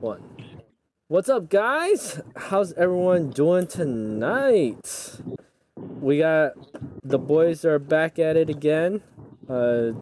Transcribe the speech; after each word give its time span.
One. 0.00 0.22
What's 1.08 1.28
up, 1.28 1.48
guys? 1.48 2.20
How's 2.36 2.72
everyone 2.74 3.30
doing 3.30 3.66
tonight? 3.66 5.18
We 5.76 6.18
got 6.18 6.52
the 7.02 7.18
boys 7.18 7.64
are 7.64 7.78
back 7.78 8.18
at 8.18 8.36
it 8.36 8.50
again. 8.50 9.02
Uh, 9.48 9.92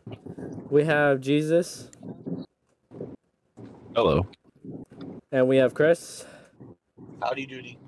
we 0.68 0.84
have 0.84 1.20
Jesus 1.20 1.90
Hello. 3.94 4.26
and 5.30 5.48
we 5.48 5.56
have 5.58 5.74
Chris 5.74 6.26
Howdy 7.22 7.46
doody. 7.46 7.78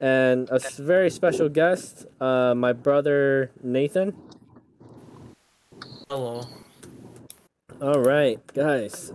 and 0.00 0.48
a 0.50 0.58
very 0.78 1.10
special 1.10 1.48
guest, 1.48 2.06
uh, 2.20 2.54
my 2.56 2.72
brother 2.72 3.50
Nathan. 3.62 4.16
Hello. 6.08 6.42
All 7.80 8.00
right, 8.00 8.44
guys. 8.54 9.12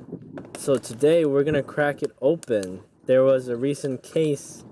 So 0.57 0.77
today 0.77 1.25
we're 1.25 1.43
gonna 1.43 1.61
crack 1.61 2.01
it 2.01 2.11
open. 2.21 2.79
There 3.07 3.21
was 3.21 3.49
a 3.49 3.57
recent 3.57 4.03
case 4.03 4.63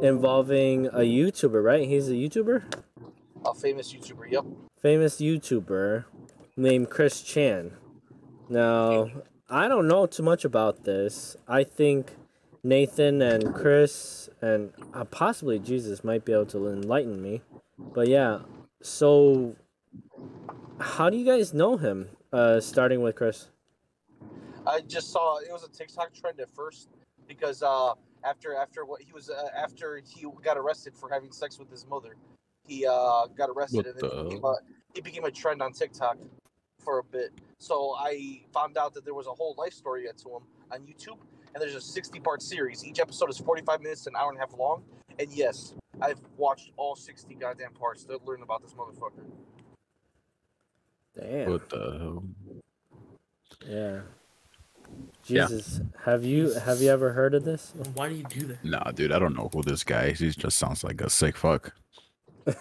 involving 0.00 0.86
a 0.86 1.00
YouTuber, 1.00 1.60
right? 1.60 1.88
He's 1.88 2.08
a 2.08 2.12
YouTuber, 2.12 2.62
A 3.44 3.52
famous 3.52 3.92
YouTuber, 3.92 4.30
yep. 4.30 4.44
famous 4.80 5.16
YouTuber 5.20 6.04
named 6.56 6.88
Chris 6.88 7.20
Chan. 7.20 7.72
Now, 8.48 9.10
I 9.50 9.66
don't 9.66 9.88
know 9.88 10.06
too 10.06 10.22
much 10.22 10.44
about 10.44 10.84
this. 10.84 11.36
I 11.48 11.64
think 11.64 12.12
Nathan 12.62 13.20
and 13.20 13.52
Chris 13.52 14.30
and 14.40 14.72
uh, 14.94 15.02
possibly 15.02 15.58
Jesus 15.58 16.04
might 16.04 16.24
be 16.24 16.32
able 16.32 16.46
to 16.46 16.68
enlighten 16.68 17.20
me. 17.20 17.42
But 17.76 18.06
yeah, 18.06 18.42
so 18.80 19.56
how 20.78 21.10
do 21.10 21.16
you 21.16 21.26
guys 21.26 21.52
know 21.52 21.76
him? 21.76 22.10
Uh, 22.32 22.58
starting 22.60 23.02
with 23.02 23.14
Chris. 23.14 23.48
I 24.66 24.80
just 24.80 25.12
saw 25.12 25.36
it 25.38 25.52
was 25.52 25.64
a 25.64 25.68
TikTok 25.68 26.14
trend 26.14 26.40
at 26.40 26.48
first 26.54 26.88
because 27.28 27.62
uh, 27.62 27.92
after 28.24 28.54
after 28.54 28.86
what 28.86 29.02
he 29.02 29.12
was 29.12 29.28
uh, 29.28 29.48
after 29.54 30.00
he 30.06 30.26
got 30.42 30.56
arrested 30.56 30.94
for 30.96 31.10
having 31.10 31.30
sex 31.30 31.58
with 31.58 31.70
his 31.70 31.86
mother, 31.86 32.16
he 32.66 32.86
uh, 32.86 33.26
got 33.36 33.50
arrested 33.50 33.78
What 33.78 33.86
and 33.86 33.96
then 33.96 34.08
the 34.08 34.16
he 34.16 34.22
became, 34.24 34.44
a, 34.44 34.54
he 34.94 35.00
became 35.02 35.24
a 35.24 35.30
trend 35.30 35.60
on 35.60 35.72
TikTok 35.72 36.16
for 36.78 37.00
a 37.00 37.04
bit. 37.04 37.32
So 37.58 37.94
I 37.98 38.42
found 38.54 38.78
out 38.78 38.94
that 38.94 39.04
there 39.04 39.14
was 39.14 39.26
a 39.26 39.32
whole 39.32 39.54
life 39.58 39.74
story 39.74 40.04
to 40.04 40.28
him 40.30 40.42
on 40.72 40.80
YouTube, 40.86 41.18
and 41.54 41.62
there's 41.62 41.74
a 41.74 41.80
60 41.82 42.18
part 42.20 42.40
series. 42.40 42.82
Each 42.82 42.98
episode 42.98 43.28
is 43.28 43.36
45 43.38 43.82
minutes, 43.82 44.06
an 44.06 44.14
hour 44.16 44.30
and 44.30 44.38
a 44.38 44.40
half 44.40 44.56
long. 44.58 44.84
And 45.18 45.30
yes, 45.30 45.74
I've 46.00 46.20
watched 46.38 46.70
all 46.78 46.96
60 46.96 47.34
goddamn 47.34 47.74
parts 47.74 48.04
to 48.04 48.18
learn 48.24 48.42
about 48.42 48.62
this 48.62 48.72
motherfucker. 48.72 49.24
Damn. 51.18 51.50
What 51.50 51.68
the 51.68 51.76
hell? 51.98 52.24
Yeah. 53.66 54.00
Yeah. 55.26 55.46
Jesus, 55.46 55.80
have 56.04 56.24
you 56.24 56.52
have 56.52 56.80
you 56.80 56.90
ever 56.90 57.12
heard 57.12 57.34
of 57.34 57.44
this? 57.44 57.72
Why 57.94 58.08
do 58.08 58.14
you 58.14 58.24
do 58.24 58.46
that? 58.48 58.64
Nah, 58.64 58.90
dude, 58.90 59.12
I 59.12 59.18
don't 59.18 59.34
know 59.34 59.48
who 59.52 59.62
this 59.62 59.84
guy 59.84 60.06
is. 60.06 60.18
He 60.18 60.30
just 60.30 60.58
sounds 60.58 60.84
like 60.84 61.00
a 61.00 61.08
sick 61.08 61.36
fuck. 61.36 61.74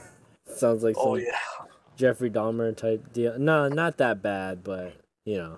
Sounds 0.46 0.84
like 0.84 0.96
oh, 0.98 1.02
some 1.02 1.12
Oh 1.12 1.16
yeah. 1.16 1.38
Jeffrey 1.96 2.30
Dahmer 2.30 2.76
type 2.76 3.14
deal. 3.14 3.38
No, 3.40 3.68
not 3.68 3.98
that 3.98 4.22
bad, 4.22 4.64
but 4.64 4.94
you 5.26 5.38
know, 5.38 5.58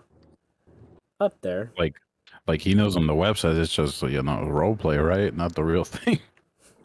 up 1.19 1.35
there. 1.41 1.71
Like, 1.77 1.95
like 2.47 2.61
he 2.61 2.73
knows 2.73 2.95
on 2.95 3.07
the 3.07 3.13
website 3.13 3.59
it's 3.59 3.73
just 3.73 4.01
you 4.03 4.21
know 4.21 4.45
role 4.45 4.75
play, 4.75 4.97
right? 4.97 5.35
Not 5.35 5.55
the 5.55 5.63
real 5.63 5.83
thing. 5.85 6.19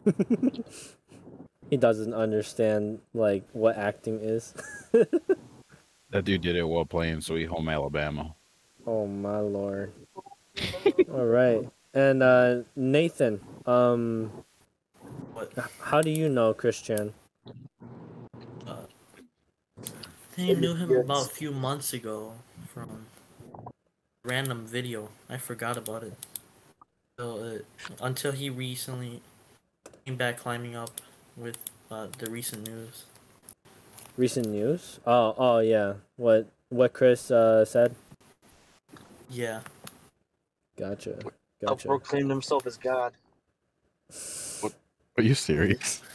He 1.69 1.77
doesn't 1.77 2.13
understand 2.13 2.99
like 3.13 3.43
what 3.53 3.77
acting 3.77 4.19
is. 4.21 4.55
That 6.11 6.25
dude 6.25 6.41
did 6.41 6.55
it 6.55 6.63
while 6.63 6.85
playing 6.85 7.21
Sweet 7.21 7.45
Home 7.47 7.69
Alabama. 7.69 8.35
oh 8.87 9.05
my 9.07 9.39
lord. 9.39 9.91
All 11.13 11.25
right. 11.25 11.69
And 11.93 12.23
uh 12.23 12.61
Nathan, 12.75 13.39
um 13.65 14.31
What? 15.33 15.53
how 15.81 16.01
do 16.01 16.09
you 16.09 16.29
know 16.29 16.53
Christian? 16.53 17.13
Uh, 18.65 18.85
I 20.37 20.53
knew 20.53 20.75
him 20.75 20.91
about 20.91 21.27
a 21.27 21.29
few 21.29 21.51
months 21.51 21.93
ago 21.93 22.33
from 22.67 23.05
random 24.23 24.65
video. 24.65 25.09
I 25.29 25.37
forgot 25.37 25.77
about 25.77 26.03
it. 26.03 26.13
So, 27.19 27.37
uh, 27.37 28.05
until 28.05 28.31
he 28.31 28.49
recently 28.49 29.21
came 30.05 30.15
back 30.15 30.37
climbing 30.37 30.75
up 30.75 31.01
with 31.35 31.57
uh, 31.91 32.07
the 32.17 32.29
recent 32.29 32.67
news. 32.67 33.05
Recent 34.19 34.47
news? 34.49 34.99
Oh, 35.07 35.33
oh 35.37 35.59
yeah. 35.59 35.93
What 36.17 36.49
what 36.67 36.91
Chris 36.91 37.31
uh 37.31 37.63
said? 37.63 37.95
Yeah. 39.29 39.61
Gotcha. 40.77 41.11
Gotcha. 41.11 41.31
Gotcha. 41.61 41.87
proclaimed 41.87 42.29
himself 42.29 42.67
as 42.67 42.75
God. 42.77 43.13
What? 44.59 44.73
Are 45.17 45.23
you 45.23 45.35
serious? 45.35 46.01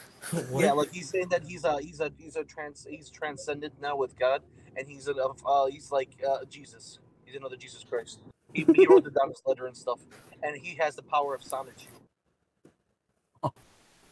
Yeah, 0.53 0.73
like 0.73 0.93
he's 0.93 1.09
saying 1.09 1.29
that 1.31 1.45
he's 1.45 1.65
a 1.65 1.81
he's 1.81 2.01
a 2.01 2.11
he's 2.19 2.37
a 2.37 2.45
trans 2.45 2.87
he's 2.91 3.09
transcended 3.09 3.73
now 3.81 3.97
with 3.97 4.19
God, 4.19 4.43
and 4.77 4.87
he's 4.89 5.07
a 5.09 5.15
uh, 5.15 5.67
he's 5.67 5.93
like 5.93 6.11
uh, 6.27 6.45
Jesus. 6.49 6.99
He's 7.25 7.37
another 7.37 7.57
Jesus 7.57 7.85
Christ. 7.85 8.21
He, 8.53 8.67
he 8.75 8.87
wrote 8.87 9.05
the 9.05 9.11
down 9.11 9.29
his 9.29 9.43
letter 9.47 9.67
and 9.67 9.77
stuff, 9.77 10.01
and 10.43 10.57
he 10.57 10.77
has 10.77 10.97
the 10.97 11.03
power 11.03 11.35
of 11.35 11.43
Sonic. 11.43 11.77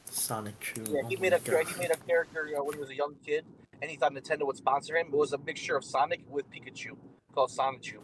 Sonic 0.04 0.74
Yeah, 0.76 1.00
oh 1.04 1.08
he 1.08 1.16
my 1.16 1.22
made 1.22 1.32
a 1.32 1.38
God. 1.40 1.66
he 1.66 1.78
made 1.80 1.90
a 1.90 1.96
character 1.96 2.48
uh, 2.56 2.62
when 2.62 2.74
he 2.74 2.80
was 2.80 2.90
a 2.90 2.94
young 2.94 3.14
kid, 3.24 3.44
and 3.82 3.90
he 3.90 3.96
thought 3.96 4.14
Nintendo 4.14 4.46
would 4.46 4.56
sponsor 4.56 4.96
him. 4.96 5.08
It 5.08 5.16
was 5.16 5.32
a 5.32 5.38
mixture 5.38 5.76
of 5.76 5.84
Sonic 5.84 6.20
with 6.30 6.48
Pikachu, 6.50 6.96
called 7.34 7.50
Sonichu. 7.50 7.98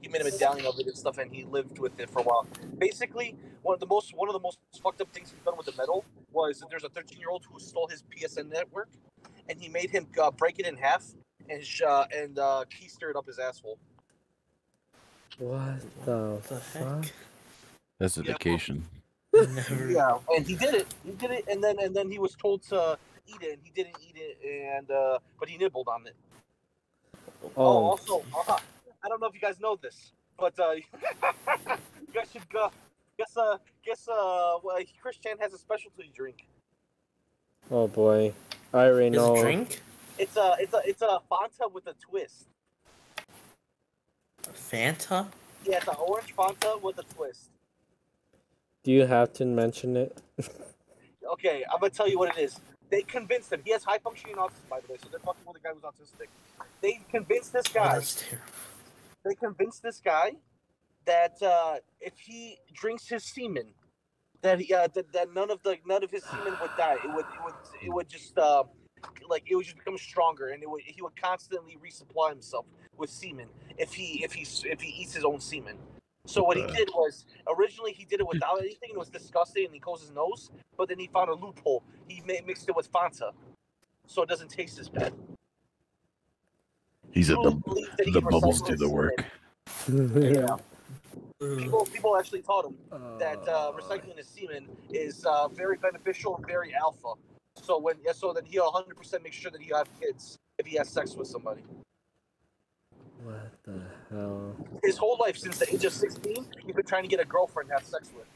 He 0.00 0.08
made 0.08 0.22
a 0.22 0.24
medallion 0.24 0.64
of 0.64 0.78
it 0.78 0.86
and 0.86 0.96
stuff, 0.96 1.18
and 1.18 1.34
he 1.34 1.44
lived 1.44 1.78
with 1.78 1.98
it 2.00 2.08
for 2.08 2.20
a 2.20 2.22
while. 2.22 2.46
Basically, 2.78 3.36
one 3.62 3.74
of 3.74 3.80
the 3.80 3.86
most 3.86 4.14
one 4.16 4.28
of 4.28 4.32
the 4.32 4.40
most 4.40 4.58
fucked 4.82 5.00
up 5.00 5.12
things 5.12 5.30
he's 5.30 5.44
done 5.44 5.56
with 5.56 5.66
the 5.66 5.74
medal 5.76 6.04
was 6.32 6.60
that 6.60 6.70
there's 6.70 6.84
a 6.84 6.88
13 6.88 7.18
year 7.18 7.30
old 7.30 7.44
who 7.50 7.58
stole 7.60 7.88
his 7.88 8.02
PSN 8.04 8.50
network, 8.50 8.88
and 9.48 9.60
he 9.60 9.68
made 9.68 9.90
him 9.90 10.06
uh, 10.20 10.30
break 10.30 10.58
it 10.58 10.66
in 10.66 10.76
half 10.76 11.04
and 11.50 11.62
sh- 11.64 11.82
uh, 11.82 12.06
and 12.16 12.38
uh, 12.38 12.64
keister 12.70 13.10
it 13.10 13.16
up 13.16 13.26
his 13.26 13.38
asshole. 13.38 13.78
What 15.38 15.80
the, 16.04 16.40
the 16.48 16.60
fuck? 16.60 17.04
heck? 17.04 17.12
That's 17.98 18.14
dedication. 18.14 18.84
Never. 19.34 19.90
Yeah, 19.90 20.18
and 20.36 20.46
he 20.46 20.56
did 20.56 20.74
it. 20.74 20.86
He 21.04 21.12
did 21.12 21.30
it, 21.30 21.44
and 21.48 21.62
then 21.62 21.78
and 21.80 21.94
then 21.94 22.10
he 22.10 22.18
was 22.18 22.34
told 22.34 22.62
to 22.64 22.98
eat 23.26 23.42
it, 23.42 23.52
and 23.54 23.60
he 23.62 23.70
didn't 23.70 23.96
eat 24.00 24.16
it, 24.16 24.38
and 24.76 24.90
uh, 24.90 25.18
but 25.38 25.48
he 25.48 25.56
nibbled 25.58 25.88
on 25.88 26.06
it. 26.06 26.14
Oh, 27.44 27.50
Oh, 27.56 27.62
also, 27.86 28.24
uh, 28.48 28.56
I 29.02 29.08
don't 29.08 29.20
know 29.20 29.26
if 29.26 29.34
you 29.34 29.40
guys 29.40 29.58
know 29.60 29.76
this, 29.76 30.12
but 30.38 30.58
uh, 30.58 30.72
you 30.72 30.82
guys 32.14 32.28
should 32.32 32.48
go. 32.50 32.70
Guess 33.18 33.36
uh, 33.36 33.58
guess 33.84 34.08
uh, 34.08 34.58
well, 34.62 34.78
Christian 35.00 35.36
has 35.40 35.52
a 35.52 35.58
specialty 35.58 36.10
drink. 36.14 36.46
oh 37.70 37.88
boy. 37.88 38.32
I 38.74 38.86
already 38.86 39.16
His 39.16 39.16
know. 39.16 39.40
drink? 39.40 39.80
It's 40.18 40.36
a 40.36 40.56
it's 40.58 40.72
a 40.72 40.80
it's 40.84 41.02
a 41.02 41.20
Fanta 41.30 41.70
with 41.72 41.86
a 41.86 41.94
twist. 41.94 42.46
Fanta? 44.54 45.26
Yeah, 45.64 45.76
it's 45.76 45.88
an 45.88 45.94
orange 45.98 46.34
Fanta 46.34 46.80
with 46.82 46.98
a 46.98 47.02
twist. 47.14 47.50
Do 48.82 48.90
you 48.90 49.06
have 49.06 49.32
to 49.34 49.44
mention 49.44 49.96
it? 49.96 50.16
Okay, 51.32 51.62
I'm 51.72 51.78
gonna 51.80 51.88
tell 51.90 52.08
you 52.08 52.18
what 52.18 52.36
it 52.36 52.42
is. 52.42 52.60
They 52.92 53.00
convinced 53.02 53.50
him. 53.50 53.62
He 53.64 53.72
has 53.72 53.82
high 53.82 53.98
functioning 53.98 54.36
autism, 54.36 54.68
by 54.68 54.80
the 54.80 54.92
way, 54.92 54.98
so 55.02 55.08
they're 55.10 55.18
fucking 55.20 55.42
with 55.46 55.56
the 55.56 55.66
guy 55.66 55.72
who's 55.74 55.82
autistic. 55.82 56.28
They 56.82 57.00
convinced 57.10 57.50
this 57.54 57.64
Oh, 57.70 57.74
guy. 57.74 58.00
terrible. 58.04 58.46
they 59.24 59.34
convinced 59.34 59.82
this 59.82 59.98
guy 60.04 60.32
that 61.06 61.42
uh, 61.42 61.76
if 62.02 62.12
he 62.18 62.58
drinks 62.74 63.08
his 63.08 63.24
semen, 63.24 63.68
that 64.42 64.60
he 64.60 64.74
uh, 64.74 64.88
that, 64.94 65.10
that 65.14 65.32
none 65.32 65.50
of 65.50 65.62
the 65.62 65.78
none 65.86 66.04
of 66.04 66.10
his 66.10 66.22
semen 66.24 66.54
would 66.60 66.70
die. 66.76 66.96
It 67.02 67.14
would 67.14 67.24
it 67.24 67.42
would 67.44 67.54
it 67.86 67.90
would 67.94 68.08
just 68.10 68.36
uh, 68.36 68.64
like 69.26 69.44
it 69.50 69.56
would 69.56 69.64
just 69.64 69.78
become 69.78 69.96
stronger, 69.96 70.48
and 70.48 70.62
it 70.62 70.68
would 70.68 70.82
he 70.84 71.00
would 71.00 71.16
constantly 71.16 71.78
resupply 71.82 72.28
himself 72.28 72.66
with 72.98 73.08
semen 73.08 73.48
if 73.78 73.94
he 73.94 74.22
if 74.22 74.34
he 74.34 74.42
if 74.68 74.82
he 74.82 74.90
eats 75.00 75.14
his 75.14 75.24
own 75.24 75.40
semen. 75.40 75.78
So 76.26 76.44
what 76.44 76.56
he 76.56 76.64
did 76.66 76.88
was 76.94 77.24
originally 77.58 77.92
he 77.92 78.04
did 78.04 78.20
it 78.20 78.26
without 78.28 78.60
anything. 78.60 78.90
It 78.92 78.98
was 78.98 79.08
disgusting, 79.08 79.64
and 79.64 79.74
he 79.74 79.80
closed 79.80 80.02
his 80.02 80.12
nose. 80.12 80.50
But 80.76 80.88
then 80.88 80.98
he 80.98 81.08
found 81.08 81.30
a 81.30 81.34
loophole. 81.34 81.82
He 82.12 82.22
ma- 82.26 82.46
mixed 82.46 82.68
it 82.68 82.76
with 82.76 82.92
Fanta, 82.92 83.32
so 84.06 84.22
it 84.22 84.28
doesn't 84.28 84.48
taste 84.48 84.78
as 84.78 84.88
bad. 84.88 85.12
He 87.10 87.22
said 87.22 87.36
People 87.36 87.52
the 87.66 88.04
he 88.04 88.10
the 88.10 88.20
bubbles 88.20 88.60
do 88.62 88.76
the 88.76 88.88
work. 88.88 89.24
Yeah. 89.88 90.56
People, 91.40 91.86
people 91.86 92.16
actually 92.16 92.42
taught 92.42 92.66
him 92.66 92.76
that 93.18 93.38
uh, 93.48 93.72
recycling 93.72 94.16
his 94.16 94.28
semen 94.28 94.68
is 94.90 95.24
uh, 95.24 95.48
very 95.48 95.76
beneficial 95.76 96.36
and 96.36 96.46
very 96.46 96.72
alpha. 96.74 97.14
So 97.60 97.78
when 97.78 97.96
yeah, 98.04 98.12
so 98.12 98.32
then 98.32 98.44
he'll 98.44 98.70
100 98.70 98.96
percent 98.96 99.24
make 99.24 99.32
sure 99.32 99.50
that 99.50 99.60
he'll 99.60 99.78
have 99.78 99.88
kids 100.00 100.38
if 100.58 100.66
he 100.66 100.76
has 100.76 100.88
sex 100.88 101.14
with 101.14 101.26
somebody. 101.26 101.62
What 103.24 103.52
the 103.64 103.82
hell? 104.10 104.54
His 104.84 104.96
whole 104.96 105.16
life 105.20 105.36
since 105.36 105.58
the 105.58 105.72
age 105.72 105.84
of 105.84 105.92
16, 105.92 106.46
he's 106.64 106.74
been 106.74 106.86
trying 106.86 107.02
to 107.02 107.08
get 107.08 107.20
a 107.20 107.24
girlfriend 107.24 107.70
to 107.70 107.74
have 107.74 107.84
sex 107.84 108.10
with. 108.14 108.26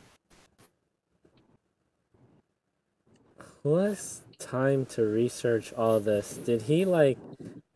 Who 3.66 3.78
has 3.78 4.20
time 4.38 4.86
to 4.94 5.02
research 5.02 5.72
all 5.72 5.98
this? 5.98 6.36
Did 6.36 6.62
he 6.62 6.84
like? 6.84 7.18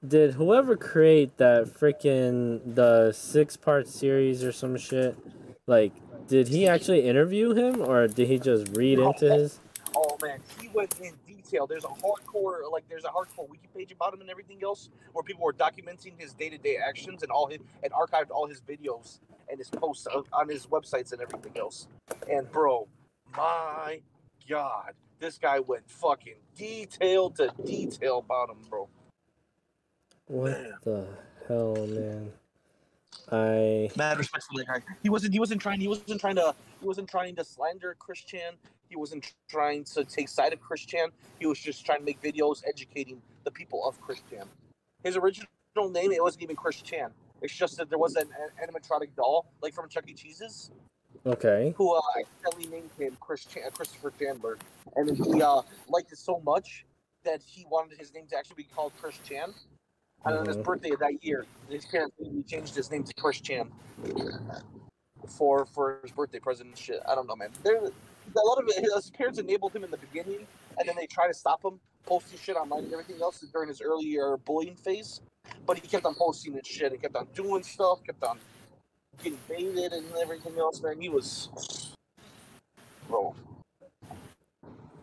Did 0.07 0.35
whoever 0.35 0.77
create 0.77 1.37
that 1.39 1.67
freaking 1.67 2.77
the 2.77 3.11
six 3.11 3.57
part 3.57 3.89
series 3.89 4.45
or 4.45 4.53
some 4.53 4.77
shit? 4.77 5.19
Like, 5.67 5.91
did 6.29 6.47
he 6.47 6.69
actually 6.69 7.09
interview 7.09 7.55
him 7.55 7.81
or 7.81 8.07
did 8.07 8.29
he 8.29 8.39
just 8.39 8.69
read 8.77 9.01
into 9.01 9.35
his? 9.35 9.59
Oh 9.97 10.17
man, 10.23 10.39
he 10.61 10.69
went 10.69 10.95
in 11.01 11.15
detail. 11.27 11.67
There's 11.67 11.83
a 11.83 11.89
hardcore, 11.89 12.71
like 12.71 12.89
there's 12.89 13.05
a 13.05 13.09
hardcore 13.09 13.49
wiki 13.49 13.69
page 13.77 13.91
about 13.91 14.15
him 14.15 14.21
and 14.21 14.31
everything 14.31 14.61
else, 14.63 14.91
where 15.13 15.25
people 15.25 15.45
were 15.45 15.53
documenting 15.53 16.13
his 16.17 16.35
day-to-day 16.35 16.77
actions 16.77 17.25
and 17.25 17.33
all 17.33 17.49
his 17.49 17.59
and 17.83 17.93
archived 17.93 18.31
all 18.31 18.47
his 18.47 18.61
videos 18.61 19.19
and 19.49 19.59
his 19.59 19.69
posts 19.69 20.07
on- 20.07 20.23
on 20.33 20.49
his 20.49 20.69
websites 20.69 21.13
and 21.13 21.21
everything 21.21 21.59
else. 21.59 21.89
And 22.31 22.49
bro, 22.53 22.87
my 23.37 24.03
god, 24.49 24.95
this 25.21 25.39
guy 25.39 25.61
went 25.61 25.89
fucking 25.89 26.37
detail 26.57 27.31
to 27.31 27.53
detail 27.65 28.19
about 28.19 28.51
him, 28.51 28.57
bro. 28.69 28.89
What 30.27 30.83
the 30.83 31.07
hell, 31.47 31.87
man? 31.87 32.33
I 33.31 33.91
Mad 33.97 34.19
respect 34.19 34.45
for 34.45 34.59
that 34.59 34.67
guy. 34.67 34.83
He 35.03 35.11
wasn't. 35.11 35.33
He 35.33 35.39
wasn't 35.39 35.61
trying. 35.61 35.81
He 35.81 35.89
wasn't 35.89 36.21
trying 36.21 36.37
to. 36.37 36.55
He 36.81 36.87
wasn't 36.87 37.09
trying 37.09 37.37
to 37.37 37.45
slander 37.45 37.95
Christian. 37.99 38.55
He 38.89 38.97
wasn't 38.97 39.33
trying 39.49 39.85
to 39.85 40.05
take 40.05 40.29
side 40.29 40.53
of 40.53 40.61
Christian. 40.61 41.11
He 41.39 41.47
was 41.47 41.59
just 41.59 41.87
trying 41.87 42.01
to 42.01 42.05
make 42.05 42.21
videos 42.21 42.63
educating 42.67 43.23
the 43.45 43.51
people 43.51 43.87
of 43.87 44.01
Christian. 44.01 44.43
His 45.05 45.17
original 45.17 45.47
name 45.91 46.11
it 46.11 46.23
wasn't 46.23 46.43
even 46.43 46.57
Christian. 46.57 47.11
It's 47.41 47.55
just 47.55 47.77
that 47.79 47.89
there 47.89 47.99
was 47.99 48.17
an, 48.17 48.29
an 48.61 48.69
animatronic 48.69 49.15
doll, 49.17 49.47
like 49.63 49.75
from 49.75 49.89
Chuck 49.89 50.05
E. 50.09 50.13
Cheese's, 50.13 50.71
okay. 51.27 51.75
who 51.77 51.95
uh, 51.95 52.01
accidentally 52.19 52.71
named 52.71 52.91
him 52.99 53.17
Christian, 53.21 53.63
Christopher 53.73 54.13
Chandler, 54.19 54.59
and 54.97 55.17
he 55.17 55.43
uh, 55.43 55.63
liked 55.89 56.13
it 56.13 56.19
so 56.19 56.41
much 56.45 56.85
that 57.25 57.41
he 57.43 57.67
wanted 57.71 57.99
his 57.99 58.13
name 58.15 58.27
to 58.31 58.37
actually 58.37 58.57
be 58.57 58.69
called 58.75 58.93
Chris 59.01 59.19
Chan. 59.25 59.53
And 60.25 60.37
on 60.37 60.47
his 60.47 60.57
Mhm. 60.59 60.65
birthday 60.65 60.91
of 60.91 60.99
that 61.01 61.25
year, 61.25 61.47
his 61.71 61.87
parents 61.87 62.15
he 62.19 62.43
changed 62.43 62.75
his 62.75 62.91
name 62.91 63.05
to 63.05 63.15
Chris 63.15 63.41
Chan 63.41 63.71
for 65.27 65.65
for 65.67 66.01
his 66.03 66.13
birthday 66.13 66.39
present 66.39 66.69
and 66.69 66.79
shit. 66.79 67.01
I 67.09 67.15
don't 67.15 67.27
know, 67.27 67.37
man. 67.37 67.51
There, 67.63 67.77
a 67.77 68.47
lot 68.47 68.59
of 68.59 68.69
it, 68.69 68.77
his 68.77 69.11
parents 69.11 69.39
enabled 69.39 69.75
him 69.75 69.83
in 69.85 69.91
the 69.91 69.97
beginning, 69.97 70.47
and 70.79 70.89
then 70.89 70.97
they 70.97 71.07
try 71.07 71.27
to 71.27 71.35
stop 71.35 71.65
him 71.65 71.81
posting 72.05 72.39
shit 72.39 72.57
online 72.57 72.85
and 72.85 72.93
everything 72.93 73.21
else 73.21 73.41
during 73.53 73.69
his 73.69 73.81
earlier 73.81 74.37
bullying 74.39 74.77
phase. 74.77 75.21
But 75.67 75.79
he 75.79 75.89
kept 75.89 76.05
on 76.05 76.15
posting 76.15 76.55
and 76.55 76.67
shit. 76.67 76.93
He 76.93 76.99
kept 76.99 77.17
on 77.17 77.27
doing 77.35 77.63
stuff. 77.63 78.03
Kept 78.05 78.23
on 78.23 78.39
baited 79.49 79.93
and 79.93 80.07
everything 80.21 80.59
else. 80.59 80.83
Man, 80.83 81.01
he 81.01 81.09
was, 81.09 81.49
bro. 83.09 83.35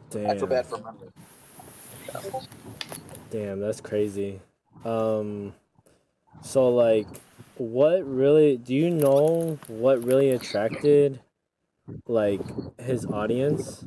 Damn. 0.09 0.29
I 0.29 0.37
feel 0.37 0.47
bad 0.47 0.65
for 0.65 0.77
him. 0.77 0.85
Damn, 3.31 3.59
that's 3.59 3.81
crazy. 3.81 4.39
Um, 4.85 5.53
so 6.41 6.69
like, 6.69 7.07
what 7.57 8.05
really? 8.05 8.57
Do 8.57 8.73
you 8.73 8.89
know 8.89 9.59
what 9.67 10.03
really 10.03 10.31
attracted, 10.31 11.19
like, 12.07 12.41
his 12.79 13.05
audience? 13.05 13.83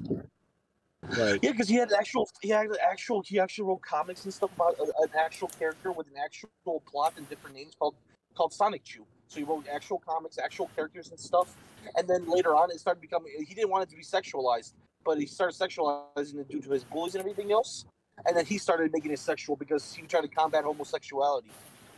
Like, 1.17 1.43
Yeah, 1.43 1.53
because 1.53 1.69
he 1.69 1.77
had 1.77 1.93
actual, 1.93 2.29
he 2.43 2.51
had 2.51 2.69
actual, 2.89 3.23
he 3.23 3.41
actually 3.41 3.67
wrote 3.67 3.83
comics 3.83 4.25
and 4.25 4.35
stuff 4.35 4.51
about 4.55 4.79
a, 4.79 4.83
an 4.83 5.09
actual 5.19 5.49
character 5.49 5.91
with 5.93 6.07
an 6.09 6.15
actual 6.23 6.83
plot 6.87 7.15
and 7.17 7.29
different 7.29 7.57
names 7.57 7.73
called 7.79 7.95
called 8.35 8.53
Sonichu. 8.53 9.01
So 9.31 9.39
he 9.39 9.45
wrote 9.45 9.65
actual 9.73 10.01
comics, 10.01 10.39
actual 10.39 10.69
characters 10.75 11.11
and 11.11 11.19
stuff. 11.19 11.57
And 11.97 12.09
then 12.09 12.29
later 12.29 12.57
on, 12.57 12.71
it 12.73 12.81
started 12.81 13.01
becoming. 13.01 13.33
He 13.39 13.55
didn't 13.55 13.71
want 13.71 13.85
it 13.85 13.91
to 13.91 13.97
be 13.97 14.03
sexualized, 14.03 14.73
but 15.05 15.19
he 15.19 15.27
started 15.27 15.57
sexualizing 15.57 16.41
it 16.41 16.49
due 16.49 16.61
to 16.61 16.71
his 16.71 16.83
bullies 16.83 17.15
and 17.15 17.21
everything 17.21 17.53
else. 17.53 17.85
And 18.27 18.37
then 18.37 18.45
he 18.45 18.59
started 18.59 18.93
making 18.93 19.13
it 19.13 19.21
sexual 19.21 19.55
because 19.55 19.95
he 19.95 20.03
tried 20.03 20.23
to 20.23 20.29
combat 20.29 20.65
homosexuality, 20.65 21.49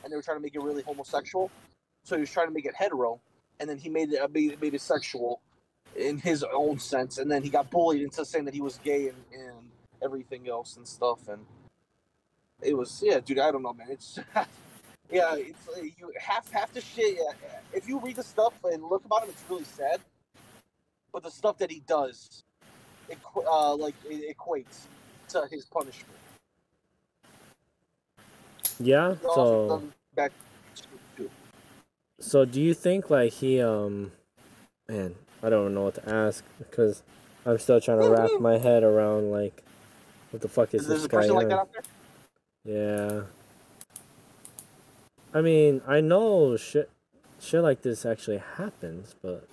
and 0.05 0.13
they 0.13 0.17
were 0.17 0.23
trying 0.23 0.37
to 0.37 0.43
make 0.43 0.55
it 0.55 0.61
really 0.61 0.83
homosexual. 0.83 1.51
So 2.05 2.17
he 2.17 2.21
was 2.21 2.31
trying 2.31 2.49
to 2.49 2.53
make 2.53 2.67
it 2.67 2.75
hetero, 2.77 3.19
and 3.61 3.69
then 3.69 3.79
he 3.79 3.89
made 3.89 4.13
it 4.13 4.33
made, 4.33 4.61
made 4.61 4.75
it 4.75 4.83
sexual 4.83 5.41
in 5.97 6.19
his 6.19 6.45
own 6.53 6.79
sense, 6.79 7.17
and 7.17 7.31
then 7.31 7.43
he 7.43 7.49
got 7.49 7.71
bullied 7.71 8.03
into 8.03 8.27
saying 8.27 8.45
that 8.45 8.55
he 8.55 8.61
was 8.61 8.79
gay 8.85 9.09
and, 9.09 9.17
and 9.33 9.71
everything 10.05 10.49
else 10.51 10.77
and 10.77 10.87
stuff, 10.87 11.29
and 11.29 11.47
it 12.61 12.77
was 12.77 13.03
yeah, 13.03 13.21
dude. 13.21 13.39
I 13.39 13.51
don't 13.51 13.63
know, 13.63 13.73
man. 13.73 13.89
It's 13.91 14.19
yeah, 15.13 15.35
it's 15.37 15.69
uh, 15.69 15.81
you 15.83 16.13
half 16.21 16.51
half 16.51 16.73
the 16.73 16.81
shit. 16.81 17.17
Yeah, 17.17 17.59
if 17.73 17.89
you 17.89 18.01
read 18.01 18.17
the 18.17 18.23
stuff 18.23 18.55
and 18.65 18.83
look 18.83 19.05
about 19.05 19.25
him, 19.25 19.31
it's 19.31 19.45
really 19.49 19.65
sad. 19.65 20.01
But 21.13 21.23
the 21.23 21.31
stuff 21.31 21.59
that 21.59 21.71
he 21.71 21.83
does, 21.87 22.43
it 23.09 23.19
uh, 23.37 23.75
like 23.77 23.95
it 24.09 24.37
equates 24.37 24.87
to 25.29 25.47
his 25.51 25.67
punishment. 25.67 26.19
yeah. 28.81 29.15
So, 29.23 29.83
back 30.15 30.33
so 32.19 32.45
do 32.45 32.61
you 32.61 32.73
think 32.73 33.11
like 33.11 33.33
he 33.33 33.61
um, 33.61 34.13
man, 34.89 35.15
I 35.43 35.51
don't 35.51 35.75
know 35.75 35.83
what 35.83 35.97
to 35.97 36.09
ask 36.09 36.45
because 36.59 37.03
I'm 37.45 37.59
still 37.59 37.81
trying 37.81 38.01
to 38.01 38.09
wrap 38.09 38.31
my 38.41 38.59
head 38.59 38.83
around 38.83 39.31
like, 39.31 39.63
what 40.31 40.41
the 40.41 40.49
fuck 40.49 40.73
is 40.75 40.83
Is 40.83 40.89
this 40.89 41.07
guy 41.07 41.27
like 41.27 41.45
on? 41.45 41.49
that 41.49 41.59
out 41.59 41.71
there? 41.73 41.83
Yeah. 42.65 43.23
I 45.35 45.41
mean, 45.41 45.81
I 45.87 46.01
know 46.01 46.57
shit 46.57 46.91
shit 47.41 47.63
like 47.63 47.83
this 47.83 48.05
actually 48.05 48.39
happens, 48.57 49.15
but 49.23 49.47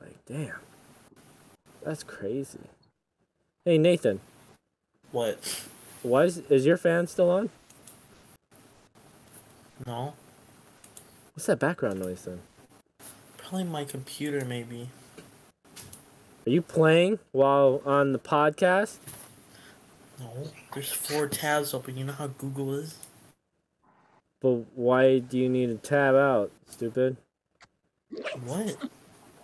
like 0.00 0.16
damn. 0.26 0.54
That's 1.84 2.02
crazy. 2.02 2.58
Hey 3.64 3.78
Nathan, 3.78 4.20
What? 5.12 5.64
why 6.02 6.24
is 6.24 6.38
is 6.48 6.64
your 6.66 6.76
fan 6.76 7.06
still 7.06 7.30
on? 7.30 7.50
No. 9.86 10.14
What's 11.34 11.46
that 11.46 11.58
background 11.58 12.00
noise 12.00 12.22
then? 12.22 12.40
Probably 13.38 13.64
my 13.64 13.84
computer, 13.84 14.44
maybe. 14.44 14.88
Are 16.46 16.50
you 16.50 16.62
playing 16.62 17.18
while 17.32 17.80
on 17.84 18.12
the 18.12 18.18
podcast? 18.18 18.96
No. 20.18 20.48
There's 20.74 20.92
four 20.92 21.28
tabs 21.28 21.72
open. 21.74 21.96
You 21.96 22.04
know 22.04 22.12
how 22.12 22.26
Google 22.28 22.74
is? 22.74 22.96
But 24.40 24.64
why 24.74 25.18
do 25.18 25.38
you 25.38 25.48
need 25.48 25.66
to 25.68 25.76
tab 25.76 26.14
out, 26.14 26.50
stupid? 26.68 27.16
What? 28.44 28.76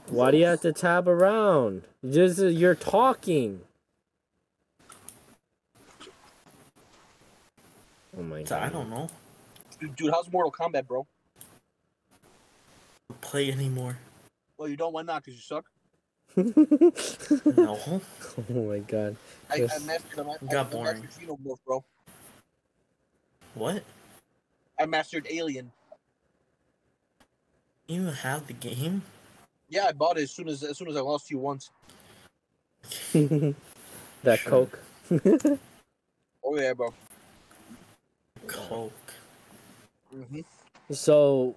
Why 0.08 0.30
do 0.30 0.38
you 0.38 0.46
have 0.46 0.60
to 0.62 0.72
tab 0.72 1.08
around? 1.08 1.82
Just 2.08 2.38
you're 2.40 2.74
talking. 2.74 3.60
Oh 8.18 8.22
my 8.22 8.42
god. 8.42 8.62
I 8.62 8.68
don't 8.70 8.88
know. 8.90 9.08
Dude, 9.80 9.94
dude, 9.96 10.12
how's 10.12 10.30
Mortal 10.32 10.52
Kombat, 10.52 10.86
bro? 10.86 11.06
Don't 13.10 13.20
play 13.20 13.52
anymore. 13.52 13.98
Well, 14.58 14.68
you 14.68 14.76
don't. 14.76 14.92
Why 14.92 15.02
not? 15.02 15.24
Because 15.24 15.34
you 15.36 15.42
suck. 15.42 15.66
No. 17.56 17.78
oh 17.88 18.02
my 18.68 18.78
god. 18.80 19.16
I, 19.50 19.54
I 19.54 19.56
Yes. 19.58 19.84
mastered. 19.86 20.20
I, 20.20 20.22
ma- 20.22 20.34
Got 20.50 20.66
I, 20.66 20.68
I 20.68 20.72
boring. 20.72 21.00
mastered 21.02 21.10
Xenomorph, 21.28 21.58
bro. 21.66 21.84
What? 23.54 23.82
I 24.78 24.86
mastered 24.86 25.26
Alien. 25.30 25.72
You 27.88 28.06
have 28.06 28.46
the 28.46 28.52
game? 28.52 29.02
Yeah, 29.68 29.86
I 29.86 29.92
bought 29.92 30.18
it 30.18 30.22
as 30.22 30.30
soon 30.32 30.48
as 30.48 30.62
as 30.62 30.76
soon 30.78 30.88
as 30.88 30.96
I 30.96 31.00
lost 31.00 31.30
you 31.30 31.38
once. 31.38 31.70
that 34.22 34.38
Sure. 34.38 34.68
coke. 34.68 34.78
Oh 36.44 36.56
yeah, 36.56 36.72
bro. 36.74 36.94
Coke. 38.46 39.12
hmm 40.12 40.40
So, 40.90 41.56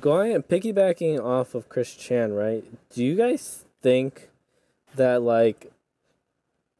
going 0.00 0.42
piggybacking 0.42 1.22
off 1.22 1.54
of 1.54 1.68
Chris 1.68 1.94
Chan, 1.94 2.32
right? 2.32 2.64
Do 2.90 3.04
you 3.04 3.16
guys 3.16 3.64
think 3.82 4.30
that 4.94 5.22
like 5.22 5.70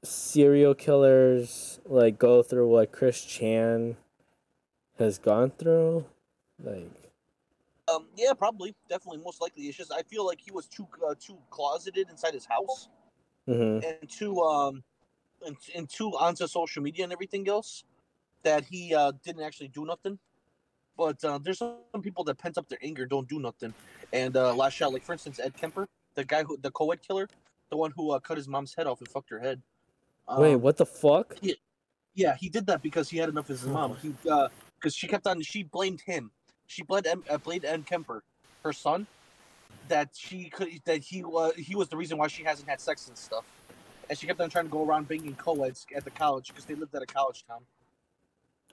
serial 0.03 0.75
killers 0.75 1.81
like 1.85 2.19
go 2.19 2.43
through 2.43 2.69
what 2.69 2.93
Chris 2.93 3.23
Chan 3.25 3.97
has 5.01 5.19
gone 5.19 5.51
through? 5.59 6.05
Like, 6.63 6.91
Um, 7.89 8.07
yeah, 8.17 8.33
probably, 8.35 8.75
definitely, 8.89 9.23
most 9.25 9.41
likely. 9.41 9.65
It's 9.65 9.77
just 9.77 9.93
I 9.93 10.03
feel 10.03 10.25
like 10.25 10.41
he 10.41 10.53
was 10.53 10.67
too 10.67 10.87
uh, 11.07 11.15
too 11.19 11.39
closeted 11.51 12.09
inside 12.09 12.35
his 12.35 12.47
house 12.47 12.89
hmm 13.47 13.81
and 13.83 14.09
too 14.09 14.41
um 14.43 14.85
and, 15.45 15.57
and 15.75 15.89
too 15.89 16.11
onto 16.11 16.47
social 16.47 16.83
media 16.83 17.03
and 17.05 17.13
everything 17.13 17.49
else 17.49 17.85
that 18.43 18.65
he 18.65 18.95
uh 18.95 19.13
didn't 19.25 19.43
actually 19.43 19.69
do 19.69 19.85
nothing. 19.85 20.19
But 20.97 21.25
uh, 21.25 21.39
there's 21.39 21.59
some 21.59 22.03
people 22.03 22.25
that 22.25 22.39
pent 22.39 22.59
up 22.59 22.69
their 22.69 22.79
anger, 22.83 23.07
don't 23.07 23.29
do 23.29 23.41
nothing, 23.41 23.73
and 24.13 24.37
uh, 24.37 24.55
lash 24.55 24.83
out. 24.83 24.93
Like 24.93 25.03
for 25.03 25.13
instance, 25.13 25.41
Ed 25.41 25.57
Kemper, 25.57 25.89
the 26.15 26.25
guy 26.25 26.43
who 26.45 26.59
the 26.59 26.71
co-ed 26.71 27.01
killer, 27.03 27.27
the 27.71 27.77
one 27.77 27.91
who 27.97 28.11
uh, 28.13 28.21
cut 28.21 28.37
his 28.37 28.49
mom's 28.49 28.75
head 28.75 28.87
off 28.87 29.01
and 29.01 29.09
fucked 29.09 29.31
her 29.31 29.41
head. 29.41 29.63
wait, 30.29 30.55
Um, 30.55 30.63
what 30.63 30.77
the 30.77 30.87
fuck? 30.87 31.37
Yeah, 32.15 32.37
he 32.37 32.49
did 32.49 32.67
that 32.67 32.83
because 32.83 33.09
he 33.09 33.19
had 33.19 33.29
enough 33.29 33.49
of 33.49 33.61
his 33.61 33.67
mom. 33.67 33.97
He 34.03 34.13
because 34.81 34.95
she 34.95 35.07
kept 35.07 35.27
on 35.27 35.43
she 35.43 35.63
blamed 35.63 36.01
him. 36.01 36.31
She 36.67 36.83
blamed 36.83 37.07
M, 37.07 37.25
uh, 37.29 37.39
blamed 37.39 37.65
M 37.65 37.83
Kemper, 37.83 38.23
her 38.65 38.73
son, 38.73 39.07
that 39.89 40.11
she 40.15 40.49
could 40.51 40.69
that 40.85 40.99
he 40.99 41.23
was 41.23 41.55
he 41.57 41.75
was 41.75 41.89
the 41.89 41.97
reason 41.97 42.19
why 42.19 42.29
she 42.29 42.45
hasn't 42.45 42.69
had 42.69 42.81
sex 42.81 43.09
and 43.09 43.19
stuff. 43.19 43.45
And 44.09 44.19
she 44.19 44.27
kept 44.27 44.41
on 44.41 44.51
trying 44.51 44.65
to 44.65 44.71
go 44.71 44.85
around 44.85 45.09
banging 45.09 45.37
co-eds 45.37 45.87
at 45.95 46.05
the 46.05 46.11
college 46.11 46.49
because 46.49 46.65
they 46.65 46.75
lived 46.75 46.95
at 46.95 47.03
a 47.03 47.07
college 47.07 47.45
town. 47.47 47.61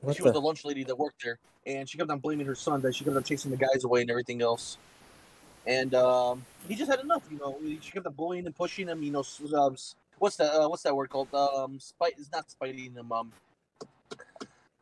What 0.02 0.16
she 0.16 0.24
was 0.24 0.34
the? 0.34 0.40
the 0.40 0.46
lunch 0.46 0.66
lady 0.66 0.84
that 0.86 0.98
worked 0.98 1.24
there, 1.24 1.40
and 1.66 1.88
she 1.90 1.98
kept 1.98 2.10
on 2.10 2.20
blaming 2.20 2.46
her 2.48 2.56
son 2.56 2.82
that 2.82 2.96
she 2.96 3.04
kept 3.04 3.16
on 3.16 3.24
chasing 3.24 3.52
the 3.52 3.58
guys 3.58 3.84
away 3.84 4.02
and 4.02 4.10
everything 4.10 4.42
else. 4.42 4.78
and 5.68 5.94
um, 5.94 6.46
he 6.68 6.76
just 6.76 6.90
had 6.90 7.02
enough. 7.02 7.24
You 7.30 7.38
know, 7.38 7.58
she 7.82 7.92
kept 7.92 8.08
on 8.08 8.14
bullying 8.14 8.46
and 8.46 8.56
pushing 8.56 8.88
him. 8.88 9.04
You 9.04 9.12
know, 9.12 9.24
um, 9.56 9.76
what's 10.18 10.38
that? 10.38 10.54
Uh, 10.54 10.70
what's 10.70 10.84
that 10.84 10.96
word 10.96 11.10
called? 11.10 11.34
Um, 11.34 11.80
spite 11.80 12.18
is 12.18 12.32
not 12.32 12.50
spiting 12.50 12.94
him. 12.94 13.12
Um, 13.12 13.32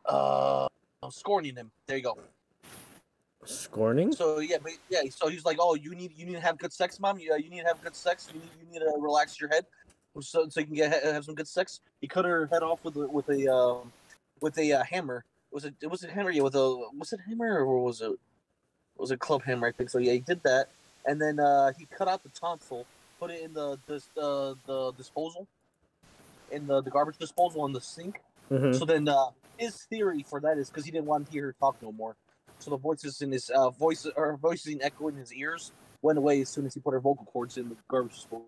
uh, 0.06 0.68
scorning 1.10 1.56
him. 1.56 1.70
There 1.86 1.96
you 1.96 2.02
go. 2.02 2.18
Scorning? 3.44 4.12
So 4.12 4.40
yeah, 4.40 4.56
but 4.62 4.72
yeah. 4.90 5.02
So 5.10 5.28
he's 5.28 5.44
like, 5.44 5.58
"Oh, 5.60 5.74
you 5.74 5.94
need 5.94 6.12
you 6.16 6.26
need 6.26 6.34
to 6.34 6.40
have 6.40 6.58
good 6.58 6.72
sex, 6.72 6.98
mom. 6.98 7.18
Yeah, 7.18 7.36
you 7.36 7.48
need 7.48 7.60
to 7.60 7.66
have 7.66 7.82
good 7.82 7.94
sex. 7.94 8.28
You 8.32 8.40
need 8.40 8.50
you 8.60 8.72
need 8.72 8.78
to 8.80 8.92
relax 8.98 9.40
your 9.40 9.48
head, 9.48 9.66
so 10.20 10.48
so 10.48 10.60
you 10.60 10.66
can 10.66 10.74
get 10.74 11.04
have 11.04 11.24
some 11.24 11.34
good 11.34 11.48
sex." 11.48 11.80
He 12.00 12.08
cut 12.08 12.24
her 12.24 12.46
head 12.46 12.62
off 12.62 12.82
with 12.84 12.96
a 12.96 13.06
with 13.06 13.28
a 13.28 13.52
um, 13.52 13.92
with 14.40 14.58
a 14.58 14.72
uh, 14.72 14.84
hammer. 14.84 15.24
Was 15.52 15.64
it 15.64 15.74
was 15.88 16.02
it 16.02 16.10
hammer? 16.10 16.30
Yeah, 16.30 16.42
with 16.42 16.56
a 16.56 16.88
was 16.98 17.12
it 17.12 17.20
hammer 17.26 17.58
or 17.64 17.84
was 17.84 18.00
it 18.00 18.12
was 18.98 19.10
it 19.10 19.20
club 19.20 19.42
hammer? 19.42 19.68
I 19.68 19.72
think 19.72 19.90
so. 19.90 19.98
Yeah, 19.98 20.12
he 20.12 20.20
did 20.20 20.42
that, 20.42 20.68
and 21.06 21.20
then 21.20 21.38
uh, 21.38 21.72
he 21.78 21.86
cut 21.86 22.08
out 22.08 22.22
the 22.22 22.30
tonsil, 22.30 22.84
put 23.20 23.30
it 23.30 23.42
in 23.42 23.52
the 23.52 23.78
this 23.86 24.08
uh, 24.20 24.54
the 24.66 24.92
disposal, 24.96 25.46
in 26.50 26.66
the 26.66 26.82
the 26.82 26.90
garbage 26.90 27.18
disposal 27.18 27.64
in 27.66 27.72
the 27.72 27.80
sink. 27.80 28.20
Hmm 28.50 28.72
So 28.72 28.84
then, 28.84 29.08
uh, 29.08 29.26
his 29.58 29.84
theory 29.84 30.22
for 30.28 30.40
that 30.40 30.58
is 30.58 30.68
because 30.68 30.84
he 30.84 30.90
didn't 30.90 31.06
want 31.06 31.26
to 31.26 31.32
hear 31.32 31.44
her 31.46 31.54
talk 31.58 31.76
no 31.82 31.92
more. 31.92 32.16
So 32.58 32.70
the 32.70 32.76
voices 32.76 33.20
in 33.22 33.32
his 33.32 33.50
uh, 33.50 33.70
voice 33.70 34.06
or 34.16 34.36
voices 34.36 34.72
in 34.72 34.82
echo 34.82 35.08
in 35.08 35.16
his 35.16 35.32
ears 35.32 35.72
went 36.02 36.18
away 36.18 36.40
as 36.40 36.50
soon 36.50 36.66
as 36.66 36.74
he 36.74 36.80
put 36.80 36.92
her 36.92 37.00
vocal 37.00 37.26
cords 37.26 37.56
in 37.56 37.68
the 37.68 37.76
garbage 37.88 38.14
disposal. 38.14 38.46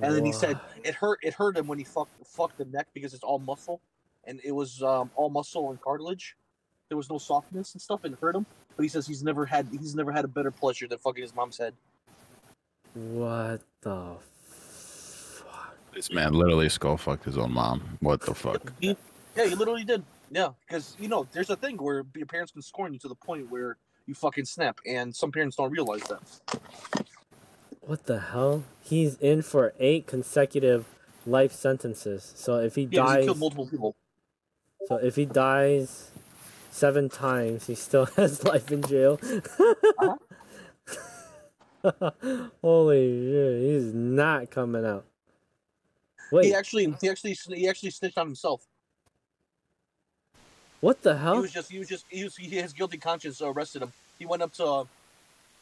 And 0.00 0.14
then 0.14 0.24
he 0.24 0.32
said 0.32 0.58
it 0.84 0.94
hurt. 0.94 1.20
It 1.22 1.34
hurt 1.34 1.56
him 1.56 1.66
when 1.66 1.78
he 1.78 1.84
fucked 1.84 2.12
fucked 2.26 2.58
the 2.58 2.64
neck 2.64 2.88
because 2.92 3.14
it's 3.14 3.22
all 3.22 3.38
muscle, 3.38 3.80
and 4.24 4.40
it 4.44 4.52
was 4.52 4.82
um, 4.82 5.10
all 5.14 5.30
muscle 5.30 5.70
and 5.70 5.80
cartilage. 5.80 6.36
There 6.88 6.96
was 6.96 7.08
no 7.08 7.18
softness 7.18 7.72
and 7.74 7.80
stuff, 7.80 8.00
and 8.04 8.14
it 8.14 8.20
hurt 8.20 8.34
him. 8.34 8.46
But 8.76 8.82
he 8.82 8.88
says 8.88 9.06
he's 9.06 9.22
never 9.22 9.46
had 9.46 9.68
he's 9.70 9.94
never 9.94 10.12
had 10.12 10.24
a 10.24 10.28
better 10.28 10.50
pleasure 10.50 10.88
than 10.88 10.98
fucking 10.98 11.22
his 11.22 11.34
mom's 11.34 11.58
head. 11.58 11.74
What 12.94 13.62
the? 13.82 14.16
This 15.94 16.10
man 16.10 16.32
literally 16.32 16.68
skull 16.68 16.96
fucked 16.96 17.24
his 17.24 17.36
own 17.38 17.52
mom. 17.52 17.98
What 18.00 18.20
the 18.22 18.34
fuck? 18.34 18.72
Yeah, 19.34 19.46
he 19.46 19.54
literally 19.54 19.84
did. 19.84 20.04
Yeah, 20.30 20.50
because 20.68 20.94
you 21.00 21.08
know, 21.08 21.26
there's 21.32 21.48
a 21.48 21.56
thing 21.56 21.78
where 21.78 22.04
your 22.14 22.26
parents 22.26 22.52
can 22.52 22.60
scorn 22.60 22.92
you 22.92 22.98
to 22.98 23.08
the 23.08 23.14
point 23.14 23.50
where 23.50 23.78
you 24.06 24.12
fucking 24.14 24.44
snap, 24.44 24.78
and 24.86 25.14
some 25.16 25.32
parents 25.32 25.56
don't 25.56 25.70
realize 25.70 26.02
that. 26.02 26.20
What 27.80 28.04
the 28.04 28.20
hell? 28.20 28.64
He's 28.82 29.16
in 29.20 29.40
for 29.40 29.72
eight 29.80 30.06
consecutive 30.06 30.84
life 31.24 31.52
sentences. 31.52 32.30
So 32.36 32.58
if 32.58 32.74
he 32.74 32.82
Yeah, 32.90 33.00
'cause 33.00 33.10
he 33.10 33.16
dies, 33.16 33.24
killed 33.24 33.38
multiple 33.38 33.66
people. 33.66 33.96
so 34.86 34.96
if 34.96 35.16
he 35.16 35.24
dies 35.24 36.10
seven 36.70 37.08
times, 37.08 37.68
he 37.68 37.74
still 37.74 38.04
has 38.16 38.44
life 38.44 38.70
in 38.70 38.82
jail. 38.82 39.18
Uh-huh. 39.98 40.16
Holy 42.60 43.30
shit! 43.30 43.62
He's 43.62 43.94
not 43.94 44.50
coming 44.50 44.84
out. 44.84 45.06
Wait, 46.32 46.46
He 46.46 46.54
actually, 46.54 46.94
he 47.00 47.08
actually, 47.08 47.36
he 47.54 47.68
actually 47.68 47.90
snitched 47.90 48.18
on 48.18 48.26
himself. 48.26 48.66
what 50.80 51.00
the 51.02 51.16
hell? 51.16 51.34
He 51.34 51.40
was 51.42 51.52
just, 51.52 51.70
he 51.70 51.78
was 51.78 51.88
just, 51.88 52.04
he 52.08 52.24
was, 52.24 52.36
he, 52.36 52.48
his 52.48 52.72
guilty 52.72 52.96
conscience 52.96 53.38
so 53.38 53.50
arrested 53.50 53.82
him. 53.82 53.92
He 54.18 54.26
went 54.26 54.42
up 54.42 54.52
to 54.54 54.64
uh, 54.64 54.84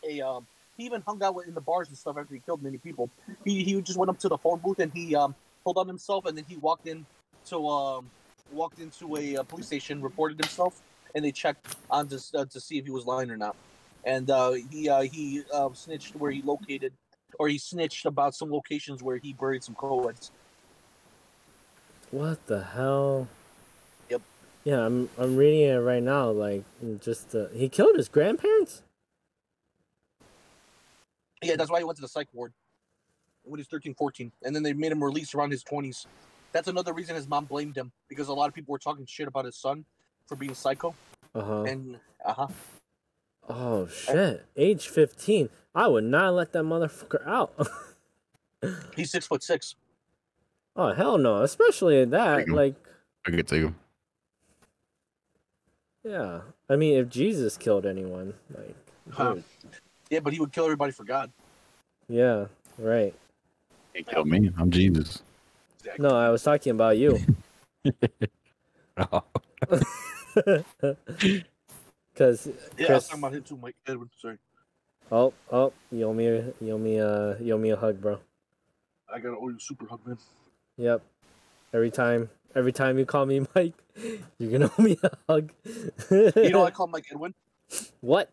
a, 0.08 0.20
um, 0.20 0.46
he 0.76 0.84
even 0.86 1.02
hung 1.02 1.22
out 1.22 1.36
in 1.46 1.54
the 1.54 1.60
bars 1.60 1.88
and 1.88 1.96
stuff 1.96 2.16
after 2.16 2.32
he 2.32 2.40
killed 2.40 2.62
many 2.62 2.78
people. 2.78 3.10
He, 3.44 3.62
he 3.64 3.80
just 3.82 3.98
went 3.98 4.08
up 4.08 4.18
to 4.20 4.28
the 4.28 4.38
phone 4.38 4.60
booth 4.60 4.78
and 4.78 4.90
he 4.94 5.14
um, 5.14 5.34
pulled 5.62 5.76
on 5.76 5.86
himself, 5.86 6.24
and 6.24 6.38
then 6.38 6.44
he 6.48 6.56
walked 6.56 6.86
in 6.86 7.04
to, 7.46 7.68
um, 7.68 8.10
walked 8.50 8.78
into 8.78 9.16
a, 9.16 9.36
uh 9.36 9.42
police 9.42 9.66
station, 9.66 10.00
reported 10.00 10.38
himself, 10.38 10.80
and 11.14 11.24
they 11.24 11.32
checked 11.32 11.76
on 11.90 12.08
to 12.08 12.20
uh, 12.34 12.44
to 12.46 12.60
see 12.60 12.78
if 12.78 12.84
he 12.84 12.90
was 12.90 13.04
lying 13.04 13.30
or 13.30 13.36
not. 13.36 13.56
And 14.04 14.30
uh, 14.30 14.52
he 14.52 14.88
uh, 14.88 15.02
he 15.02 15.42
uh, 15.52 15.68
snitched 15.74 16.16
where 16.16 16.30
he 16.30 16.40
located, 16.42 16.92
or 17.38 17.48
he 17.48 17.58
snitched 17.58 18.06
about 18.06 18.34
some 18.34 18.50
locations 18.50 19.02
where 19.02 19.18
he 19.18 19.34
buried 19.34 19.62
some 19.62 19.74
co-eds. 19.74 20.30
What 22.10 22.46
the 22.46 22.62
hell? 22.62 23.28
Yep. 24.08 24.22
Yeah, 24.64 24.84
I'm 24.84 25.08
I'm 25.18 25.36
reading 25.36 25.60
it 25.60 25.76
right 25.76 26.02
now. 26.02 26.30
Like, 26.30 26.64
just 27.00 27.34
uh, 27.34 27.46
he 27.54 27.68
killed 27.68 27.96
his 27.96 28.08
grandparents. 28.08 28.82
Yeah, 31.42 31.56
that's 31.56 31.70
why 31.70 31.78
he 31.78 31.84
went 31.84 31.96
to 31.96 32.02
the 32.02 32.08
psych 32.08 32.28
ward 32.32 32.52
when 33.44 33.58
he 33.58 33.62
was 33.62 33.68
13, 33.68 33.94
14. 33.94 34.30
And 34.42 34.54
then 34.54 34.62
they 34.62 34.72
made 34.72 34.92
him 34.92 35.02
release 35.02 35.34
around 35.34 35.50
his 35.50 35.64
20s. 35.64 36.06
That's 36.52 36.68
another 36.68 36.92
reason 36.92 37.14
his 37.16 37.28
mom 37.28 37.46
blamed 37.46 37.76
him 37.76 37.92
because 38.08 38.28
a 38.28 38.34
lot 38.34 38.48
of 38.48 38.54
people 38.54 38.72
were 38.72 38.78
talking 38.78 39.06
shit 39.06 39.28
about 39.28 39.44
his 39.44 39.56
son 39.56 39.84
for 40.26 40.36
being 40.36 40.54
psycho. 40.54 40.94
Uh 41.34 41.42
huh. 41.42 41.62
And, 41.62 41.98
uh 42.24 42.34
huh. 42.34 42.48
Oh 43.48 43.88
shit! 43.88 44.44
Age 44.56 44.86
fifteen. 44.88 45.48
I 45.74 45.88
would 45.88 46.04
not 46.04 46.34
let 46.34 46.52
that 46.52 46.62
motherfucker 46.62 47.26
out. 47.26 47.52
He's 48.96 49.10
six 49.10 49.26
foot 49.26 49.42
six. 49.42 49.74
Oh 50.76 50.92
hell 50.92 51.18
no! 51.18 51.42
Especially 51.42 52.00
in 52.00 52.10
that. 52.10 52.38
Take. 52.38 52.48
Like, 52.48 52.74
I 53.26 53.30
could 53.30 53.46
take 53.48 53.62
him. 53.62 53.76
yeah. 56.04 56.40
I 56.68 56.76
mean, 56.76 56.98
if 56.98 57.08
Jesus 57.08 57.56
killed 57.56 57.84
anyone, 57.86 58.34
like, 58.56 58.76
Huh. 59.10 59.36
Yeah, 60.08 60.20
but 60.20 60.32
he 60.32 60.40
would 60.40 60.52
kill 60.52 60.64
everybody 60.64 60.92
for 60.92 61.04
God. 61.04 61.30
yeah, 62.08 62.46
right. 62.78 63.14
He 63.94 64.02
killed 64.04 64.28
me. 64.28 64.50
I'm 64.58 64.70
Jesus. 64.70 65.22
No, 65.98 66.10
I 66.10 66.28
was 66.30 66.42
talking 66.42 66.72
about 66.72 66.96
you. 66.98 67.18
Oh, 68.96 69.22
Cause 72.14 72.48
Yeah, 72.78 72.88
I 72.88 72.94
was 72.94 73.08
talking 73.08 73.18
about 73.20 73.34
him 73.34 73.42
too, 73.42 73.56
Mike 73.56 73.76
Edwin. 73.86 74.10
Sorry. 74.18 74.38
oh 75.10 75.32
oh, 75.50 75.72
you 75.90 76.04
owe 76.04 76.12
me 76.14 76.26
a- 76.26 76.52
you 76.60 76.72
owe 76.72 76.78
me 76.78 76.98
a 76.98 77.36
you 77.40 77.54
owe 77.54 77.58
me 77.58 77.70
a 77.70 77.76
hug, 77.76 78.00
bro. 78.00 78.18
I 79.12 79.18
got 79.18 79.30
to 79.30 79.36
owe 79.38 79.48
you 79.48 79.56
a 79.56 79.60
super 79.60 79.86
hug, 79.86 80.00
man. 80.06 80.18
Yep. 80.80 81.02
Every 81.74 81.90
time 81.90 82.30
every 82.56 82.72
time 82.72 82.98
you 82.98 83.04
call 83.04 83.26
me 83.26 83.46
Mike, 83.54 83.74
you're 84.38 84.50
gonna 84.50 84.70
owe 84.78 84.82
me 84.82 84.98
a 85.02 85.10
hug. 85.28 85.52
You 86.10 86.50
know, 86.50 86.64
I 86.64 86.70
call 86.70 86.86
Mike 86.86 87.06
Edwin. 87.10 87.34
what? 88.00 88.30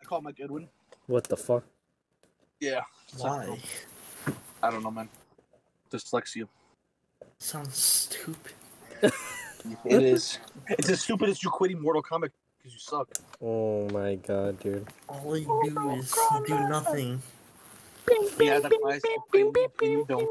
I 0.00 0.04
call 0.04 0.20
Mike 0.20 0.38
Edwin. 0.40 0.68
What 1.08 1.24
the 1.24 1.36
fuck? 1.36 1.64
Yeah. 2.60 2.82
Why? 3.18 3.58
I 4.62 4.70
don't 4.70 4.84
know, 4.84 4.92
man. 4.92 5.08
Dyslexia. 5.90 6.46
Sounds 7.38 7.76
stupid. 7.76 8.52
It 9.02 10.02
is. 10.02 10.38
It's 10.68 10.90
as 10.90 11.00
stupid 11.00 11.30
as 11.30 11.42
you 11.42 11.50
quitting 11.50 11.80
Mortal 11.80 12.02
Kombat 12.02 12.30
because 12.58 12.72
you 12.72 12.78
suck. 12.78 13.08
Oh 13.42 13.88
my 13.90 14.14
god, 14.14 14.60
dude. 14.60 14.86
All 15.08 15.36
you 15.36 15.46
do 15.64 15.90
is 15.92 16.14
do 16.46 16.68
nothing. 16.68 17.20
Yeah, 18.38 18.60
that's 18.60 18.74
why 18.80 18.92
I 18.92 18.98
said 18.98 19.10
you, 19.32 19.52
you 19.82 20.04
don't. 20.06 20.30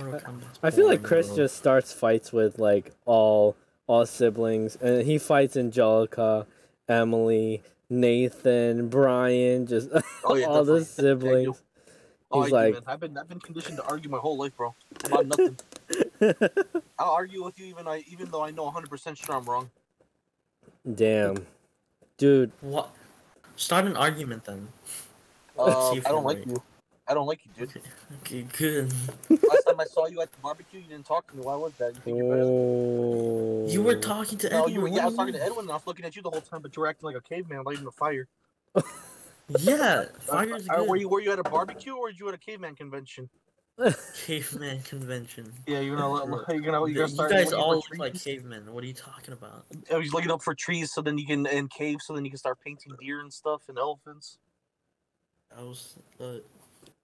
Mortal 0.00 0.20
Kombat's 0.20 0.58
I 0.62 0.70
feel 0.70 0.86
like 0.86 1.02
Chris 1.02 1.28
bro. 1.28 1.36
just 1.36 1.56
starts 1.56 1.92
fights 1.92 2.32
with 2.32 2.58
like 2.58 2.92
all 3.04 3.56
all 3.86 4.06
siblings, 4.06 4.76
and 4.76 5.04
he 5.04 5.18
fights 5.18 5.56
Angelica, 5.56 6.46
Emily, 6.88 7.62
Nathan, 7.88 8.88
Brian, 8.88 9.66
just 9.66 9.88
Oh, 10.24 10.34
yeah, 10.36 10.46
all 10.48 10.64
the 10.64 10.80
definitely. 10.80 11.30
Yeah, 11.32 11.38
you- 11.38 11.44
siblings. 11.54 11.62
Oh, 12.32 12.42
He's 12.44 12.52
I 12.52 12.68
do, 12.68 12.74
like- 12.74 12.74
man. 12.74 12.82
I've 12.86 13.00
been 13.00 13.18
I've 13.18 13.28
been 13.28 13.40
conditioned 13.40 13.76
to 13.78 13.84
argue 13.84 14.08
my 14.08 14.18
whole 14.18 14.38
life, 14.38 14.56
bro, 14.56 14.74
about 15.04 15.26
nothing. 15.26 15.58
I'll 16.98 17.10
argue 17.10 17.42
with 17.44 17.58
you 17.58 17.66
even 17.66 17.88
I 17.88 18.04
even 18.08 18.30
though 18.30 18.42
I 18.44 18.52
know 18.52 18.64
100 18.64 18.88
percent 18.88 19.18
sure 19.18 19.34
I'm 19.34 19.44
wrong. 19.44 19.70
Damn, 20.94 21.44
dude. 22.16 22.52
What? 22.60 22.94
Start 23.56 23.84
an 23.86 23.96
argument 23.96 24.44
then. 24.44 24.68
Uh, 25.58 25.90
See 25.90 25.98
if 25.98 26.06
I 26.06 26.10
don't 26.10 26.24
like 26.24 26.46
you. 26.46 26.62
I 27.10 27.14
don't 27.14 27.26
like 27.26 27.40
you, 27.44 27.66
dude. 27.66 27.82
Okay, 28.22 28.42
good. 28.56 28.92
Last 29.28 29.64
time 29.66 29.80
I 29.80 29.84
saw 29.84 30.06
you 30.06 30.20
at 30.22 30.30
the 30.30 30.38
barbecue, 30.38 30.78
you 30.80 30.86
didn't 30.86 31.06
talk 31.06 31.28
to 31.30 31.36
me. 31.36 31.42
Why 31.42 31.56
was 31.56 31.72
that? 31.74 31.94
You 31.96 32.00
think 32.02 32.16
you're 32.18 32.30
better 32.30 32.44
than 32.44 32.54
Oh. 32.54 33.66
You 33.68 33.82
were 33.82 33.96
talking 33.96 34.38
to 34.38 34.48
No, 34.48 34.58
Edwin. 34.60 34.74
you 34.74 34.80
were, 34.80 34.88
yeah, 34.88 35.02
I 35.02 35.06
was 35.06 35.16
talking 35.16 35.34
to? 35.34 35.42
Edwin 35.42 35.60
and 35.64 35.70
I 35.70 35.74
was 35.74 35.86
looking 35.88 36.04
at 36.04 36.14
you 36.14 36.22
the 36.22 36.30
whole 36.30 36.40
time, 36.40 36.62
but 36.62 36.74
you 36.76 36.80
were 36.82 36.86
acting 36.86 37.06
like 37.08 37.16
a 37.16 37.20
caveman 37.20 37.64
lighting 37.64 37.84
the 37.84 37.90
fire. 37.90 38.28
Yeah, 39.58 40.04
fire's 40.20 40.68
Uh, 40.68 40.84
were 40.86 40.94
you 40.96 41.08
were 41.08 41.20
you 41.20 41.32
at 41.32 41.40
a 41.40 41.42
barbecue 41.42 41.92
or 41.92 42.02
were 42.02 42.10
you 42.10 42.28
at 42.28 42.34
a 42.34 42.38
caveman 42.38 42.76
convention? 42.76 43.28
Caveman 44.24 44.80
convention. 44.82 45.52
Yeah, 45.66 45.80
you're 45.80 45.96
gonna 45.96 46.44
you're 46.52 46.60
gonna 46.60 46.86
you're 46.86 46.94
gonna 46.94 47.08
start. 47.08 47.30
guys 47.32 47.46
looking 47.46 47.58
all 47.58 47.82
for 47.82 47.94
look 47.94 47.98
like 47.98 48.22
cavemen. 48.22 48.72
What 48.72 48.84
are 48.84 48.86
you 48.86 48.94
talking 48.94 49.32
about? 49.32 49.66
I 49.92 49.96
was 49.96 50.12
looking 50.12 50.30
up 50.30 50.40
for 50.42 50.54
trees 50.54 50.92
so 50.92 51.02
then 51.02 51.18
you 51.18 51.26
can 51.26 51.48
and 51.48 51.68
caves 51.68 52.06
so 52.06 52.14
then 52.14 52.24
you 52.24 52.30
can 52.30 52.38
start 52.38 52.58
painting 52.64 52.92
deer 53.00 53.18
and 53.20 53.32
stuff 53.32 53.62
and 53.68 53.76
elephants, 53.76 54.38
I 55.58 55.62
was 55.62 55.96
the 56.18 56.44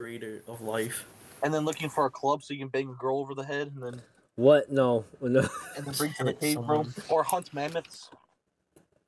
creator 0.01 0.43
of 0.47 0.61
life. 0.61 1.07
and 1.43 1.53
then 1.53 1.65
looking 1.65 1.89
for 1.89 2.07
a 2.07 2.11
club 2.11 2.43
so 2.43 2.53
you 2.55 2.61
can 2.61 2.69
bang 2.69 2.89
a 2.89 2.95
girl 2.95 3.19
over 3.19 3.35
the 3.35 3.45
head 3.45 3.71
and 3.75 3.83
then 3.83 4.03
What? 4.37 4.71
No, 4.71 5.05
no. 5.21 5.47
and 5.77 5.85
then 5.87 5.95
bring 5.95 6.13
to 6.15 6.25
the 6.25 6.33
cave, 6.41 6.57
bro, 6.57 6.83
someone. 6.85 6.95
or 7.09 7.23
hunt 7.23 7.53
mammoths. 7.55 8.11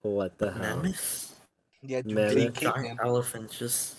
What 0.02 0.38
the 0.38 0.52
hell? 0.52 0.76
Mammoth? 0.76 1.40
Yeah, 1.82 2.02
dude, 2.02 2.12
Mammoth. 2.14 2.34
be 2.34 2.42
a 2.42 2.44
Big 2.46 2.54
giant 2.60 2.76
caveman. 2.76 2.98
elephant 3.06 3.50
just 3.50 3.96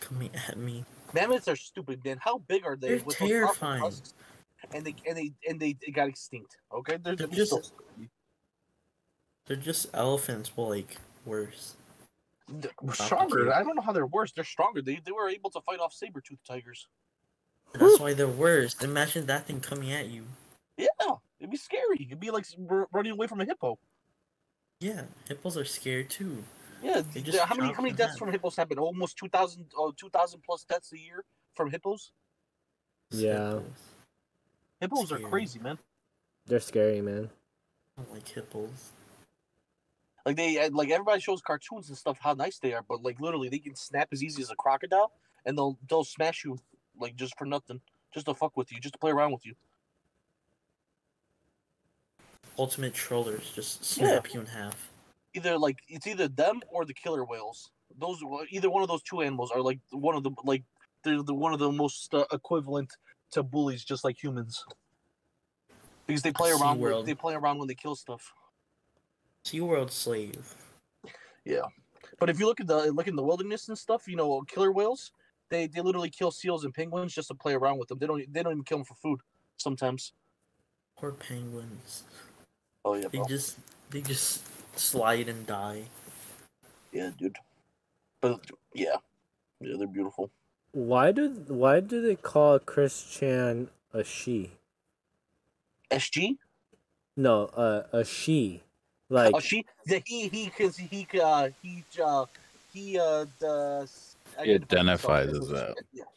coming 0.00 0.30
at 0.48 0.56
me. 0.58 0.84
Mammoths 1.14 1.48
are 1.48 1.56
stupid, 1.56 2.04
man. 2.04 2.18
How 2.20 2.38
big 2.38 2.64
are 2.64 2.76
they? 2.76 2.88
They're 2.88 2.96
with 3.04 3.18
those 3.18 3.28
powerful 3.30 3.54
terrifying. 3.54 3.82
tusks? 3.82 4.14
And 4.72 4.84
they 4.86 4.94
and 5.08 5.16
they 5.18 5.32
and 5.48 5.60
they, 5.60 5.76
they 5.84 5.92
got 5.92 6.08
extinct. 6.08 6.56
Okay, 6.72 6.96
they're, 7.02 7.16
They're 7.16 7.26
they're 7.26 7.36
just- 7.36 7.50
so. 7.50 7.60
They're 9.46 9.56
just 9.56 9.86
elephants, 9.92 10.50
but 10.54 10.62
like 10.62 10.96
worse. 11.26 11.74
They're 12.60 12.94
stronger. 12.94 13.52
I 13.52 13.62
don't 13.62 13.76
know 13.76 13.82
how 13.82 13.92
they're 13.92 14.06
worse. 14.06 14.32
They're 14.32 14.44
stronger. 14.44 14.82
They 14.82 15.00
they 15.04 15.12
were 15.12 15.28
able 15.28 15.50
to 15.50 15.60
fight 15.60 15.80
off 15.80 15.92
saber 15.92 16.20
tooth 16.20 16.40
tigers. 16.46 16.86
That's 17.74 17.98
why 17.98 18.12
they're 18.12 18.28
worse. 18.28 18.82
Imagine 18.82 19.26
that 19.26 19.46
thing 19.46 19.60
coming 19.60 19.92
at 19.92 20.08
you. 20.08 20.24
Yeah, 20.76 20.86
it'd 21.40 21.50
be 21.50 21.56
scary. 21.56 22.06
It'd 22.06 22.20
be 22.20 22.30
like 22.30 22.44
running 22.92 23.12
away 23.12 23.26
from 23.26 23.40
a 23.40 23.44
hippo. 23.44 23.78
Yeah, 24.80 25.02
hippos 25.28 25.56
are 25.56 25.64
scared 25.64 26.10
too. 26.10 26.44
Yeah, 26.82 27.00
They 27.00 27.20
th- 27.20 27.26
just 27.26 27.38
how 27.38 27.54
many 27.54 27.72
how 27.72 27.82
many 27.82 27.94
deaths 27.94 28.14
down. 28.14 28.18
from 28.18 28.32
hippos 28.32 28.56
happen? 28.56 28.78
Almost 28.78 29.16
2,000 29.16 29.66
oh, 29.76 29.90
uh, 29.90 29.92
2,000 29.96 30.42
plus 30.42 30.64
deaths 30.64 30.92
a 30.92 30.98
year 30.98 31.24
from 31.54 31.70
hippos. 31.70 32.10
Yeah. 33.10 33.60
Hippos. 33.60 33.62
Hippos 34.80 35.12
are 35.12 35.18
crazy, 35.20 35.60
man. 35.60 35.78
They're 36.46 36.60
scary, 36.60 37.00
man. 37.00 37.30
I 37.96 38.02
don't 38.02 38.12
like 38.12 38.26
hippos. 38.28 38.90
Like 40.24 40.36
they 40.36 40.58
uh, 40.58 40.70
like 40.72 40.90
everybody 40.90 41.20
shows 41.20 41.40
cartoons 41.42 41.88
and 41.88 41.98
stuff 41.98 42.18
how 42.20 42.34
nice 42.34 42.58
they 42.58 42.72
are, 42.72 42.82
but 42.88 43.02
like 43.02 43.20
literally 43.20 43.48
they 43.48 43.58
can 43.58 43.74
snap 43.74 44.08
as 44.12 44.22
easy 44.22 44.42
as 44.42 44.50
a 44.50 44.56
crocodile, 44.56 45.12
and 45.44 45.56
they'll 45.58 45.78
they'll 45.88 46.04
smash 46.04 46.44
you 46.44 46.58
like 46.98 47.16
just 47.16 47.36
for 47.36 47.44
nothing, 47.44 47.80
just 48.14 48.26
to 48.26 48.34
fuck 48.34 48.56
with 48.56 48.70
you, 48.70 48.78
just 48.80 48.94
to 48.94 48.98
play 48.98 49.10
around 49.10 49.32
with 49.32 49.44
you. 49.44 49.54
Ultimate 52.58 52.94
trollers 52.94 53.50
just 53.54 53.98
Yeah. 53.98 54.06
snap 54.06 54.34
you 54.34 54.40
in 54.40 54.46
half. 54.46 54.90
Either 55.34 55.58
like 55.58 55.78
it's 55.88 56.06
either 56.06 56.28
them 56.28 56.60
or 56.68 56.84
the 56.84 56.94
killer 56.94 57.24
whales. 57.24 57.70
Those 57.98 58.22
either 58.50 58.70
one 58.70 58.82
of 58.82 58.88
those 58.88 59.02
two 59.02 59.22
animals 59.22 59.50
are 59.50 59.60
like 59.60 59.80
one 59.90 60.14
of 60.14 60.22
the 60.22 60.30
like 60.44 60.62
they're 61.02 61.22
the 61.22 61.34
one 61.34 61.52
of 61.52 61.58
the 61.58 61.72
most 61.72 62.14
uh, 62.14 62.24
equivalent 62.32 62.92
to 63.32 63.42
bullies, 63.42 63.84
just 63.84 64.04
like 64.04 64.22
humans. 64.22 64.64
Because 66.06 66.22
they 66.22 66.32
play 66.32 66.50
around, 66.50 66.80
with, 66.80 67.06
they 67.06 67.14
play 67.14 67.34
around 67.34 67.58
when 67.58 67.68
they 67.68 67.74
kill 67.74 67.94
stuff. 67.96 68.32
SeaWorld 69.44 69.90
slave. 69.90 70.54
Yeah. 71.44 71.62
But 72.18 72.30
if 72.30 72.38
you 72.38 72.46
look 72.46 72.60
at 72.60 72.66
the 72.66 72.92
look 72.92 73.08
in 73.08 73.16
the 73.16 73.22
wilderness 73.22 73.68
and 73.68 73.76
stuff, 73.76 74.06
you 74.06 74.16
know, 74.16 74.42
killer 74.42 74.72
whales, 74.72 75.12
they 75.50 75.66
they 75.66 75.80
literally 75.80 76.10
kill 76.10 76.30
seals 76.30 76.64
and 76.64 76.72
penguins 76.72 77.14
just 77.14 77.28
to 77.28 77.34
play 77.34 77.54
around 77.54 77.78
with 77.78 77.88
them. 77.88 77.98
They 77.98 78.06
don't 78.06 78.32
they 78.32 78.42
don't 78.42 78.52
even 78.52 78.64
kill 78.64 78.78
them 78.78 78.84
for 78.84 78.94
food 78.94 79.20
sometimes. 79.56 80.12
Poor 80.96 81.12
penguins. 81.12 82.04
Oh 82.84 82.94
yeah, 82.94 83.08
They 83.08 83.18
bro. 83.18 83.26
just 83.26 83.58
they 83.90 84.00
just 84.02 84.42
slide 84.78 85.28
and 85.28 85.46
die. 85.46 85.84
yeah, 86.92 87.10
dude. 87.18 87.36
But 88.20 88.40
yeah, 88.74 88.96
yeah, 89.60 89.74
they're 89.78 89.88
beautiful. 89.88 90.30
Why 90.72 91.12
do 91.12 91.28
why 91.48 91.80
do 91.80 92.00
they 92.00 92.16
call 92.16 92.58
Chris 92.60 93.02
Chan 93.04 93.68
a 93.92 94.04
she? 94.04 94.52
SG. 95.90 96.38
No, 97.16 97.46
uh, 97.46 97.82
a 97.92 98.04
she. 98.04 98.62
Like 99.12 99.34
oh, 99.34 99.40
she. 99.40 99.66
Yeah, 99.86 99.98
he 100.06 100.28
he 100.28 100.46
because 100.46 100.74
he 100.74 101.06
uh 101.22 101.50
he 101.62 101.84
uh 102.02 102.24
he 102.72 102.98
uh 102.98 103.26
does. 103.38 104.16
He 104.42 104.54
identifies 104.54 105.28
as 105.28 105.48
that. 105.48 105.74
Yeah. 105.92 106.04
I 106.04 106.08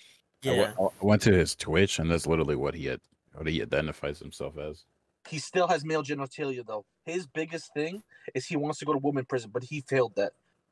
Yeah. 0.42 0.58
went- 0.62 0.94
I 1.02 1.06
went 1.06 1.22
to 1.24 1.34
his 1.34 1.56
Twitch, 1.56 2.00
and 2.00 2.10
that's 2.10 2.26
literally 2.26 2.56
what 2.56 2.74
he 2.74 2.86
had, 2.86 3.02
what 3.34 3.48
he 3.48 3.62
identifies 3.62 4.20
himself 4.20 4.58
as. 4.58 4.86
He 5.28 5.40
still 5.40 5.68
has 5.68 5.84
male 5.84 6.04
genitalia 6.04 6.66
though. 6.66 6.86
His 7.04 7.28
biggest 7.28 7.74
thing 7.74 8.02
is 8.34 8.46
he 8.46 8.56
wants 8.56 8.80
to 8.80 8.86
go 8.86 8.94
to 8.94 9.00
woman 9.00 9.26
prison, 9.26 9.50
but 9.54 9.64
he 9.66 9.82
failed 9.82 10.16
that. 10.16 10.32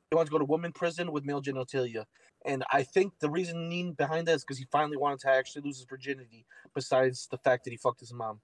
He 0.10 0.16
wants 0.16 0.30
to 0.30 0.32
go 0.32 0.40
to 0.40 0.46
woman 0.46 0.72
prison 0.72 1.12
with 1.12 1.26
male 1.26 1.42
genitalia, 1.42 2.06
and 2.46 2.64
I 2.72 2.84
think 2.84 3.20
the 3.20 3.30
reasoning 3.30 3.94
behind 3.94 4.30
that 4.30 4.36
is 4.36 4.44
because 4.46 4.60
he 4.60 4.68
finally 4.72 4.96
wanted 4.96 5.20
to 5.22 5.30
actually 5.30 5.64
lose 5.64 5.78
his 5.80 5.88
virginity. 5.88 6.46
Besides 6.74 7.28
the 7.30 7.38
fact 7.38 7.66
that 7.66 7.72
he 7.72 7.78
fucked 7.78 8.00
his 8.00 8.14
mom. 8.14 8.40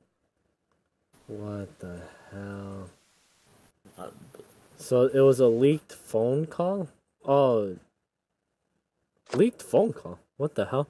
what 1.27 1.79
the 1.79 2.01
hell? 2.31 2.89
So 4.77 5.03
it 5.07 5.19
was 5.19 5.39
a 5.39 5.47
leaked 5.47 5.91
phone 5.93 6.45
call? 6.45 6.87
Oh. 7.25 7.77
Leaked 9.33 9.61
phone 9.61 9.93
call? 9.93 10.19
What 10.37 10.55
the 10.55 10.65
hell? 10.65 10.87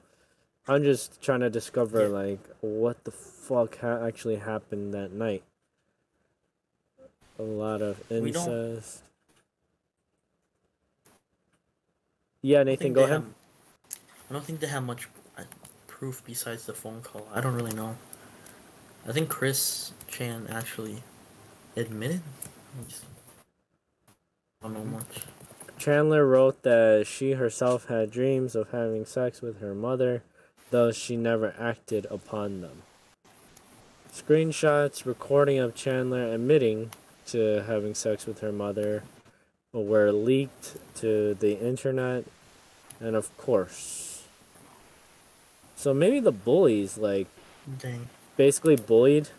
I'm 0.68 0.84
just 0.84 1.20
trying 1.20 1.40
to 1.40 1.50
discover, 1.50 2.02
Yeah. 2.02 2.06
like, 2.08 2.40
what 2.60 3.02
the 3.04 3.10
fuck 3.10 3.78
ha- 3.78 4.06
actually 4.06 4.36
happened 4.36 4.94
that 4.94 5.10
night. 5.12 5.42
A 7.38 7.42
lot 7.42 7.82
of 7.82 8.00
incest. 8.12 9.02
Yeah, 12.42 12.62
Nathan, 12.62 12.92
go 12.92 13.04
ahead. 13.04 13.22
have- 13.22 13.34
I 14.28 14.32
don't 14.32 14.44
think 14.44 14.60
they 14.60 14.66
have 14.68 14.84
much 14.84 15.08
uh, 15.36 15.42
proof 15.86 16.22
besides 16.24 16.66
the 16.66 16.74
phone 16.74 17.02
call. 17.02 17.26
I 17.32 17.40
don't 17.40 17.54
really 17.54 17.74
know. 17.74 17.96
I 19.06 19.12
think 19.12 19.28
Chris 19.28 19.92
Chan 20.08 20.46
actually 20.48 21.02
admitted. 21.76 22.20
I 22.78 22.84
just- 22.88 23.04
I 24.62 24.66
don't 24.66 24.74
know 24.74 24.98
much. 24.98 25.22
Chandler 25.78 26.26
wrote 26.26 26.62
that 26.64 27.06
she 27.06 27.32
herself 27.32 27.86
had 27.86 28.10
dreams 28.10 28.54
of 28.54 28.70
having 28.72 29.06
sex 29.06 29.40
with 29.40 29.60
her 29.60 29.74
mother, 29.74 30.22
though 30.70 30.92
she 30.92 31.16
never 31.16 31.54
acted 31.58 32.06
upon 32.10 32.60
them. 32.60 32.82
Screenshots 34.12 35.06
recording 35.06 35.58
of 35.58 35.74
Chandler 35.74 36.34
admitting 36.34 36.90
to 37.28 37.64
having 37.66 37.94
sex 37.94 38.26
with 38.26 38.40
her 38.40 38.52
mother 38.52 39.04
were 39.72 40.12
leaked 40.12 40.76
to 40.96 41.32
the 41.34 41.58
internet, 41.58 42.24
and 43.00 43.16
of 43.16 43.34
course. 43.38 44.24
So 45.74 45.94
maybe 45.94 46.20
the 46.20 46.32
bullies, 46.32 46.98
like, 46.98 47.28
Dang. 47.78 48.10
basically 48.36 48.76
bullied 48.76 49.30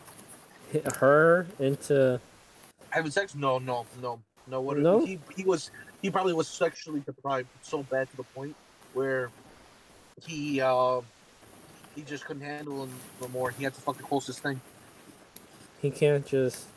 her 0.95 1.45
into. 1.59 2.19
Having 2.89 3.11
sex? 3.11 3.35
No, 3.35 3.59
no, 3.59 3.85
no, 4.01 4.19
no. 4.51 4.61
What? 4.61 4.77
No? 4.77 5.03
He 5.05 5.19
he 5.35 5.43
was 5.43 5.71
he 6.01 6.11
probably 6.11 6.33
was 6.33 6.47
sexually 6.47 6.99
deprived 6.99 7.47
so 7.61 7.83
bad 7.83 8.09
to 8.11 8.17
the 8.17 8.23
point 8.23 8.55
where 8.93 9.29
he 10.27 10.61
uh 10.61 11.01
he 11.95 12.01
just 12.03 12.25
couldn't 12.25 12.43
handle 12.43 12.83
it 12.83 12.89
no 13.21 13.27
more. 13.29 13.51
He 13.51 13.63
had 13.63 13.73
to 13.73 13.81
fuck 13.81 13.97
the 13.97 14.03
closest 14.03 14.39
thing. 14.39 14.61
He 15.81 15.89
can't 15.89 16.25
just, 16.25 16.67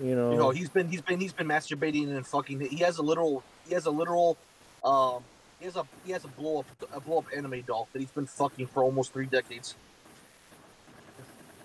you 0.00 0.14
know. 0.14 0.30
You 0.30 0.38
know, 0.38 0.50
he's 0.50 0.68
been 0.68 0.88
he's 0.88 1.00
been 1.00 1.20
he's 1.20 1.32
been 1.32 1.48
masturbating 1.48 2.14
and 2.14 2.26
fucking. 2.26 2.60
He 2.60 2.76
has 2.78 2.98
a 2.98 3.02
literal 3.02 3.42
he 3.66 3.74
has 3.74 3.86
a 3.86 3.90
literal 3.90 4.36
um 4.84 5.22
he 5.58 5.64
has 5.64 5.76
a 5.76 5.86
he 6.04 6.12
has 6.12 6.24
a 6.24 6.28
blow 6.28 6.60
up 6.60 6.66
a 6.92 7.00
blow 7.00 7.18
up 7.18 7.26
anime 7.34 7.62
doll 7.62 7.88
that 7.92 7.98
he's 7.98 8.10
been 8.10 8.26
fucking 8.26 8.66
for 8.66 8.82
almost 8.82 9.12
three 9.12 9.26
decades. 9.26 9.74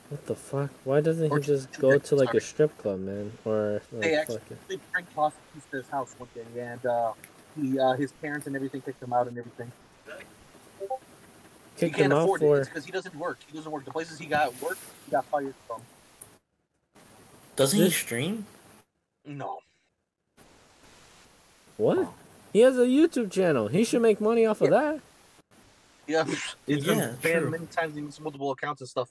What 0.09 0.25
the 0.25 0.35
fuck? 0.35 0.69
Why 0.85 1.01
doesn't 1.01 1.31
Or 1.31 1.39
he 1.39 1.45
just 1.45 1.71
go 1.79 1.97
to 1.97 2.15
like 2.15 2.33
a 2.33 2.39
strip 2.39 2.77
club, 2.77 2.99
man? 3.01 3.31
Or 3.43 3.81
like, 3.91 4.01
They 4.01 4.15
actually 4.15 4.37
fucking... 4.39 4.57
they 4.69 4.77
prank 4.91 5.13
prostitutes 5.13 5.65
to 5.71 5.77
his 5.77 5.89
house 5.89 6.15
one 6.17 6.29
day, 6.33 6.61
and 6.61 6.85
uh, 6.85 7.11
he 7.59 7.77
uh, 7.77 7.93
his 7.93 8.11
parents 8.13 8.47
and 8.47 8.55
everything 8.55 8.81
kicked 8.81 9.03
him 9.03 9.11
out 9.11 9.27
and 9.27 9.37
everything. 9.37 9.69
he 11.77 11.89
can't 11.89 11.95
him 11.97 12.11
out 12.13 12.23
afford 12.23 12.39
for? 12.39 12.61
it 12.61 12.65
because 12.65 12.85
he 12.85 12.91
doesn't 12.91 13.15
work. 13.15 13.39
He 13.47 13.57
doesn't 13.57 13.71
work. 13.71 13.83
The 13.83 13.91
places 13.91 14.17
he 14.17 14.27
got 14.27 14.59
work, 14.61 14.77
he 15.05 15.11
got 15.11 15.25
fired 15.25 15.53
from. 15.67 15.81
Doesn't 17.57 17.79
he 17.79 17.89
stream? 17.89 18.45
No, 19.25 19.59
What? 21.75 22.07
He 22.53 22.59
has 22.61 22.77
a 22.77 22.85
YouTube 22.85 23.29
channel. 23.29 23.67
He 23.67 23.83
should 23.83 24.01
make 24.01 24.21
money 24.21 24.45
off 24.45 24.61
of 24.61 24.69
that. 24.69 25.01
yeah, 26.07 26.23
it's 26.65 26.85
been 26.85 26.97
Yeah, 26.97 27.13
banned 27.21 27.41
true. 27.41 27.49
many 27.51 27.65
times. 27.65 27.93
He 27.95 28.01
makes 28.01 28.19
multiple 28.21 28.51
accounts 28.51 28.79
and 28.81 28.89
stuff. 28.89 29.09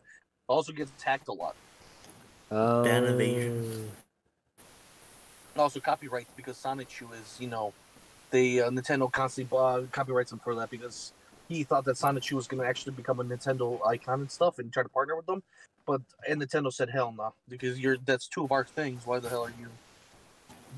Also 0.49 0.73
gets 0.73 0.91
attacked 0.99 1.29
a 1.29 1.33
lot. 1.33 1.57
Um, 2.51 2.85
Ban 2.85 3.05
evasion. 3.05 3.91
Also 5.57 5.81
copyrights 5.81 6.31
because 6.37 6.57
Sonichu 6.57 7.13
is, 7.21 7.37
you 7.41 7.49
know, 7.49 7.73
they 8.31 8.61
uh, 8.61 8.71
Nintendo 8.71 9.11
constantly 9.11 9.59
uh, 9.59 9.83
copyrights 9.91 10.33
him 10.33 10.39
for 10.39 10.55
that 10.57 10.71
because 10.71 11.13
he 11.49 11.65
thought 11.65 11.85
that 11.85 11.97
Sonichu 11.97 12.33
was 12.33 12.47
going 12.47 12.63
to 12.63 12.69
actually 12.69 12.93
become 12.93 13.21
a 13.21 13.25
Nintendo 13.25 13.85
icon 13.87 14.21
and 14.21 14.31
stuff, 14.31 14.59
and 14.59 14.67
he 14.67 14.71
tried 14.71 14.85
to 14.85 14.89
partner 14.89 15.17
with 15.17 15.27
them. 15.27 15.43
But 15.87 16.03
and 16.29 16.43
Nintendo 16.43 16.73
said, 16.73 16.91
"Hell 16.91 17.15
no," 17.17 17.33
because 17.49 17.79
you're 17.79 17.97
that's 18.05 18.27
two 18.27 18.45
of 18.45 18.53
our 18.53 18.65
things. 18.65 19.07
Why 19.07 19.19
the 19.19 19.29
hell 19.29 19.45
are 19.45 19.53
you 19.61 19.69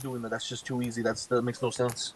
doing 0.01 0.23
that? 0.23 0.31
That's 0.31 0.49
just 0.49 0.67
too 0.67 0.83
easy. 0.83 1.03
That's 1.03 1.27
that 1.27 1.43
makes 1.43 1.63
no 1.63 1.71
sense. 1.71 2.15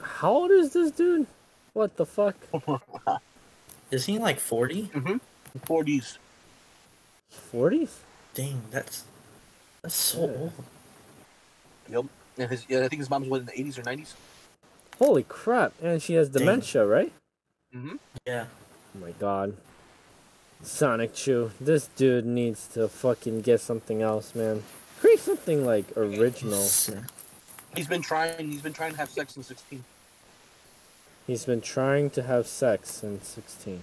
How 0.00 0.30
old 0.30 0.50
is 0.50 0.72
this 0.72 0.90
dude? 0.92 1.26
What 1.72 1.96
the 1.96 2.06
fuck? 2.06 2.36
Mm-hmm. 3.86 3.94
Is 3.94 4.06
he 4.06 4.18
like 4.18 4.38
40? 4.40 4.90
Forties. 5.64 6.18
40s? 7.52 7.90
Dang, 8.34 8.62
that's 8.70 9.04
that's 9.82 9.94
so 9.94 10.20
Yeah. 10.26 10.36
old. 10.36 10.52
Yep. 11.88 12.04
And 12.38 12.50
his, 12.50 12.66
yeah, 12.68 12.78
I 12.84 12.88
think 12.88 13.00
his 13.00 13.08
mom's 13.08 13.28
what 13.28 13.40
in 13.40 13.46
the 13.46 13.58
eighties 13.58 13.78
or 13.78 13.82
nineties. 13.82 14.14
Holy 14.98 15.22
crap. 15.22 15.72
And 15.82 16.02
she 16.02 16.14
has 16.14 16.28
Dang. 16.28 16.40
dementia, 16.40 16.84
right? 16.84 17.12
Mm-hmm. 17.74 17.96
Yeah. 18.26 18.46
Oh 18.94 18.98
my 19.00 19.12
god. 19.12 19.56
Sonichu. 20.62 21.50
This 21.60 21.86
dude 21.96 22.26
needs 22.26 22.66
to 22.68 22.88
fucking 22.88 23.40
get 23.42 23.60
something 23.60 24.02
else, 24.02 24.34
man. 24.34 24.62
Create 25.00 25.20
something 25.20 25.64
like 25.64 25.84
original. 25.96 26.60
He's 27.74 27.86
been 27.88 28.02
trying. 28.02 28.50
He's 28.50 28.62
been 28.62 28.72
trying 28.72 28.92
to 28.92 28.98
have 28.98 29.10
sex 29.10 29.34
since 29.34 29.46
sixteen. 29.46 29.84
He's 31.26 31.44
been 31.44 31.60
trying 31.60 32.10
to 32.10 32.22
have 32.22 32.46
sex 32.46 32.90
since 32.90 33.26
16. 33.28 33.82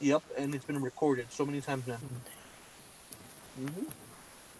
Yep, 0.00 0.22
and 0.36 0.54
it's 0.54 0.64
been 0.64 0.82
recorded 0.82 1.26
so 1.30 1.44
many 1.46 1.60
times 1.60 1.86
now. 1.86 1.98
Mm-hmm. 3.60 3.84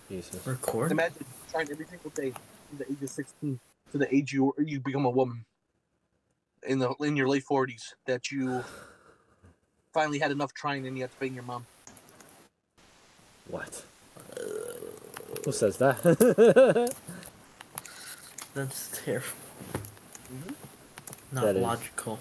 Jesus. 0.09 0.47
Record? 0.47 0.91
Imagine 0.91 1.25
trying 1.51 1.71
every 1.71 1.85
single 1.87 2.11
day 2.11 2.31
from 2.69 2.79
the 2.79 2.91
age 2.91 3.03
of 3.03 3.11
sixteen. 3.11 3.61
to 3.93 3.99
the 3.99 4.13
age 4.15 4.33
you 4.33 4.55
you 4.59 4.81
become 4.81 5.05
a 5.05 5.11
woman 5.11 5.45
in 6.67 6.79
the 6.79 6.91
in 7.01 7.15
your 7.15 7.29
late 7.29 7.45
forties 7.45 7.95
that 8.07 8.31
you 8.33 8.65
finally 9.93 10.19
had 10.19 10.31
enough 10.33 10.53
trying 10.55 10.87
and 10.87 10.97
you 10.97 11.03
have 11.05 11.13
to 11.13 11.21
bang 11.21 11.35
your 11.35 11.45
mom. 11.45 11.67
What? 13.49 13.85
Who 15.45 15.53
says 15.53 15.77
that? 15.77 16.03
That's 18.55 19.01
terrible. 19.05 19.27
Mhm. 20.33 20.55
Not 21.33 21.45
That 21.45 21.57
is. 21.57 21.63
logical. 21.63 22.19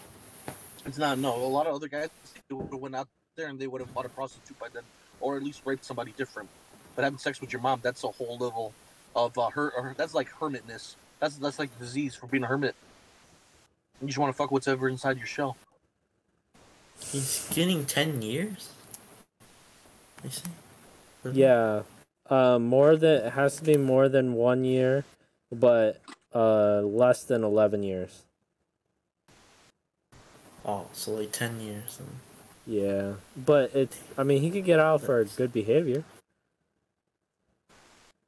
It's 0.85 0.97
not 0.97 1.17
no. 1.17 1.35
A 1.35 1.47
lot 1.47 1.67
of 1.67 1.75
other 1.75 1.87
guys 1.87 2.09
would 2.49 2.69
have 2.71 2.79
went 2.79 2.95
out 2.95 3.07
there 3.35 3.47
and 3.47 3.59
they 3.59 3.67
would 3.67 3.81
have 3.81 3.93
bought 3.93 4.05
a 4.05 4.09
prostitute 4.09 4.57
by 4.59 4.67
then, 4.73 4.83
or 5.19 5.37
at 5.37 5.43
least 5.43 5.61
raped 5.65 5.83
somebody 5.85 6.13
different. 6.17 6.49
But 6.95 7.03
having 7.03 7.19
sex 7.19 7.39
with 7.41 7.51
your 7.53 7.61
mom, 7.61 7.79
that's 7.83 8.03
a 8.03 8.07
whole 8.07 8.37
level 8.37 8.73
of 9.15 9.37
uh, 9.37 9.49
her. 9.51 9.71
Or 9.75 9.93
that's 9.97 10.13
like 10.13 10.29
hermitness. 10.31 10.95
That's 11.19 11.35
that's 11.37 11.59
like 11.59 11.77
disease 11.79 12.15
for 12.15 12.27
being 12.27 12.43
a 12.43 12.47
hermit. 12.47 12.75
You 14.01 14.07
just 14.07 14.17
want 14.19 14.31
to 14.33 14.37
fuck 14.37 14.51
whatever 14.51 14.87
inside 14.89 15.17
your 15.17 15.25
shell. 15.27 15.57
He's 16.99 17.47
getting 17.53 17.85
ten 17.85 18.21
years. 18.21 18.71
I 20.23 20.29
see. 20.29 20.43
yeah. 21.33 21.81
Uh, 22.29 22.59
more 22.59 22.95
than 22.97 23.25
it 23.25 23.33
has 23.33 23.57
to 23.57 23.63
be 23.63 23.77
more 23.77 24.09
than 24.09 24.33
one 24.33 24.65
year, 24.65 25.05
but 25.51 26.01
uh, 26.33 26.81
less 26.81 27.23
than 27.23 27.43
eleven 27.43 27.83
years. 27.83 28.23
Oh, 30.67 30.87
so 30.91 31.11
like 31.11 31.31
ten 31.31 31.61
years. 31.61 31.97
Then. 31.97 32.07
Yeah, 32.67 33.13
but 33.37 33.73
it. 33.73 33.95
I 34.17 34.23
mean, 34.23 34.41
he 34.41 34.51
could 34.51 34.65
get 34.65 34.79
out 34.79 35.01
for 35.01 35.23
good 35.23 35.53
behavior. 35.53 36.03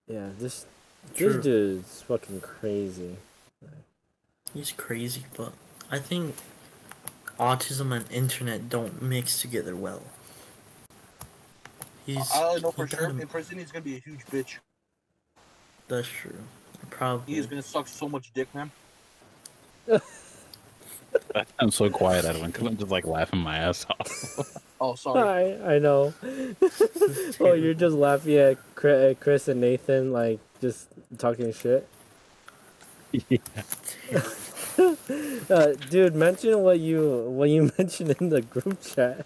Yeah, 0.08 0.30
this 0.40 0.66
True. 1.16 1.34
this 1.34 1.44
dude's 1.44 2.02
fucking 2.04 2.40
crazy. 2.40 3.18
He's 4.54 4.72
crazy, 4.72 5.26
but 5.36 5.52
I 5.92 6.00
think 6.00 6.36
autism 7.38 7.96
and 7.96 8.10
internet 8.12 8.70
don't 8.70 9.02
mix 9.02 9.42
together 9.42 9.76
well. 9.76 10.02
He's. 12.06 12.32
I 12.34 12.58
know 12.60 12.72
for 12.72 12.88
sure. 12.88 13.12
got 13.12 13.22
In 13.22 13.28
prison, 13.28 13.60
he's 13.60 13.72
gonna 13.72 13.84
be 13.84 13.98
a 13.98 14.00
huge 14.00 14.26
bitch. 14.28 14.58
That's 15.90 16.08
true. 16.08 16.38
Probably. 16.90 17.36
He's 17.36 17.46
gonna 17.46 17.62
suck 17.62 17.88
so 17.88 18.08
much 18.08 18.32
dick, 18.34 18.48
man. 18.56 18.72
I'm 21.60 21.72
so 21.72 21.90
quiet, 21.90 22.26
Edwin, 22.26 22.52
because 22.52 22.68
I'm 22.68 22.78
just 22.78 22.92
like 22.92 23.06
laughing 23.06 23.40
my 23.40 23.58
ass 23.58 23.86
off. 23.90 24.62
Oh, 24.82 24.96
sorry. 24.96 25.60
I 25.60 25.76
I 25.76 25.80
know. 25.80 26.14
oh, 27.42 27.52
you're 27.52 27.74
just 27.74 27.98
laughing 27.98 28.38
at 28.38 28.76
Chri- 28.76 29.12
at 29.12 29.20
Chris 29.20 29.50
and 29.50 29.60
Nathan, 29.60 30.14
like 30.14 30.40
just 30.62 30.88
talking 31.18 31.52
shit. 31.52 31.86
yeah. 33.12 33.40
Uh, 35.50 35.74
dude, 35.90 36.16
mention 36.16 36.60
what 36.60 36.80
you 36.80 37.26
what 37.28 37.50
you 37.50 37.70
mentioned 37.78 38.16
in 38.22 38.30
the 38.30 38.42
group 38.42 38.82
chat. 38.82 39.26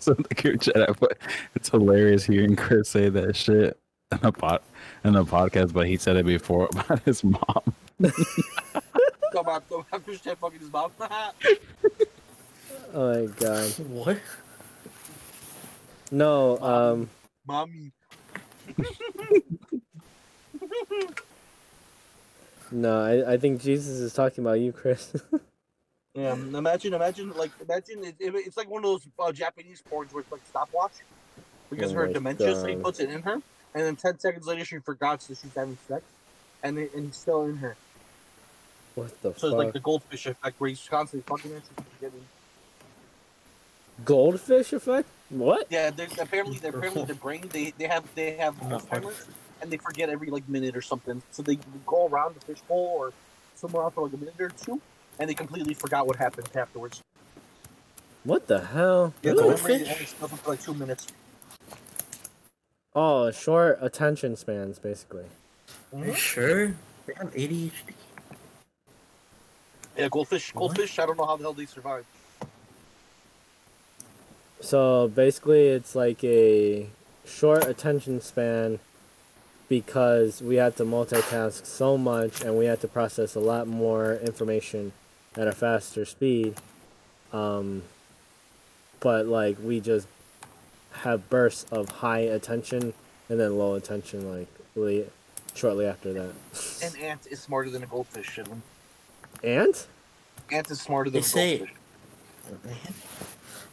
So 0.00 0.14
in 0.14 0.24
the 0.28 0.34
group 0.34 0.60
chat, 0.60 0.90
I 0.90 0.92
put, 0.92 1.16
it's 1.54 1.68
hilarious 1.68 2.24
hearing 2.24 2.56
Chris 2.56 2.88
say 2.88 3.08
that 3.10 3.36
shit 3.36 3.78
in 4.10 4.18
a 4.22 4.32
pod, 4.32 4.60
in 5.04 5.14
a 5.14 5.24
podcast, 5.24 5.72
but 5.72 5.86
he 5.86 5.96
said 5.96 6.16
it 6.16 6.26
before 6.26 6.68
about 6.72 7.00
his 7.02 7.22
mom. 7.22 7.62
Talk 9.32 9.42
about 9.42 9.68
talk 9.68 9.86
about 9.88 10.04
Christian 10.04 10.36
fucking 10.36 10.70
mouth. 10.70 10.92
Oh 12.94 13.14
my 13.14 13.26
god. 13.26 13.70
What? 13.78 14.18
No, 16.10 16.58
um, 16.60 17.10
Mommy. 17.46 17.92
no, 22.70 23.00
I, 23.02 23.32
I 23.32 23.36
think 23.38 23.60
Jesus 23.62 23.98
is 23.98 24.12
talking 24.14 24.44
about 24.44 24.60
you, 24.60 24.72
Chris. 24.72 25.14
Yeah, 26.14 26.34
imagine, 26.34 26.92
imagine, 26.92 27.30
like, 27.30 27.52
imagine 27.60 28.04
it, 28.04 28.16
it- 28.20 28.34
it's 28.34 28.56
like 28.58 28.68
one 28.68 28.84
of 28.84 28.90
those 28.90 29.08
uh, 29.18 29.32
Japanese 29.32 29.82
porns 29.90 30.12
where 30.12 30.20
it's 30.20 30.30
like 30.30 30.42
stopwatch. 30.44 30.92
Because 31.70 31.92
Oh 31.92 31.94
her 31.94 32.06
my 32.06 32.12
dementia, 32.12 32.54
so 32.54 32.68
he 32.68 32.76
puts 32.76 33.00
it 33.00 33.08
in 33.08 33.22
her, 33.22 33.32
and 33.74 33.84
then 33.84 33.96
ten 33.96 34.18
seconds 34.18 34.46
later 34.46 34.64
she 34.64 34.78
forgot, 34.78 35.22
so 35.22 35.32
she's 35.32 35.54
having 35.56 35.78
sex, 35.88 36.04
and 36.62 36.78
it, 36.78 36.92
and 36.94 37.08
it's 37.08 37.18
still 37.18 37.44
in 37.44 37.56
her. 37.56 37.78
What 38.94 39.22
the 39.22 39.30
fuck? 39.30 39.38
So 39.40 39.48
it's 39.48 39.56
like 39.56 39.72
the 39.72 39.80
goldfish 39.80 40.26
effect, 40.26 40.60
where 40.60 40.68
he's 40.70 40.86
constantly 40.88 41.24
fucking 41.26 41.50
her. 41.52 41.60
so 41.60 41.70
she's 41.76 42.00
getting- 42.00 42.26
Goldfish 44.04 44.72
effect? 44.72 45.08
What? 45.30 45.66
Yeah, 45.70 45.90
they're, 45.90 46.08
apparently, 46.20 46.58
they're, 46.58 46.70
apparently 46.70 47.04
the 47.06 47.14
brain 47.14 47.44
they, 47.52 47.72
they 47.78 47.86
have 47.86 48.04
they 48.14 48.32
have 48.32 48.60
I'm 48.62 48.70
not 48.70 48.88
quite 48.88 49.02
Alzheimer's, 49.02 49.26
and 49.60 49.70
they 49.70 49.76
forget 49.76 50.08
every 50.08 50.28
like 50.30 50.48
minute 50.48 50.76
or 50.76 50.82
something. 50.82 51.22
So 51.30 51.42
they 51.42 51.58
go 51.86 52.08
around 52.08 52.34
the 52.34 52.40
fishbowl 52.40 52.94
or 52.98 53.12
somewhere 53.54 53.82
else 53.84 53.94
for 53.94 54.04
like 54.04 54.12
a 54.12 54.16
minute 54.16 54.34
or 54.40 54.48
two, 54.50 54.80
and 55.18 55.28
they 55.30 55.34
completely 55.34 55.74
forgot 55.74 56.06
what 56.06 56.16
happened 56.16 56.48
afterwards. 56.54 57.00
What 58.24 58.46
the 58.46 58.60
hell? 58.60 59.14
Yeah, 59.22 59.32
Really? 59.32 59.42
the 59.42 59.48
memory 59.56 59.78
Goldfish? 59.84 60.14
only 60.22 60.36
for 60.36 60.50
like 60.50 60.62
two 60.62 60.74
minutes. 60.74 61.06
Oh, 62.94 63.30
short 63.30 63.78
attention 63.80 64.36
spans, 64.36 64.78
basically. 64.78 65.24
Are 65.96 66.04
you 66.06 66.14
sure? 66.14 66.66
They 67.06 67.14
have 67.16 67.32
ADHD. 67.34 67.70
Yeah, 69.96 70.08
goldfish. 70.08 70.54
What? 70.54 70.60
Goldfish. 70.60 70.98
I 70.98 71.06
don't 71.06 71.18
know 71.18 71.26
how 71.26 71.36
the 71.36 71.44
hell 71.44 71.52
they 71.52 71.66
survive. 71.66 72.04
So 74.60 75.08
basically, 75.08 75.68
it's 75.68 75.94
like 75.94 76.22
a 76.24 76.86
short 77.24 77.66
attention 77.66 78.20
span 78.20 78.78
because 79.68 80.42
we 80.42 80.56
had 80.56 80.76
to 80.76 80.84
multitask 80.84 81.64
so 81.64 81.96
much 81.96 82.42
and 82.42 82.58
we 82.58 82.66
had 82.66 82.80
to 82.80 82.88
process 82.88 83.34
a 83.34 83.40
lot 83.40 83.66
more 83.66 84.16
information 84.16 84.92
at 85.34 85.48
a 85.48 85.52
faster 85.52 86.04
speed. 86.04 86.54
Um, 87.32 87.82
but 89.00 89.26
like 89.26 89.56
we 89.62 89.80
just 89.80 90.06
have 90.92 91.28
bursts 91.30 91.64
of 91.72 91.88
high 91.88 92.20
attention 92.20 92.92
and 93.28 93.40
then 93.40 93.58
low 93.58 93.74
attention, 93.74 94.30
like 94.30 94.48
really 94.76 95.06
shortly 95.54 95.86
after 95.86 96.12
that. 96.12 96.32
An 96.82 96.96
ant 97.00 97.26
is 97.30 97.40
smarter 97.40 97.70
than 97.70 97.82
a 97.82 97.86
goldfish. 97.86 98.38
Ant? 99.42 99.86
Ant 100.50 100.70
is 100.70 100.80
smarter 100.80 101.10
They 101.10 101.18
than 101.20 101.24
a 101.24 101.28
say- 101.28 101.58
goldfish. 101.58 101.76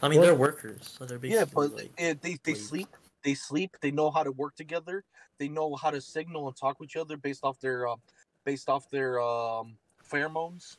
I 0.02 0.08
mean, 0.08 0.18
What? 0.18 0.24
they're 0.26 0.34
workers, 0.34 0.96
so 0.98 1.04
they're 1.04 1.18
Yeah, 1.22 1.44
but 1.44 1.72
like. 1.74 1.94
they 1.96 2.14
they 2.14 2.38
like- 2.46 2.56
sleep. 2.56 2.88
They 3.22 3.34
sleep. 3.34 3.76
They 3.82 3.90
know 3.90 4.10
how 4.10 4.22
to 4.22 4.32
work 4.32 4.54
together. 4.56 5.04
They 5.38 5.48
know 5.48 5.74
how 5.76 5.90
to 5.90 6.00
signal 6.00 6.48
and 6.48 6.56
talk 6.56 6.80
with 6.80 6.88
each 6.90 6.96
other 6.96 7.16
based 7.18 7.44
off 7.44 7.60
their 7.60 7.86
uh, 7.86 7.96
based 8.44 8.68
off 8.70 8.88
their 8.90 9.20
um, 9.20 9.76
pheromones. 10.10 10.78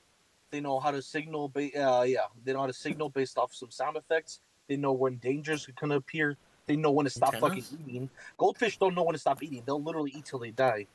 They 0.49 0.59
know 0.59 0.79
how 0.79 0.89
to 0.91 1.01
signal. 1.03 1.49
Ba- 1.49 1.69
uh, 1.79 2.01
yeah, 2.03 2.25
they 2.43 2.53
know 2.53 2.61
how 2.61 2.67
to 2.67 2.73
signal 2.73 3.09
based 3.09 3.37
off 3.37 3.53
some 3.53 3.69
sound 3.69 3.95
effects. 3.95 4.41
They 4.67 4.75
know 4.75 4.91
when 4.91 5.17
dangers 5.17 5.69
are 5.69 5.73
gonna 5.73 5.97
appear. 5.97 6.35
They 6.65 6.75
know 6.75 6.91
when 6.91 7.03
to 7.03 7.09
stop 7.11 7.35
Antennas? 7.35 7.69
fucking 7.69 7.85
eating. 7.87 8.09
Goldfish 8.37 8.77
don't 8.79 8.95
know 8.95 9.03
when 9.03 9.13
to 9.13 9.19
stop 9.19 9.43
eating. 9.43 9.61
They'll 9.65 9.81
literally 9.81 10.11
eat 10.15 10.25
till 10.25 10.39
they 10.39 10.51
die. 10.51 10.87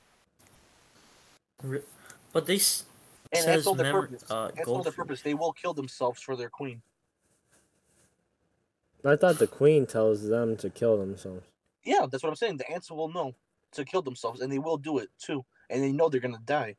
But 2.33 2.47
they 2.47 2.57
s- 2.57 2.85
And 3.33 3.43
says 3.43 3.47
that's 3.57 3.67
all 3.67 3.75
their 3.75 3.87
never. 3.87 4.03
purpose. 4.07 4.31
Uh, 4.31 4.51
That's 4.55 4.69
all 4.69 4.83
their 4.83 4.93
purpose. 4.93 5.21
They 5.23 5.35
will 5.35 5.53
kill 5.53 5.75
themselves 5.75 6.21
for 6.23 6.37
their 6.37 6.49
queen. 6.49 6.81
I 9.05 9.17
thought 9.17 9.39
the 9.39 9.47
queen 9.47 9.87
tells 9.87 10.27
them 10.29 10.57
to 10.59 10.71
kill 10.71 10.97
themselves. 10.99 11.45
Yeah, 11.85 12.07
that's 12.11 12.23
what 12.23 12.31
I'm 12.31 12.37
saying. 12.37 12.57
The 12.57 12.69
ants 12.71 12.91
will 12.91 13.09
know 13.13 13.35
to 13.73 13.85
kill 13.85 14.03
themselves, 14.03 14.41
and 14.41 14.51
they 14.53 14.59
will 14.59 14.77
do 14.79 14.99
it 14.99 15.11
too. 15.19 15.45
And 15.71 15.83
they 15.83 15.93
know 15.93 16.09
they're 16.09 16.21
gonna 16.21 16.41
die. 16.45 16.77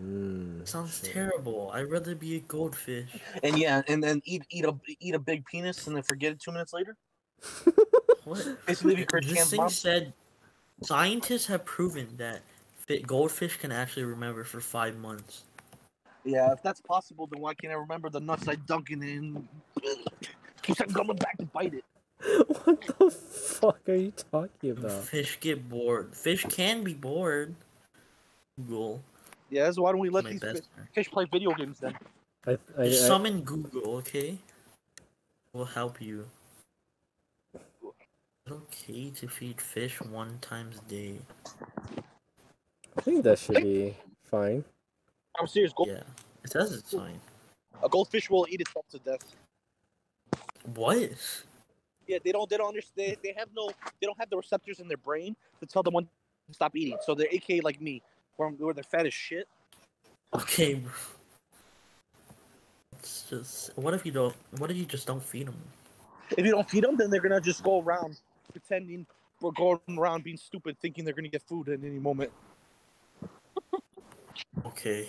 Mm, 0.00 0.66
Sounds 0.66 1.00
shit. 1.00 1.12
terrible. 1.12 1.70
I'd 1.74 1.90
rather 1.90 2.14
be 2.14 2.36
a 2.36 2.40
goldfish. 2.40 3.10
And 3.42 3.58
yeah, 3.58 3.82
and 3.88 4.02
then 4.02 4.22
eat 4.24 4.44
eat 4.50 4.64
a 4.64 4.74
eat 5.00 5.14
a 5.14 5.18
big 5.18 5.44
penis, 5.46 5.86
and 5.86 5.96
then 5.96 6.02
forget 6.02 6.32
it 6.32 6.40
two 6.40 6.52
minutes 6.52 6.72
later. 6.72 6.96
What? 8.24 8.64
Basically, 8.66 8.94
be 8.94 9.06
This 9.22 9.50
thing 9.50 9.56
mom. 9.58 9.68
said 9.68 10.12
scientists 10.84 11.46
have 11.46 11.64
proven 11.64 12.08
that 12.18 12.40
fi- 12.42 12.51
goldfish 13.06 13.56
can 13.58 13.72
actually 13.72 14.04
remember 14.04 14.44
for 14.44 14.60
five 14.60 14.96
months. 14.96 15.44
Yeah, 16.24 16.52
if 16.52 16.62
that's 16.62 16.80
possible, 16.80 17.26
then 17.26 17.40
why 17.40 17.54
can't 17.54 17.72
I 17.72 17.76
remember 17.76 18.08
the 18.08 18.20
nuts 18.20 18.46
I 18.48 18.54
dunk 18.54 18.90
in 18.90 19.02
and 19.02 19.48
keeps 20.62 20.80
on 20.80 20.92
coming 20.92 21.16
back 21.16 21.36
to 21.38 21.46
bite 21.46 21.74
it? 21.74 21.84
what 22.64 22.80
the 22.98 23.10
fuck 23.10 23.80
are 23.88 23.94
you 23.94 24.12
talking 24.30 24.70
about? 24.70 25.04
Fish 25.04 25.38
get 25.40 25.68
bored. 25.68 26.14
Fish 26.14 26.44
can 26.48 26.84
be 26.84 26.94
bored. 26.94 27.54
Google. 28.56 29.02
Yeah, 29.50 29.70
so 29.70 29.82
why 29.82 29.92
don't 29.92 30.00
we 30.00 30.08
let 30.08 30.24
my 30.24 30.30
these 30.30 30.40
fish, 30.40 30.60
fish 30.94 31.10
play 31.10 31.26
video 31.30 31.52
games 31.52 31.80
then? 31.80 31.94
I, 32.46 32.52
I, 32.52 32.58
I, 32.78 32.84
Just 32.88 33.06
summon 33.06 33.42
Google, 33.42 33.96
okay? 33.96 34.38
We'll 35.52 35.64
help 35.64 36.00
you. 36.00 36.26
It's 37.54 38.50
okay 38.50 39.10
to 39.10 39.28
feed 39.28 39.60
fish 39.60 40.00
one 40.00 40.38
times 40.40 40.78
a 40.78 40.90
day. 40.90 41.18
I 42.96 43.00
think 43.00 43.24
that 43.24 43.38
should 43.38 43.62
be 43.62 43.96
fine. 44.24 44.64
I'm 45.38 45.46
serious. 45.46 45.72
Gold, 45.72 45.88
Yeah, 45.88 46.02
it 46.44 46.50
says 46.50 46.72
it's 46.72 46.92
fine. 46.92 47.20
A 47.82 47.88
goldfish 47.88 48.28
will 48.28 48.46
eat 48.50 48.60
itself 48.60 48.86
to 48.90 48.98
death. 48.98 49.34
What? 50.74 51.10
Yeah, 52.06 52.18
they 52.22 52.32
don't. 52.32 52.48
They 52.48 52.56
don't 52.56 52.68
understand. 52.68 53.16
They, 53.22 53.30
they 53.30 53.34
have 53.38 53.48
no. 53.56 53.70
They 54.00 54.06
don't 54.06 54.18
have 54.18 54.30
the 54.30 54.36
receptors 54.36 54.80
in 54.80 54.88
their 54.88 54.96
brain 54.98 55.34
to 55.60 55.66
tell 55.66 55.82
them 55.82 55.94
when 55.94 56.04
to 56.04 56.10
stop 56.54 56.76
eating. 56.76 56.98
So 57.02 57.14
they're 57.14 57.28
AK 57.32 57.62
like 57.62 57.80
me. 57.80 58.02
where, 58.36 58.48
I'm, 58.48 58.54
where 58.56 58.74
they're 58.74 58.84
fat 58.84 59.06
as 59.06 59.14
shit. 59.14 59.48
Okay, 60.34 60.74
bro. 60.74 60.92
It's 62.98 63.24
just. 63.28 63.76
What 63.76 63.94
if 63.94 64.04
you 64.04 64.12
don't? 64.12 64.34
What 64.58 64.70
if 64.70 64.76
you 64.76 64.84
just 64.84 65.06
don't 65.06 65.22
feed 65.22 65.48
them? 65.48 65.56
If 66.36 66.44
you 66.44 66.52
don't 66.52 66.68
feed 66.68 66.84
them, 66.84 66.96
then 66.96 67.10
they're 67.10 67.20
gonna 67.20 67.40
just 67.40 67.62
go 67.62 67.80
around 67.80 68.18
pretending 68.50 69.06
we're 69.40 69.50
going 69.50 69.80
around 69.98 70.24
being 70.24 70.36
stupid, 70.36 70.76
thinking 70.80 71.04
they're 71.04 71.14
gonna 71.14 71.28
get 71.28 71.42
food 71.42 71.68
at 71.68 71.82
any 71.82 71.98
moment. 71.98 72.30
Okay. 74.66 75.08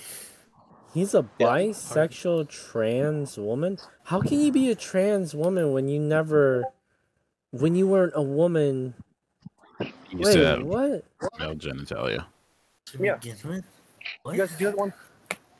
He's 0.94 1.14
a 1.16 1.28
Yeah. 1.40 1.48
bisexual 1.48 2.50
trans 2.50 3.38
woman. 3.38 3.80
How 4.04 4.22
can 4.22 4.40
you 4.40 4.52
be 4.52 4.70
a 4.70 4.76
trans 4.76 5.34
woman 5.34 5.74
when 5.74 5.88
you 5.88 6.00
never, 6.00 6.64
when 7.52 7.76
you 7.76 7.88
weren't 7.88 8.14
a 8.16 8.22
woman? 8.22 8.94
He 9.80 10.18
used 10.18 10.26
Wait, 10.26 10.34
to 10.36 10.46
have 10.46 10.64
what? 10.64 11.04
male 11.40 11.56
genitalia. 11.56 12.26
Yeah. 13.00 13.16
begin. 13.16 13.64
What? 14.22 14.34
You 14.34 14.38
guys, 14.38 14.56
do 14.58 14.66
you 14.66 14.76
want? 14.76 14.94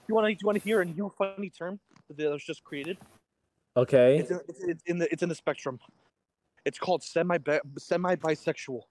You 0.08 0.16
want 0.16 0.28
to? 0.28 0.32
You 0.34 0.46
want 0.46 0.58
to 0.58 0.64
hear 0.64 0.82
a 0.82 0.86
new 0.86 1.12
funny 1.18 1.50
term 1.50 1.80
that 2.10 2.30
was 2.30 2.44
just 2.44 2.64
created? 2.64 2.98
Okay. 3.76 4.20
It's 4.20 4.30
in, 4.30 4.40
it's, 4.48 4.64
it's 4.64 4.84
in 4.86 4.98
the 5.00 5.12
it's 5.12 5.24
in 5.24 5.30
the 5.30 5.36
spectrum. 5.36 5.80
It's 6.66 6.78
called 6.78 7.04
semi 7.04 7.40
semi 7.80 8.16
bisexual. 8.16 8.82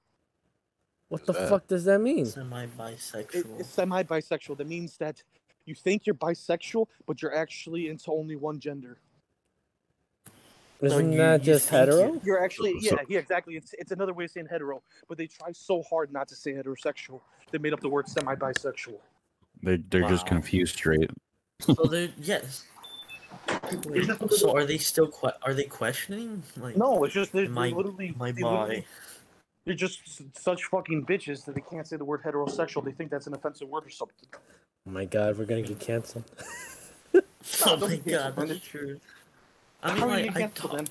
What 1.12 1.26
the 1.26 1.34
that? 1.34 1.48
fuck 1.50 1.66
does 1.66 1.84
that 1.84 1.98
mean? 2.00 2.24
Semi 2.24 2.64
It, 2.64 2.78
bisexual. 2.78 3.60
it's 3.60 3.68
semi 3.68 4.02
bisexual. 4.02 4.56
That 4.56 4.66
means 4.66 4.96
that 4.96 5.22
you 5.66 5.74
think 5.74 6.06
you're 6.06 6.14
bisexual, 6.14 6.86
but 7.06 7.20
you're 7.20 7.36
actually 7.36 7.88
into 7.88 8.10
only 8.10 8.34
one 8.34 8.58
gender. 8.58 8.96
Isn't 10.80 11.12
you- 11.12 11.18
that 11.18 11.40
you 11.40 11.52
just 11.52 11.70
you- 11.70 11.76
hetero? 11.78 12.20
You're 12.24 12.42
actually 12.42 12.76
yeah 12.80 12.96
yeah 13.08 13.18
exactly. 13.18 13.56
It's 13.56 13.74
it's 13.78 13.92
another 13.92 14.14
way 14.14 14.24
of 14.24 14.30
saying 14.30 14.46
hetero, 14.50 14.82
but 15.06 15.18
they 15.18 15.26
try 15.26 15.52
so 15.52 15.82
hard 15.82 16.10
not 16.12 16.28
to 16.28 16.34
say 16.34 16.52
heterosexual. 16.54 17.20
They 17.50 17.58
made 17.58 17.74
up 17.74 17.80
the 17.80 17.90
word 17.90 18.08
semi 18.08 18.34
bisexual. 18.34 18.98
They 19.62 19.76
they're 19.76 20.08
just 20.08 20.24
confused 20.26 20.74
straight. 20.76 21.10
So 21.60 21.74
they're 21.84 22.08
yes. 22.18 22.64
Wait, 23.86 24.08
so 24.30 24.56
are 24.56 24.64
they 24.64 24.78
still 24.78 25.08
que- 25.08 25.30
are 25.42 25.52
they 25.54 25.64
questioning? 25.64 26.42
Like 26.56 26.76
No, 26.76 27.04
it's 27.04 27.14
just 27.14 27.32
they're, 27.32 27.44
Am 27.44 27.58
I- 27.58 27.68
they're 27.68 27.76
literally 27.76 28.08
am 28.14 28.22
I 28.22 28.32
they 28.32 28.42
literally- 28.42 28.80
bi? 28.80 28.86
They're 29.64 29.74
just 29.74 30.00
such 30.40 30.64
fucking 30.64 31.06
bitches 31.06 31.44
that 31.44 31.54
they 31.54 31.60
can't 31.70 31.86
say 31.86 31.96
the 31.96 32.04
word 32.04 32.22
heterosexual. 32.22 32.84
They 32.84 32.92
think 32.92 33.10
that's 33.10 33.26
an 33.28 33.34
offensive 33.34 33.68
word 33.68 33.86
or 33.86 33.90
something. 33.90 34.28
Oh 34.34 34.90
my 34.90 35.04
god, 35.04 35.38
we're 35.38 35.44
gonna 35.44 35.62
get 35.62 35.78
canceled. 35.80 36.24
Oh 37.66 37.76
don't 37.76 37.80
my 37.90 37.96
god, 37.96 38.02
disappointed. 38.04 38.48
that's 38.56 38.64
true. 38.66 39.00
I 39.82 39.88
mean, 39.92 39.98
How 39.98 40.08
are 40.08 40.18
you 40.20 40.26
like, 40.26 40.34
gonna 40.34 40.38
I 40.44 40.48
cancel 40.48 40.68
talk, 40.68 40.76
them? 40.78 40.86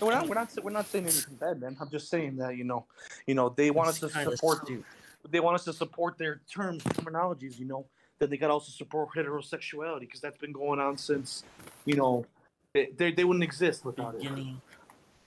We're 0.00 0.10
not. 0.12 0.28
We're 0.28 0.34
not. 0.36 0.64
We're 0.64 0.70
not 0.70 0.86
saying 0.86 1.04
anything 1.04 1.34
bad, 1.34 1.60
man. 1.60 1.76
I'm 1.80 1.90
just 1.90 2.08
saying 2.08 2.36
that 2.36 2.56
you 2.56 2.64
know, 2.64 2.86
you 3.26 3.34
know, 3.34 3.48
they 3.50 3.70
want 3.72 3.88
us 3.88 3.98
to 4.00 4.08
support. 4.08 4.64
stupid. 4.64 4.84
They 5.28 5.40
want 5.40 5.56
us 5.56 5.64
to 5.64 5.72
support 5.72 6.18
their 6.18 6.40
terms, 6.50 6.84
terminologies. 6.84 7.58
You 7.58 7.66
know, 7.66 7.84
that 8.20 8.30
they 8.30 8.36
got 8.36 8.46
to 8.46 8.52
also 8.54 8.70
support 8.70 9.08
heterosexuality 9.16 10.00
because 10.00 10.20
that's 10.20 10.38
been 10.38 10.52
going 10.52 10.78
on 10.80 10.96
since, 10.96 11.42
you 11.84 11.96
know, 11.96 12.24
they 12.72 12.90
they, 12.96 13.10
they 13.12 13.24
wouldn't 13.24 13.44
exist 13.44 13.84
without 13.84 14.14
it. 14.20 14.30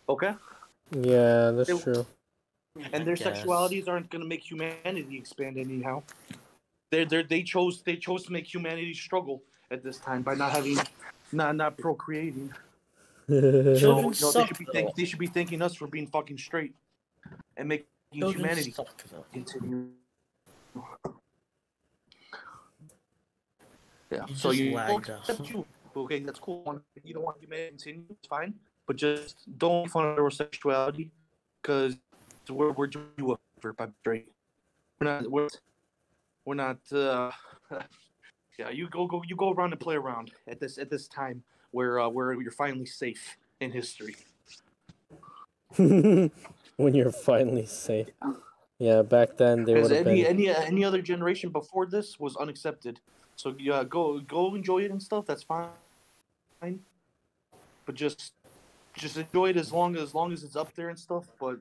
Okay, 0.08 0.34
Yeah, 0.92 1.52
that's 1.52 1.70
They- 1.70 1.78
true. 1.80 2.06
Mm-hmm. 2.80 2.96
and 2.96 3.06
their 3.06 3.16
sexualities 3.16 3.88
aren't 3.88 4.10
going 4.10 4.22
to 4.22 4.28
make 4.28 4.50
humanity 4.50 5.18
expand 5.18 5.58
anyhow. 5.58 6.02
They 6.92 7.04
they 7.04 7.24
they 7.24 7.44
chose 7.44 7.82
they 7.82 7.98
chose 7.98 8.24
to 8.26 8.32
make 8.32 8.52
humanity 8.52 8.94
struggle 8.94 9.44
at 9.70 9.84
this 9.84 9.98
time 9.98 10.22
by 10.22 10.36
not 10.36 10.52
having, 10.52 10.80
not 11.32 11.56
not 11.56 11.78
procreating. 11.78 12.52
Children 13.30 13.82
No, 13.82 14.14
no, 14.22 14.32
they 14.32 14.46
should 14.46 14.58
be 14.58 14.66
think, 14.66 14.96
they 14.96 15.06
should 15.06 15.20
be 15.20 15.28
thanking 15.28 15.62
us 15.62 15.76
for 15.76 15.88
being 15.88 16.08
fucking 16.08 16.38
straight 16.38 16.74
and 17.58 17.68
making 17.70 17.86
Children 18.14 18.40
humanity 18.40 18.72
suck, 18.72 18.88
continue. 19.32 19.90
Yeah. 24.10 24.26
You 24.28 24.36
so 24.36 24.52
you 24.52 24.74
lagged 24.74 25.12
you. 25.44 25.66
Okay, 25.96 26.20
that's 26.20 26.40
cool. 26.40 26.82
You 27.04 27.14
don't 27.14 27.24
want 27.24 27.38
humanity 27.40 27.66
to 27.66 27.78
continue, 27.78 28.06
it's 28.10 28.28
fine. 28.28 28.54
But 28.88 28.96
just 28.96 29.36
don't 29.60 29.84
make 29.84 29.92
fun 29.92 30.06
of 30.08 30.18
heterosexuality 30.18 31.12
because 31.62 31.98
we're 32.50 32.72
we're 32.72 32.88
doing 32.88 33.08
you 33.18 33.32
a 33.34 33.38
favor 33.56 33.74
by 33.74 33.88
straight. 34.02 34.28
We're 35.00 35.08
not 35.08 35.32
we're, 35.32 35.48
we're 36.46 36.56
not 36.56 36.78
uh 36.92 37.32
yeah, 38.60 38.70
you 38.70 38.90
go 38.90 39.08
go 39.08 39.22
you 39.28 39.36
go 39.36 39.52
around 39.52 39.72
and 39.72 39.80
play 39.80 39.96
around 39.96 40.32
at 40.48 40.60
this 40.60 40.78
at 40.78 40.90
this 40.90 41.08
time 41.08 41.44
where 41.72 42.00
uh, 42.00 42.10
where 42.10 42.34
you're 42.34 42.52
finally 42.52 42.86
safe 42.86 43.38
in 43.60 43.72
history. 43.72 44.16
when 45.78 46.32
you're 46.78 47.12
finally 47.12 47.66
safe. 47.66 48.08
Yeah, 48.80 49.02
back 49.02 49.38
then 49.38 49.66
they 49.66 49.74
would 49.74 49.92
have 49.92 50.08
any 50.08 50.24
been. 50.24 50.32
any 50.32 50.50
any 50.50 50.84
other 50.86 51.02
generation 51.02 51.50
before 51.50 51.86
this 51.86 52.20
was 52.20 52.36
unaccepted. 52.38 53.00
So 53.36 53.56
yeah, 53.60 53.84
go 53.84 54.20
go 54.20 54.56
enjoy 54.56 54.80
it 54.80 54.92
and 54.92 55.02
stuff. 55.02 55.26
That's 55.26 55.44
fine. 55.44 55.70
But 56.62 57.96
just 57.96 58.34
just 58.94 59.18
enjoy 59.18 59.50
it 59.50 59.58
as 59.58 59.72
long 59.72 59.96
as 59.96 60.14
long 60.14 60.34
as 60.34 60.44
it's 60.44 60.56
up 60.56 60.74
there 60.76 60.90
and 60.90 60.98
stuff. 60.98 61.26
But 61.40 61.60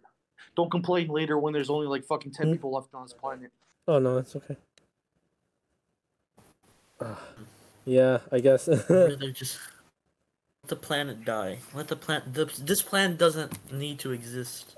don't 0.57 0.71
complain 0.71 1.09
later 1.09 1.39
when 1.39 1.53
there's 1.53 1.71
only 1.71 1.87
like 1.87 2.05
fucking 2.05 2.33
10 2.33 2.47
Hmm. 2.47 2.53
people 2.53 2.73
left 2.73 2.95
on 2.95 3.03
this 3.05 3.13
planet. 3.13 3.51
Oh 3.87 3.99
no, 3.99 4.17
that's 4.17 4.37
okay. 4.37 4.57
Ah, 7.01 7.21
yeah, 7.85 8.19
I 8.33 8.41
guess. 8.41 8.69
I'd 8.91 9.35
just 9.35 9.59
let 10.63 10.69
the 10.69 10.77
planet 10.77 11.25
die. 11.25 11.59
Let 11.75 11.89
the 11.89 11.97
planet. 11.97 12.35
The, 12.35 12.45
this 12.63 12.83
planet 12.83 13.19
doesn't 13.19 13.73
need 13.73 13.99
to 14.01 14.13
exist. 14.13 14.77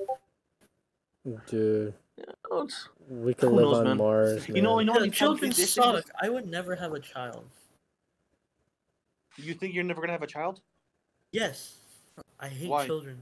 Dude, 1.47 1.95
it's- 2.19 2.89
we 3.09 3.35
could 3.35 3.51
live 3.51 3.65
knows, 3.65 3.79
on 3.79 3.85
man? 3.85 3.97
Mars. 3.97 4.49
You 4.49 4.63
know, 4.63 4.77
man. 4.77 4.87
you 4.87 4.93
know, 4.93 4.95
Yeah, 4.95 5.01
any 5.03 5.11
children 5.11 5.51
children 5.51 6.03
suck. 6.05 6.11
I 6.23 6.29
would 6.29 6.47
never 6.49 6.77
have 6.77 6.93
a 6.93 7.01
child. 7.01 7.45
You 9.37 9.55
think 9.55 9.75
you're 9.75 9.83
never 9.85 10.01
gonna 10.01 10.13
have 10.13 10.23
a 10.23 10.27
child? 10.29 10.61
Yes, 11.33 11.77
I 12.39 12.49
hate 12.49 12.69
Why? 12.69 12.87
children. 12.87 13.19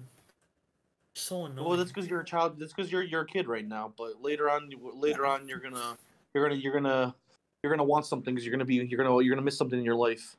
So 1.28 1.44
annoying. 1.44 1.68
Well, 1.68 1.76
that's 1.76 1.90
because 1.92 2.08
you're 2.08 2.20
a 2.20 2.24
child. 2.24 2.58
That's 2.58 2.72
because 2.72 2.90
you're 2.90 3.02
you're 3.02 3.20
a 3.20 3.26
kid 3.26 3.46
right 3.48 3.66
now. 3.66 3.92
But 3.98 4.22
later 4.22 4.48
on, 4.48 4.70
later 4.94 5.26
on, 5.26 5.46
you're 5.46 5.58
gonna 5.58 5.98
you're 6.32 6.48
gonna 6.48 6.58
you're 6.58 6.72
gonna 6.72 7.14
you're 7.62 7.70
gonna 7.70 7.84
want 7.84 8.06
something 8.06 8.34
because 8.34 8.46
you're 8.46 8.52
gonna 8.52 8.64
be 8.64 8.76
you're 8.76 8.96
gonna 9.02 9.22
you're 9.22 9.34
gonna 9.34 9.44
miss 9.44 9.58
something 9.58 9.78
in 9.78 9.84
your 9.84 9.94
life. 9.94 10.36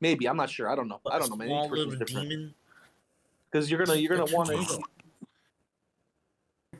Maybe 0.00 0.28
I'm 0.28 0.36
not 0.36 0.50
sure. 0.50 0.68
I 0.68 0.74
don't 0.74 0.88
know. 0.88 1.00
I 1.08 1.20
don't 1.20 1.30
know, 1.30 1.36
man. 1.36 1.48
Small 1.48 1.64
Each 1.64 1.70
person's 1.70 1.86
little 1.92 2.06
different. 2.06 2.28
demon. 2.30 2.54
Because 3.50 3.70
you're 3.70 3.84
gonna 3.84 3.98
you're 4.00 4.16
gonna 4.16 4.34
want 4.34 4.48
to 4.48 4.56
You're 4.56 4.78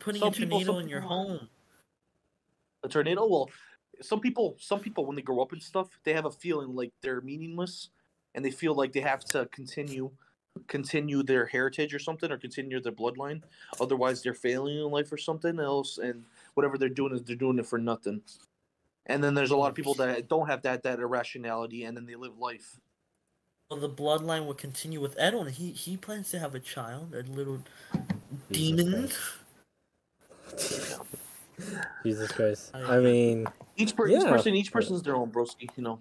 putting 0.01 0.19
Some 0.21 0.29
a 0.29 0.33
people- 0.33 0.59
tornado 0.59 0.73
some 0.73 0.83
in 0.83 0.89
your 0.89 1.01
home. 1.03 1.49
a 2.83 2.89
tornado. 2.89 3.27
Well, 3.27 3.49
some 4.01 4.19
people 4.21 4.57
some 4.59 4.81
people 4.81 5.07
when 5.07 5.15
they 5.15 5.23
grow 5.23 5.41
up 5.41 5.53
and 5.53 5.63
stuff, 5.63 5.89
they 6.03 6.15
have 6.15 6.25
a 6.25 6.33
feeling 6.33 6.75
like 6.75 6.91
they're 7.01 7.21
meaningless, 7.21 7.91
and 8.35 8.45
they 8.45 8.51
feel 8.51 8.75
like 8.75 8.93
they 8.93 9.01
have 9.01 9.25
to 9.27 9.47
continue 9.53 10.11
continue 10.69 11.23
their 11.23 11.47
heritage 11.47 11.95
or 11.95 11.99
something 11.99 12.31
or 12.31 12.37
continue 12.37 12.81
their 12.81 12.93
bloodline 12.93 13.43
otherwise 13.81 14.23
they're 14.23 14.35
failing 14.35 14.77
in 14.79 14.91
life 14.91 15.11
or 15.13 15.17
something 15.17 15.59
else 15.59 15.99
and 15.99 16.25
whatever 16.55 16.77
they're 16.79 16.89
doing 16.89 17.13
is 17.15 17.23
they're 17.23 17.37
doing 17.37 17.59
it 17.59 17.67
for 17.67 17.79
nothing 17.79 18.21
and 19.07 19.23
then 19.25 19.35
there's 19.35 19.51
a 19.51 19.57
lot 19.57 19.69
of 19.69 19.75
people 19.75 19.95
that 19.95 20.29
don't 20.29 20.47
have 20.47 20.63
that 20.63 20.83
that 20.83 20.99
irrationality 21.01 21.85
and 21.85 21.97
then 21.97 22.05
they 22.07 22.15
live 22.15 22.39
life 22.39 22.79
Well, 23.71 23.81
the 23.81 23.89
bloodline 23.89 24.47
will 24.47 24.55
continue 24.55 25.01
with 25.01 25.17
Edwin. 25.19 25.49
He 25.49 25.71
he 25.73 25.97
plans 25.97 26.31
to 26.31 26.39
have 26.39 26.55
a 26.55 26.61
child, 26.61 27.15
a 27.15 27.23
little 27.23 27.63
Jesus 28.51 28.85
demon. 28.85 29.09
Christ. 29.09 31.01
Jesus 32.05 32.31
Christ. 32.33 32.71
I- 32.75 32.97
I 32.97 33.01
mean, 33.01 33.47
each, 33.77 33.97
per- 33.97 34.09
each 34.09 34.23
person 34.25 34.55
each 34.55 34.71
but- 34.73 34.81
person's 34.81 35.03
their 35.03 35.17
own 35.17 35.31
broski 35.31 35.69
you 35.77 35.83
know 35.83 35.99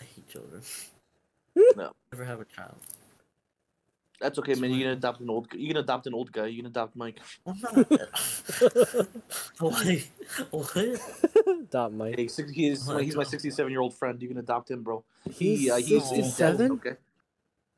I 0.00 0.04
hate 0.04 0.28
children. 0.28 0.62
No. 1.76 1.92
Never 2.12 2.24
have 2.24 2.40
a 2.40 2.44
child. 2.46 2.76
That's 4.20 4.38
okay 4.38 4.54
man 4.54 4.70
you 4.70 4.76
fine. 4.76 4.82
can 4.84 4.90
adopt 4.92 5.20
an 5.20 5.28
old 5.30 5.46
you 5.54 5.68
can 5.68 5.76
adopt 5.76 6.06
an 6.06 6.14
old 6.14 6.32
guy 6.32 6.46
you 6.46 6.56
can 6.58 6.66
adopt 6.66 6.96
mike 6.96 7.18
I'm 7.46 7.60
not. 7.60 7.86
Why? 9.58 10.04
What? 10.50 11.70
dot 11.70 11.92
Mike. 11.92 12.16
hey, 12.16 12.28
six, 12.28 12.50
he 12.50 12.68
is, 12.68 12.88
Oh 12.88 12.94
my 12.94 13.02
he's 13.02 13.16
my 13.16 13.24
67 13.24 13.70
year 13.70 13.80
old 13.80 13.94
friend 13.94 14.20
you 14.22 14.28
can 14.28 14.38
adopt 14.38 14.70
him 14.70 14.82
bro 14.82 15.04
He's 15.30 15.60
he, 15.60 15.70
uh, 15.70 15.76
he's, 15.76 16.10
he's 16.10 16.36
dead, 16.36 16.56
67? 16.56 16.72
okay 16.72 16.92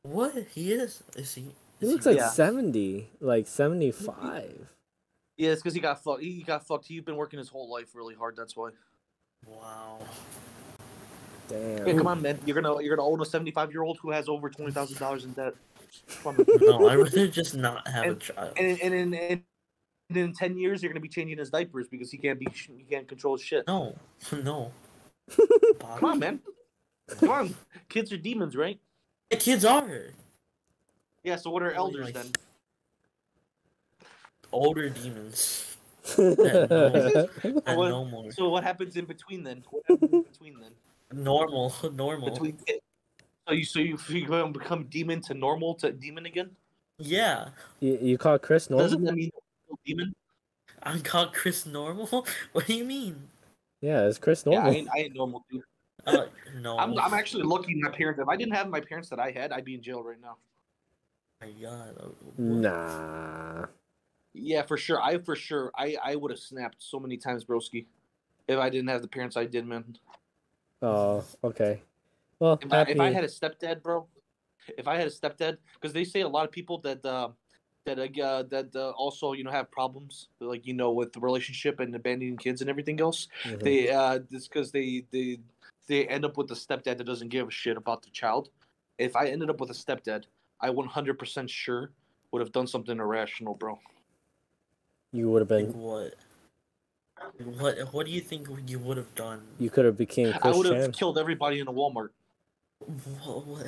What? 0.02 0.34
He 0.54 0.72
is? 0.72 1.02
Is 1.16 1.34
he? 1.34 1.42
He 1.80 1.86
is 1.86 1.92
looks 1.92 2.06
like 2.06 2.16
Yeah. 2.16 2.28
70, 2.30 3.08
like 3.20 3.46
75. 3.46 4.68
Yeah, 5.36 5.50
it's 5.50 5.62
because 5.62 5.74
he 5.74 5.80
got 5.80 6.02
fucked. 6.02 6.22
He 6.22 6.42
got 6.42 6.66
fucked. 6.66 6.86
He's 6.86 7.02
been 7.02 7.16
working 7.16 7.38
his 7.38 7.48
whole 7.48 7.70
life 7.70 7.94
really 7.94 8.14
hard. 8.16 8.34
That's 8.36 8.56
why. 8.56 8.70
Wow. 9.46 9.98
Yeah, 11.50 11.84
Damn. 11.84 11.96
come 11.98 12.06
on, 12.08 12.22
man. 12.22 12.38
You're 12.44 12.60
gonna 12.60 12.82
you're 12.82 12.96
gonna 12.96 13.08
own 13.08 13.20
a 13.20 13.24
75 13.24 13.70
year 13.70 13.82
old 13.82 13.98
who 14.02 14.10
has 14.10 14.28
over 14.28 14.50
twenty 14.50 14.72
thousand 14.72 14.98
dollars 14.98 15.24
in 15.24 15.32
debt. 15.32 15.54
Come 16.22 16.36
on, 16.36 16.36
man. 16.36 16.46
No, 16.60 16.88
I'd 16.88 16.96
rather 16.98 17.28
just 17.28 17.54
not 17.56 17.86
have 17.88 18.06
a 18.06 18.14
child. 18.16 18.52
and 18.56 18.78
in, 18.78 18.92
and 18.92 19.14
in 19.14 19.42
and 20.10 20.16
in 20.16 20.32
10 20.32 20.56
years, 20.56 20.82
you're 20.82 20.90
gonna 20.92 21.00
be 21.00 21.08
changing 21.08 21.38
his 21.38 21.50
diapers 21.50 21.86
because 21.88 22.10
he 22.10 22.16
can't 22.18 22.38
be 22.38 22.46
he 22.50 22.84
can't 22.88 23.06
control 23.08 23.36
shit. 23.36 23.66
No, 23.66 23.94
no. 24.42 24.72
Come 25.80 26.04
on, 26.04 26.18
man. 26.18 26.40
Come 27.08 27.30
on. 27.30 27.54
Kids 27.88 28.12
are 28.12 28.16
demons, 28.16 28.56
right? 28.56 28.78
The 29.30 29.36
kids 29.36 29.64
are 29.64 29.86
Yeah. 31.24 31.36
So 31.36 31.50
what 31.50 31.62
are 31.62 31.72
elders 31.72 32.06
like- 32.06 32.14
then? 32.14 32.26
older 34.52 34.88
demons. 34.88 35.76
no. 36.16 37.28
And 37.44 37.76
What- 37.78 37.88
no 37.90 38.04
more. 38.06 38.32
So 38.32 38.48
what 38.48 38.64
happens 38.64 38.96
in 38.96 39.04
between 39.04 39.42
then? 39.42 39.62
What 39.70 39.82
happens 39.88 40.12
in 40.12 40.22
between 40.22 40.60
then? 40.60 40.72
Normal, 41.12 41.74
normal. 41.94 42.30
Between 42.30 42.58
so 42.58 42.74
you 43.52 43.64
so 43.64 43.78
you 43.80 43.98
you 44.08 44.26
go 44.26 44.44
and 44.44 44.52
become 44.52 44.84
demon 44.84 45.20
to 45.22 45.34
normal 45.34 45.74
to 45.76 45.92
demon 45.92 46.26
again? 46.26 46.50
Yeah, 46.98 47.50
you, 47.80 47.98
you 48.02 48.18
call 48.18 48.38
Chris 48.38 48.70
normal? 48.70 48.86
Doesn't 48.86 49.02
normal? 49.02 49.14
that 49.14 49.16
mean 49.20 49.30
demon? 49.86 50.14
I 50.82 50.98
called 50.98 51.32
Chris 51.32 51.66
normal. 51.66 52.26
What 52.52 52.66
do 52.66 52.74
you 52.74 52.84
mean? 52.84 53.28
Yeah, 53.80 54.04
is 54.06 54.18
Chris 54.18 54.44
Yeah, 54.46 54.52
I 54.52 54.54
normal? 54.56 54.74
ain't, 54.74 54.88
I 54.94 54.98
ain't 55.00 55.14
normal 55.16 55.44
dude. 55.50 55.62
Uh, 56.06 56.26
no. 56.60 56.78
I'm 56.78 56.98
I'm 56.98 57.14
actually 57.14 57.42
lucky 57.44 57.74
my 57.74 57.90
parents. 57.90 58.20
If 58.20 58.28
I 58.28 58.36
didn't 58.36 58.54
have 58.54 58.68
my 58.68 58.80
parents 58.80 59.08
that 59.10 59.18
I 59.20 59.30
had, 59.30 59.52
I'd 59.52 59.64
be 59.64 59.74
in 59.74 59.82
jail 59.82 60.02
right 60.02 60.20
now. 60.20 60.36
my 61.40 61.50
God. 61.60 61.96
uh, 62.00 62.08
what- 62.24 62.38
Nah. 62.38 63.66
Yeah, 64.34 64.62
for 64.62 64.76
sure. 64.76 65.00
I 65.02 65.18
for 65.18 65.36
sure 65.36 65.70
I 65.76 65.96
I 66.02 66.16
would 66.16 66.30
have 66.30 66.40
snapped 66.40 66.76
so 66.82 66.98
many 67.00 67.16
times, 67.16 67.44
broski, 67.44 67.86
if 68.46 68.58
I 68.58 68.70
didn't 68.70 68.88
have 68.88 69.02
the 69.02 69.08
parents 69.08 69.36
I 69.36 69.44
did, 69.46 69.66
man. 69.66 69.96
Oh, 70.80 71.24
okay. 71.42 71.82
Well, 72.40 72.58
If 72.62 72.72
I, 72.72 72.82
if 72.82 73.00
I 73.00 73.10
had 73.10 73.24
a 73.24 73.28
stepdad, 73.28 73.82
bro, 73.82 74.06
if 74.76 74.86
I 74.86 74.96
had 74.96 75.06
a 75.06 75.10
stepdad, 75.10 75.58
because 75.74 75.92
they 75.92 76.04
say 76.04 76.20
a 76.20 76.28
lot 76.28 76.44
of 76.44 76.52
people 76.52 76.78
that 76.78 77.04
uh, 77.04 77.30
that 77.84 77.98
uh, 77.98 78.42
that 78.44 78.74
uh, 78.76 78.90
also 78.90 79.32
you 79.32 79.42
know 79.44 79.50
have 79.50 79.70
problems, 79.70 80.28
like 80.40 80.66
you 80.66 80.74
know 80.74 80.92
with 80.92 81.12
the 81.12 81.20
relationship 81.20 81.80
and 81.80 81.94
abandoning 81.94 82.36
kids 82.36 82.60
and 82.60 82.70
everything 82.70 83.00
else. 83.00 83.28
Mhm. 83.44 83.62
They 83.62 83.90
uh, 83.90 84.20
it's 84.30 84.46
because 84.46 84.70
they 84.70 85.04
they 85.10 85.40
they 85.88 86.06
end 86.06 86.24
up 86.24 86.36
with 86.36 86.50
a 86.52 86.54
stepdad 86.54 86.98
that 86.98 87.04
doesn't 87.04 87.28
give 87.30 87.48
a 87.48 87.50
shit 87.50 87.76
about 87.76 88.02
the 88.02 88.10
child. 88.10 88.50
If 88.98 89.16
I 89.16 89.26
ended 89.26 89.50
up 89.50 89.60
with 89.60 89.70
a 89.70 89.74
stepdad, 89.74 90.24
I 90.60 90.70
100% 90.70 91.48
sure 91.48 91.90
would 92.30 92.40
have 92.40 92.52
done 92.52 92.66
something 92.66 92.98
irrational, 92.98 93.54
bro. 93.54 93.78
you 95.12 95.30
would 95.30 95.40
have 95.42 95.50
Like 95.50 95.72
been. 95.72 95.80
what? 95.80 96.14
What? 97.58 97.78
What 97.92 98.06
do 98.06 98.12
you 98.12 98.20
think 98.20 98.48
you 98.66 98.78
would 98.80 98.96
have 98.96 99.12
done? 99.14 99.42
You 99.58 99.70
could 99.70 99.84
have 99.86 99.96
became 99.96 100.34
I 100.42 100.50
would 100.50 100.66
have 100.66 100.82
Chan. 100.82 100.92
killed 100.92 101.18
everybody 101.18 101.58
in 101.60 101.68
a 101.68 101.72
Walmart. 101.72 102.10
What? 102.78 103.46
what? 103.46 103.66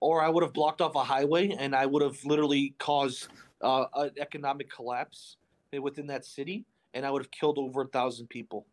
or 0.00 0.22
I 0.22 0.28
would 0.28 0.42
have 0.42 0.52
blocked 0.52 0.80
off 0.80 0.94
a 0.94 1.02
highway 1.02 1.50
and 1.58 1.74
I 1.74 1.86
would 1.86 2.02
have 2.02 2.24
literally 2.24 2.74
caused 2.78 3.28
uh, 3.62 3.86
an 3.94 4.10
economic 4.20 4.70
collapse 4.70 5.36
within 5.80 6.06
that 6.06 6.24
city, 6.24 6.64
and 6.94 7.04
I 7.04 7.10
would 7.10 7.22
have 7.22 7.30
killed 7.30 7.58
over 7.58 7.82
a 7.82 7.86
thousand 7.86 8.28
people. 8.28 8.66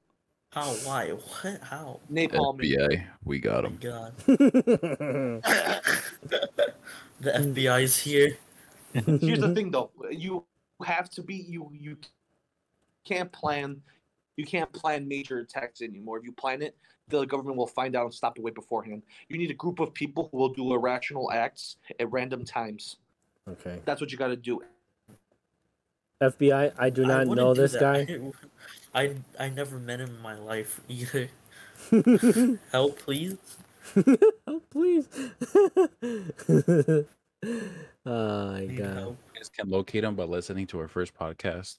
How? 0.51 0.71
Why? 0.84 1.10
What? 1.10 1.60
How? 1.62 1.99
Napalm. 2.12 2.60
FBI, 2.60 3.03
we 3.25 3.39
got 3.39 3.65
Oh 3.65 3.69
him. 3.69 3.77
God. 3.81 4.13
the 4.25 5.41
FBI 7.21 7.81
is 7.81 7.97
here. 7.97 8.38
Here's 8.93 9.39
the 9.39 9.53
thing, 9.53 9.71
though: 9.71 9.91
you 10.10 10.45
have 10.86 11.10
to 11.12 11.23
be 11.23 11.36
you. 11.36 11.69
You 11.73 11.97
can't 13.03 13.31
plan. 13.31 13.81
You 14.38 14.45
can't 14.45 14.71
plan 14.74 15.08
major 15.08 15.39
attacks 15.39 15.82
anymore. 15.82 16.17
If 16.19 16.26
you 16.26 16.32
plan 16.32 16.62
it, 16.62 16.76
the 17.08 17.26
government 17.26 17.58
will 17.58 17.67
find 17.67 17.95
out 17.95 18.06
and 18.06 18.13
stop 18.13 18.38
it 18.38 18.43
way 18.43 18.52
beforehand. 18.52 19.04
You 19.30 19.38
need 19.38 19.52
a 19.52 19.56
group 19.56 19.80
of 19.80 19.93
people 19.93 20.30
who 20.32 20.38
will 20.38 20.50
do 20.50 20.74
irrational 20.74 21.32
acts 21.32 21.78
at 22.00 22.12
random 22.12 22.43
times. 22.45 22.98
okay. 23.48 23.80
That's 23.86 24.02
what 24.02 24.12
you 24.12 24.17
got 24.17 24.28
to 24.28 24.36
do. 24.36 24.62
FBI, 26.24 26.74
I 26.78 26.89
do 26.89 27.06
not 27.06 27.28
wouldn't 27.28 27.36
know 27.38 27.54
do 27.54 27.62
this 27.62 27.74
that. 27.74 28.08
guy. 28.08 28.19
I 28.95 29.15
I 29.38 29.50
never 29.50 29.78
met 29.80 30.00
him 30.00 30.10
in 30.10 30.21
my 30.21 30.36
life 30.38 30.80
either. 30.88 31.30
Help, 32.71 32.98
please. 33.00 33.38
oh, 34.48 34.62
please. 34.71 35.08
oh 38.06 38.52
my 38.52 38.65
Need 38.65 38.78
god. 38.78 38.98
help. 38.98 39.17
You 39.34 39.39
guys 39.39 39.50
can 39.50 39.69
locate 39.69 40.04
him 40.04 40.15
by 40.15 40.24
listening 40.24 40.67
to 40.67 40.80
our 40.80 40.88
first 40.88 41.13
podcast. 41.13 41.78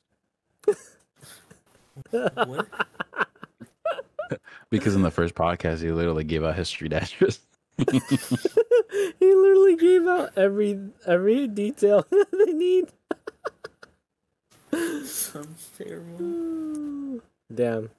What? 2.10 2.66
Because 4.70 4.94
in 4.96 5.02
the 5.02 5.10
first 5.10 5.34
podcast, 5.34 5.80
he 5.82 5.90
literally 5.92 6.24
gave 6.24 6.44
out 6.44 6.56
his 6.56 6.68
street 6.68 6.92
address. 6.92 7.38
he 7.78 7.84
literally 9.20 9.76
gave 9.76 10.06
out 10.06 10.32
every 10.36 10.78
every 11.06 11.46
detail 11.46 12.04
they 12.32 12.52
need. 12.52 12.88
Sounds 15.04 15.70
terrible. 15.78 17.20
Damn. 17.54 17.90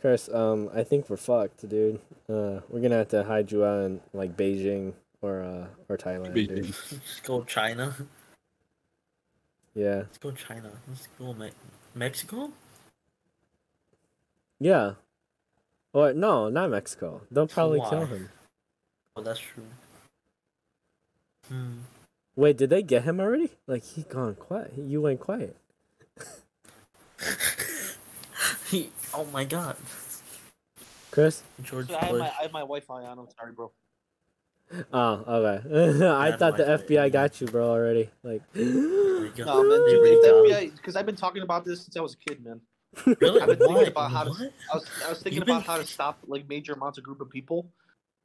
Chris, 0.00 0.28
um, 0.32 0.70
I 0.72 0.84
think 0.84 1.10
we're 1.10 1.16
fucked, 1.16 1.68
dude. 1.68 2.00
Uh, 2.28 2.60
we're 2.68 2.80
gonna 2.80 2.98
have 2.98 3.08
to 3.08 3.24
hide 3.24 3.50
you 3.50 3.64
out 3.64 3.84
in 3.84 4.00
like 4.12 4.36
Beijing 4.36 4.92
or 5.20 5.42
uh 5.42 5.66
or 5.88 5.96
Thailand. 5.96 6.34
Dude. 6.34 6.66
Let's 6.66 7.20
go 7.24 7.42
China. 7.42 7.94
Yeah, 9.74 9.96
Let's 9.96 10.18
go 10.18 10.30
China. 10.30 10.70
Let's 10.88 11.08
go 11.18 11.34
Me- 11.34 11.50
Mexico. 11.94 12.52
Yeah. 14.60 14.92
Or 15.92 16.12
no, 16.12 16.48
not 16.48 16.70
Mexico. 16.70 17.22
They'll 17.30 17.46
probably 17.46 17.80
kill 17.88 18.06
him. 18.06 18.28
Oh, 19.16 19.22
that's 19.22 19.40
true. 19.40 19.64
Hmm. 21.48 21.78
Wait, 22.36 22.56
did 22.56 22.70
they 22.70 22.82
get 22.82 23.02
him 23.04 23.18
already? 23.20 23.50
Like 23.66 23.84
he 23.84 24.02
gone 24.02 24.34
quiet. 24.34 24.72
You 24.76 25.02
went 25.02 25.20
quiet. 25.20 25.56
he. 28.68 28.90
Oh 29.12 29.24
my 29.32 29.44
God. 29.44 29.76
Chris. 31.10 31.42
George 31.62 31.88
So 31.88 31.96
I 31.96 32.04
have 32.04 32.16
my 32.16 32.28
I 32.28 32.42
have 32.42 32.52
my 32.52 32.60
Wi-Fi 32.60 33.04
on. 33.04 33.18
I'm 33.18 33.28
sorry, 33.36 33.52
bro. 33.52 33.72
Oh, 34.92 35.24
okay. 35.26 36.06
I 36.06 36.30
Bad 36.30 36.38
thought 36.38 36.56
the 36.58 36.64
Wi-Fi. 36.64 36.84
FBI 36.84 37.12
got 37.12 37.40
you, 37.40 37.46
bro. 37.46 37.70
Already. 37.70 38.10
Like. 38.22 38.42
Oh 39.20 39.22
my 39.22 39.36
God. 39.36 39.46
No, 39.46 39.62
man, 39.64 39.84
dude, 39.88 40.22
the. 40.22 40.28
FBI, 40.28 40.76
because 40.76 40.94
I've 40.94 41.04
been 41.04 41.16
talking 41.16 41.42
about 41.42 41.64
this 41.64 41.82
since 41.82 41.96
I 41.96 42.00
was 42.00 42.14
a 42.14 42.16
kid, 42.18 42.44
man. 42.44 42.60
Really? 43.06 43.40
I've 43.40 43.48
been 43.48 43.58
thinking 43.58 43.74
Why? 43.76 43.82
about 43.84 44.10
how 44.12 44.24
to- 44.24 44.30
What? 44.30 44.52
I 44.72 44.76
was, 44.76 44.86
I 45.04 45.08
was 45.10 45.18
thinking 45.22 45.36
You've 45.38 45.46
been- 45.46 45.56
about 45.56 45.66
how 45.66 45.78
to 45.78 45.86
stop 45.86 46.18
like 46.26 46.48
major 46.48 46.72
amounts 46.74 46.98
of 46.98 47.04
group 47.04 47.20
of 47.20 47.30
people. 47.30 47.70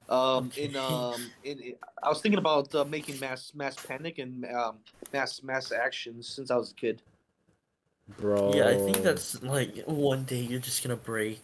Um, 0.09 0.51
in 0.57 0.75
um, 0.75 1.31
in, 1.45 1.59
in- 1.59 1.75
I 2.03 2.09
was 2.09 2.19
thinking 2.21 2.39
about 2.39 2.73
uh, 2.75 2.83
making 2.83 3.19
mass 3.21 3.53
mass 3.55 3.75
panic 3.75 4.19
and 4.19 4.45
um, 4.53 4.79
mass 5.13 5.41
mass 5.43 5.71
actions 5.71 6.27
since 6.27 6.51
I 6.51 6.57
was 6.57 6.71
a 6.71 6.75
kid. 6.75 7.01
Bro. 8.17 8.53
Yeah, 8.53 8.67
I 8.67 8.75
think 8.77 8.97
that's 8.97 9.41
like 9.43 9.77
one 9.85 10.25
day 10.25 10.41
you're 10.41 10.59
just 10.59 10.83
gonna 10.83 10.97
break. 10.97 11.41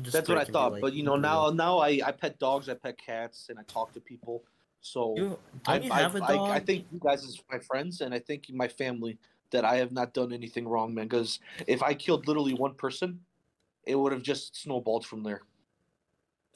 Just 0.00 0.12
That's 0.12 0.28
what 0.28 0.38
I 0.38 0.44
break 0.44 0.46
and 0.46 0.46
be 0.46 0.52
thought. 0.52 0.72
like, 0.74 0.82
but 0.82 0.92
you 0.92 1.02
know, 1.02 1.16
now 1.16 1.50
now 1.50 1.78
I, 1.78 2.00
I 2.04 2.12
pet 2.12 2.38
dogs, 2.38 2.68
I 2.68 2.74
pet 2.74 2.96
cats, 2.96 3.46
and 3.50 3.58
I 3.58 3.62
talk 3.64 3.92
to 3.94 4.00
people. 4.00 4.44
So 4.80 5.14
You, 5.16 5.22
don't 5.24 5.38
I, 5.66 5.78
you 5.80 5.90
I, 5.92 5.98
have 6.00 6.14
a 6.14 6.22
I, 6.22 6.36
dog? 6.36 6.50
I 6.50 6.60
think 6.60 6.86
you 6.92 7.00
guys 7.02 7.24
is 7.24 7.42
my 7.50 7.58
friends, 7.58 8.00
and 8.02 8.14
I 8.14 8.20
think 8.20 8.44
my 8.52 8.68
family 8.68 9.18
that 9.50 9.64
I 9.64 9.76
have 9.76 9.92
not 9.92 10.14
done 10.14 10.32
anything 10.32 10.66
wrong, 10.66 10.94
man. 10.94 11.06
Because 11.06 11.40
if 11.66 11.82
I 11.82 11.94
killed 11.94 12.26
literally 12.28 12.54
one 12.54 12.74
person, 12.74 13.20
it 13.84 13.94
would 13.94 14.12
have 14.12 14.22
just 14.22 14.56
snowballed 14.56 15.06
from 15.06 15.22
there. 15.22 15.42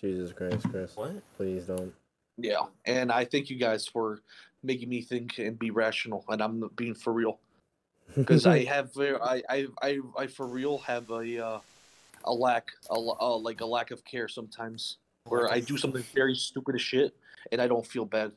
Jesus 0.01 0.33
Christ, 0.33 0.69
Chris. 0.71 0.97
What? 0.97 1.23
Please 1.37 1.65
don't. 1.65 1.93
Yeah, 2.39 2.63
and 2.87 3.13
I 3.13 3.25
thank 3.25 3.51
you 3.51 3.57
guys 3.57 3.87
for 3.87 4.21
making 4.63 4.89
me 4.89 5.03
think 5.03 5.39
and 5.39 5.59
be 5.59 5.71
rational, 5.71 6.25
and 6.29 6.43
I'm 6.43 6.69
being 6.77 6.95
for 6.95 7.13
real 7.13 7.39
because 8.17 8.47
I 8.47 8.65
have 8.65 8.91
I, 8.99 9.43
I 9.49 9.67
I 9.83 9.99
I 10.19 10.27
for 10.27 10.47
real 10.47 10.79
have 10.79 11.11
a 11.11 11.47
uh, 11.47 11.61
a 12.25 12.33
lack 12.33 12.69
a, 12.91 12.95
l- 12.95 13.19
uh, 13.21 13.37
like 13.37 13.61
a 13.61 13.67
lack 13.67 13.91
of 13.91 14.05
care 14.05 14.29
sometimes 14.29 14.97
where 15.29 15.51
I 15.51 15.61
do 15.61 15.77
something 15.77 16.05
very 16.15 16.35
stupid 16.35 16.75
as 16.75 16.83
shit 16.83 17.15
and 17.53 17.61
I 17.61 17.69
don't 17.69 17.87
feel 17.87 18.05
bad. 18.07 18.33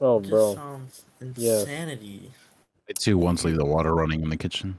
Oh, 0.00 0.18
Just 0.20 0.30
bro. 0.30 0.54
sounds 0.54 1.04
Yeah. 1.36 1.60
insanity. 1.60 2.32
I 2.32 2.49
too 2.98 3.18
once 3.18 3.44
leave 3.44 3.56
the 3.56 3.64
water 3.64 3.94
running 3.94 4.22
in 4.22 4.30
the 4.30 4.36
kitchen. 4.36 4.76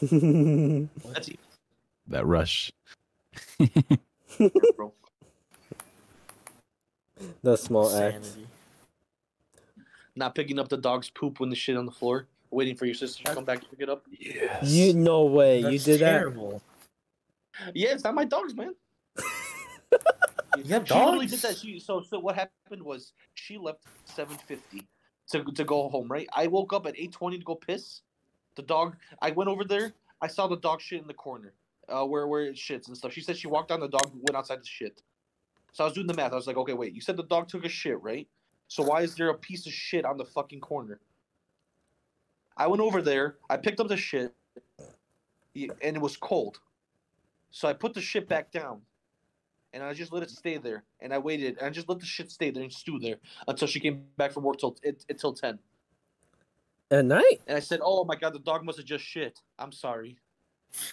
That's 0.00 1.30
That 2.08 2.26
rush. 2.26 2.72
it, 3.58 4.00
the 7.42 7.56
small 7.56 7.94
act. 7.96 8.28
Not 10.14 10.34
picking 10.34 10.58
up 10.58 10.68
the 10.68 10.76
dog's 10.78 11.10
poop 11.10 11.40
when 11.40 11.50
the 11.50 11.56
shit 11.56 11.76
on 11.76 11.84
the 11.86 11.92
floor, 11.92 12.26
waiting 12.50 12.74
for 12.76 12.86
your 12.86 12.94
sister 12.94 13.22
to 13.24 13.34
come 13.34 13.44
back 13.44 13.60
to 13.60 13.66
pick 13.68 13.80
it 13.80 13.88
up. 13.90 14.04
Yes. 14.10 14.64
You 14.64 14.94
no 14.94 15.24
way. 15.26 15.60
you 15.60 15.78
did 15.78 15.98
terrible. 16.00 16.62
Yeah, 17.74 17.92
it's 17.92 18.04
not 18.04 18.14
my 18.14 18.24
dogs, 18.24 18.54
man. 18.54 18.74
You 20.58 20.64
have 20.70 20.86
She 20.88 20.94
literally 20.94 21.26
dogs? 21.26 21.30
did 21.32 21.40
that. 21.50 21.56
She, 21.58 21.78
so 21.78 22.00
so 22.02 22.18
what 22.18 22.34
happened 22.34 22.82
was 22.82 23.12
she 23.34 23.58
left 23.58 23.84
seven 24.04 24.36
fifty 24.46 24.86
to 25.30 25.44
to 25.44 25.64
go 25.64 25.88
home. 25.88 26.08
Right. 26.08 26.28
I 26.34 26.46
woke 26.46 26.72
up 26.72 26.86
at 26.86 26.94
eight 26.98 27.12
twenty 27.12 27.38
to 27.38 27.44
go 27.44 27.54
piss. 27.54 28.02
The 28.56 28.62
dog. 28.62 28.96
I 29.20 29.30
went 29.32 29.48
over 29.48 29.64
there. 29.64 29.92
I 30.20 30.28
saw 30.28 30.46
the 30.46 30.56
dog 30.56 30.80
shit 30.80 31.00
in 31.00 31.06
the 31.06 31.14
corner, 31.14 31.52
uh, 31.88 32.04
where 32.04 32.26
where 32.26 32.44
it 32.44 32.56
shits 32.56 32.88
and 32.88 32.96
stuff. 32.96 33.12
She 33.12 33.20
said 33.20 33.36
she 33.36 33.48
walked 33.48 33.68
down. 33.68 33.80
The 33.80 33.88
dog 33.88 34.10
went 34.14 34.34
outside 34.36 34.62
the 34.62 34.66
shit. 34.66 35.02
So 35.72 35.84
I 35.84 35.86
was 35.86 35.94
doing 35.94 36.06
the 36.06 36.14
math. 36.14 36.32
I 36.32 36.36
was 36.36 36.46
like, 36.46 36.56
okay, 36.56 36.72
wait. 36.72 36.94
You 36.94 37.02
said 37.02 37.16
the 37.18 37.22
dog 37.22 37.48
took 37.48 37.64
a 37.64 37.68
shit, 37.68 38.00
right? 38.02 38.26
So 38.68 38.82
why 38.82 39.02
is 39.02 39.14
there 39.14 39.28
a 39.28 39.34
piece 39.34 39.66
of 39.66 39.72
shit 39.72 40.04
on 40.04 40.16
the 40.16 40.24
fucking 40.24 40.60
corner? 40.60 40.98
I 42.56 42.66
went 42.66 42.80
over 42.80 43.02
there. 43.02 43.36
I 43.50 43.58
picked 43.58 43.80
up 43.80 43.88
the 43.88 43.96
shit, 43.98 44.32
and 45.54 45.96
it 45.96 46.00
was 46.00 46.16
cold. 46.16 46.60
So 47.50 47.68
I 47.68 47.74
put 47.74 47.92
the 47.92 48.00
shit 48.00 48.28
back 48.28 48.50
down 48.50 48.80
and 49.76 49.84
I 49.84 49.92
just 49.92 50.10
let 50.10 50.22
it 50.22 50.30
stay 50.30 50.56
there. 50.56 50.84
And 51.00 51.12
I 51.12 51.18
waited, 51.18 51.58
and 51.58 51.66
I 51.66 51.70
just 51.70 51.86
let 51.86 52.00
the 52.00 52.06
shit 52.06 52.30
stay 52.30 52.50
there 52.50 52.62
and 52.62 52.72
stew 52.72 52.98
there 52.98 53.16
until 53.46 53.68
she 53.68 53.78
came 53.78 54.04
back 54.16 54.32
from 54.32 54.42
work 54.42 54.58
till 54.58 54.74
it, 54.82 55.04
until 55.10 55.34
ten. 55.34 55.58
At 56.90 57.04
night? 57.04 57.42
And 57.46 57.56
I 57.56 57.60
said, 57.60 57.80
"Oh 57.82 58.04
my 58.04 58.16
god, 58.16 58.32
the 58.32 58.38
dog 58.38 58.64
must 58.64 58.78
have 58.78 58.86
just 58.86 59.04
shit." 59.04 59.38
I'm 59.58 59.72
sorry. 59.72 60.16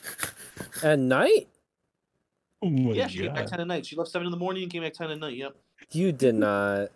At 0.84 1.00
night? 1.00 1.48
Oh 2.62 2.70
my 2.70 2.92
yeah, 2.94 3.08
she 3.08 3.20
came 3.20 3.34
back 3.34 3.48
ten 3.48 3.60
at 3.60 3.68
night. 3.68 3.86
She 3.86 3.96
left 3.96 4.10
seven 4.10 4.26
in 4.26 4.32
the 4.32 4.38
morning 4.38 4.64
and 4.64 4.72
came 4.72 4.84
back 4.84 4.94
ten 4.94 5.10
at 5.12 5.20
night. 5.20 5.36
Yep. 5.36 5.56
You 5.92 6.12
did 6.12 6.36
not. 6.36 6.90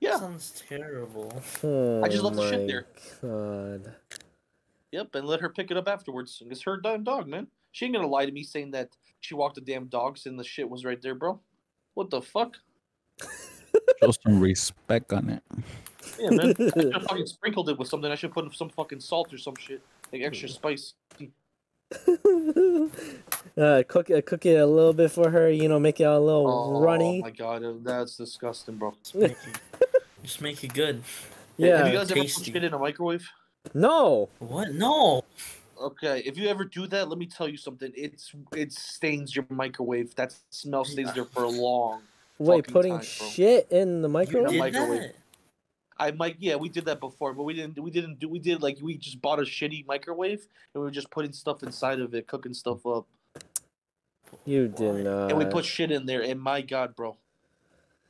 Yeah. 0.00 0.18
Sounds 0.18 0.62
terrible. 0.68 1.32
Oh 1.62 2.02
I 2.02 2.08
just 2.08 2.22
left 2.22 2.36
the 2.36 2.42
my 2.42 2.50
shit 2.50 2.66
there. 2.66 2.86
God. 3.22 3.94
Yep, 4.92 5.14
and 5.14 5.26
let 5.26 5.40
her 5.40 5.50
pick 5.50 5.70
it 5.70 5.76
up 5.76 5.88
afterwards. 5.88 6.42
It's 6.46 6.62
her 6.62 6.78
damn 6.78 7.04
dog, 7.04 7.28
man. 7.28 7.48
She 7.76 7.84
ain't 7.84 7.94
gonna 7.94 8.08
lie 8.08 8.24
to 8.24 8.32
me 8.32 8.42
saying 8.42 8.70
that 8.70 8.88
she 9.20 9.34
walked 9.34 9.56
the 9.56 9.60
damn 9.60 9.84
dogs 9.88 10.24
and 10.24 10.40
the 10.40 10.44
shit 10.44 10.66
was 10.66 10.86
right 10.86 11.02
there, 11.02 11.14
bro. 11.14 11.38
What 11.92 12.08
the 12.08 12.22
fuck? 12.22 12.56
Show 14.00 14.12
some 14.12 14.40
respect 14.40 15.12
on 15.12 15.28
it. 15.28 15.42
Yeah, 16.18 16.30
man. 16.30 16.54
I 16.58 16.70
should 16.70 16.94
have 16.94 17.02
fucking 17.02 17.26
sprinkled 17.26 17.68
it 17.68 17.78
with 17.78 17.88
something. 17.88 18.10
I 18.10 18.14
should 18.14 18.32
put 18.32 18.50
some 18.54 18.70
fucking 18.70 19.00
salt 19.00 19.30
or 19.34 19.36
some 19.36 19.56
shit, 19.56 19.82
like 20.10 20.22
extra 20.22 20.48
spice. 20.48 20.94
uh, 23.58 23.82
cook 23.86 24.08
it, 24.08 24.24
cook 24.24 24.46
it 24.46 24.58
a 24.58 24.64
little 24.64 24.94
bit 24.94 25.10
for 25.10 25.28
her. 25.28 25.50
You 25.50 25.68
know, 25.68 25.78
make 25.78 26.00
it 26.00 26.04
a 26.04 26.18
little 26.18 26.48
Oh 26.48 26.80
runny. 26.80 27.18
Oh 27.18 27.26
my 27.26 27.30
god, 27.30 27.84
that's 27.84 28.16
disgusting, 28.16 28.76
bro. 28.76 28.94
Just 29.02 29.14
make 29.16 29.32
it, 29.32 29.60
just 30.22 30.40
make 30.40 30.64
it 30.64 30.72
good. 30.72 31.02
Yeah. 31.58 31.76
Have 31.76 31.88
you 31.88 31.92
Yeah. 31.92 31.98
guys 31.98 32.10
ever 32.10 32.20
put 32.20 32.26
tasty. 32.28 32.52
shit 32.52 32.64
in 32.64 32.72
a 32.72 32.78
microwave? 32.78 33.28
No. 33.74 34.30
What? 34.38 34.72
No. 34.72 35.24
Okay, 35.80 36.22
if 36.24 36.38
you 36.38 36.48
ever 36.48 36.64
do 36.64 36.86
that, 36.86 37.08
let 37.08 37.18
me 37.18 37.26
tell 37.26 37.48
you 37.48 37.56
something. 37.56 37.92
It's 37.94 38.32
it 38.54 38.72
stains 38.72 39.36
your 39.36 39.44
microwave. 39.50 40.14
That 40.14 40.34
smell 40.50 40.84
stays 40.84 41.12
there 41.12 41.24
for 41.24 41.44
a 41.44 41.48
long. 41.48 42.02
Wait, 42.38 42.66
putting 42.66 42.94
time, 42.94 43.02
shit 43.04 43.66
in 43.70 44.02
the 44.02 44.08
You 44.08 44.12
microwave? 44.12 44.50
did 44.50 44.58
microwave. 44.58 45.00
that? 45.00 45.14
I 45.98 46.10
might 46.10 46.36
yeah, 46.38 46.56
we 46.56 46.68
did 46.68 46.84
that 46.86 47.00
before, 47.00 47.32
but 47.32 47.44
we 47.44 47.54
didn't 47.54 47.78
we 47.78 47.90
didn't 47.90 48.18
do 48.18 48.28
we 48.28 48.38
did 48.38 48.62
like 48.62 48.78
we 48.82 48.96
just 48.96 49.20
bought 49.22 49.38
a 49.38 49.42
shitty 49.42 49.86
microwave 49.86 50.46
and 50.74 50.80
we 50.80 50.80
were 50.80 50.90
just 50.90 51.10
putting 51.10 51.32
stuff 51.32 51.62
inside 51.62 52.00
of 52.00 52.14
it, 52.14 52.26
cooking 52.26 52.52
stuff 52.54 52.84
up. 52.86 53.06
You 54.44 54.68
did 54.68 55.04
not. 55.04 55.30
And 55.30 55.38
we 55.38 55.46
put 55.46 55.64
shit 55.64 55.90
in 55.90 56.06
there 56.06 56.22
and 56.22 56.40
my 56.40 56.60
god, 56.60 56.94
bro. 56.94 57.16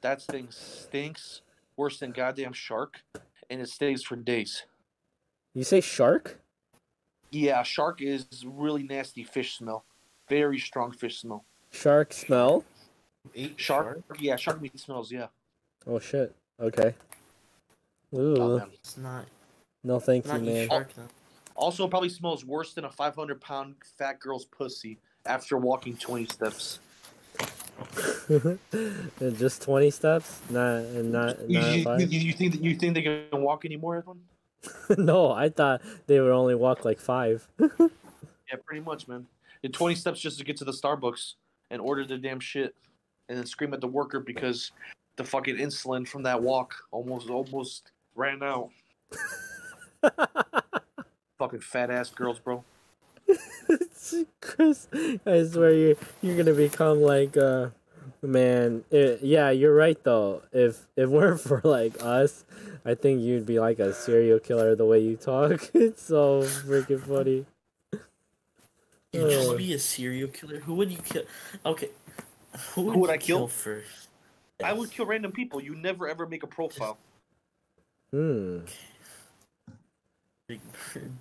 That 0.01 0.21
thing 0.23 0.49
stinks 0.51 1.43
worse 1.77 1.99
than 2.01 2.11
goddamn 2.11 2.53
shark 2.53 3.03
and 3.49 3.61
it 3.61 3.69
stays 3.69 4.03
for 4.03 4.17
days. 4.17 4.65
You 5.55 5.63
say 5.63 5.81
shark? 5.81 6.41
Yeah, 7.31 7.63
shark 7.63 8.03
is 8.03 8.27
really 8.47 8.83
nasty 8.83 9.25
fish 9.25 9.59
smell. 9.59 9.85
Very 10.29 10.59
strong 10.59 10.93
fish 10.93 11.21
smell. 11.21 11.45
Shark 11.71 12.13
smell? 12.13 12.65
Ate 13.35 13.59
Shark, 13.59 14.03
yeah, 14.21 14.37
shark 14.37 14.61
meat 14.61 14.79
smells, 14.79 15.11
yeah. 15.11 15.27
Oh 15.87 15.99
shit. 15.99 16.35
Okay. 16.61 16.95
Ooh. 18.15 18.37
Oh. 18.41 18.63
It's 18.73 18.97
not. 18.97 19.27
no, 19.83 19.99
thank 19.99 20.27
you, 20.27 20.33
Not 20.33 20.43
eat 20.43 20.47
man. 20.47 20.69
shark 20.69 20.95
then. 20.95 21.09
Also, 21.55 21.89
probably 21.89 22.09
smells 22.09 22.45
worse 22.45 22.75
than 22.75 22.85
a 22.85 22.91
500 22.91 23.41
pound 23.41 23.75
fat 23.99 24.21
girl's 24.21 24.45
pussy 24.45 24.99
after 25.25 25.57
walking 25.57 25.97
20 25.97 26.27
steps. 26.27 26.79
Just 29.39 29.63
twenty 29.63 29.91
steps? 29.91 30.41
Not, 30.51 30.83
not, 30.85 31.49
not 31.49 32.01
you, 32.01 32.07
you, 32.07 32.19
you 32.19 32.33
think 32.33 32.53
that 32.53 32.63
you 32.63 32.75
think 32.75 32.95
they 32.95 33.03
can 33.03 33.43
walk 33.43 33.65
anymore, 33.65 33.97
Edwin? 33.99 34.21
no, 34.99 35.31
I 35.31 35.49
thought 35.49 35.83
they 36.07 36.21
would 36.21 36.33
only 36.33 36.55
walk 36.55 36.85
like 36.85 37.01
five. 37.01 37.49
Yeah, 38.49 38.59
pretty 38.65 38.81
much, 38.81 39.09
man. 39.09 39.27
Did 39.63 39.75
20 39.75 39.97
steps 39.97 40.21
just 40.21 40.39
to 40.39 40.45
get 40.45 40.57
to 40.59 40.65
the 40.65 40.71
Starbucks 40.71 41.35
and 41.73 41.81
order 41.81 42.05
the 42.05 42.17
damn 42.17 42.39
shit, 42.39 42.77
and 43.29 43.37
then 43.37 43.45
scream 43.45 43.75
at 43.75 43.81
the 43.81 43.89
worker 43.89 44.21
because 44.21 44.71
the 45.17 45.25
fucking 45.25 45.57
insulin 45.57 46.07
from 46.07 46.23
that 46.23 46.41
walk 46.41 46.75
almost 46.93 47.29
almost 47.29 47.91
ran 48.15 48.43
out. 48.43 48.71
Fucking 51.39 51.61
fat 51.61 51.91
ass 51.91 52.11
girls, 52.11 52.39
bro. 52.39 52.65
Chris, 54.41 54.87
I 55.27 55.43
swear 55.43 55.73
you 55.73 55.97
you're 56.23 56.37
gonna 56.37 56.53
become 56.53 57.01
like 57.01 57.37
uh 57.37 57.71
man. 58.23 58.85
It, 58.91 59.21
yeah, 59.23 59.51
you're 59.51 59.75
right 59.75 60.03
though. 60.05 60.43
If 60.53 60.87
it 60.97 61.09
weren't 61.09 61.41
for 61.41 61.61
like 61.65 62.03
us, 62.03 62.45
I 62.87 62.95
think 62.95 63.21
you'd 63.21 63.45
be 63.47 63.59
like 63.59 63.81
a 63.81 63.93
serial 63.93 64.39
killer 64.39 64.77
the 64.77 64.87
way 64.87 65.01
you 65.01 65.17
talk. 65.17 65.71
It's 65.75 66.03
so 66.03 66.43
freaking 66.43 67.03
funny. 67.03 67.45
You'd 69.13 69.31
just 69.31 69.49
Oh. 69.51 69.57
be 69.57 69.75
a 69.75 69.79
serial 69.79 70.29
killer. 70.29 70.61
Who 70.61 70.75
would 70.75 70.91
you 70.93 70.99
kill? 71.03 71.25
Okay. 71.67 71.91
Who 72.75 72.83
would, 72.83 72.97
would 72.97 73.09
you 73.09 73.15
I 73.15 73.19
kill? 73.19 73.49
first? 73.49 74.09
I 74.63 74.73
would 74.73 74.91
kill 74.91 75.05
random 75.07 75.33
people. 75.33 75.61
You 75.61 75.75
never 75.75 76.09
ever 76.09 76.27
make 76.27 76.45
a 76.45 76.47
profile. 76.47 76.97
Hmm. 78.13 78.61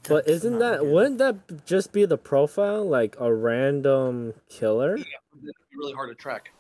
But 0.07 0.27
isn't 0.29 0.59
that 0.59 0.81
good. 0.81 0.93
wouldn't 0.93 1.17
that 1.17 1.65
just 1.65 1.91
be 1.91 2.05
the 2.05 2.17
profile 2.17 2.87
like 2.87 3.15
a 3.19 3.33
random 3.33 4.35
killer? 4.49 4.95
It'd 4.97 5.07
be 5.41 5.51
really 5.75 5.93
hard 5.93 6.09
to 6.09 6.15
track. 6.15 6.51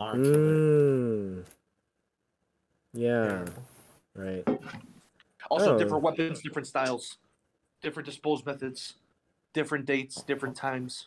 Our 0.00 0.14
killer. 0.14 0.34
Hmm. 0.34 1.40
Yeah. 2.94 3.26
Terrible. 3.28 3.62
Right. 4.14 4.44
Also, 5.50 5.74
Oh. 5.74 5.78
different 5.78 6.02
weapons, 6.02 6.40
different 6.42 6.66
styles, 6.68 7.18
different 7.82 8.06
dispose 8.06 8.44
methods, 8.46 8.94
different 9.52 9.86
dates, 9.86 10.22
different 10.22 10.56
times, 10.56 11.06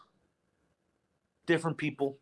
different 1.46 1.78
people. 1.78 2.18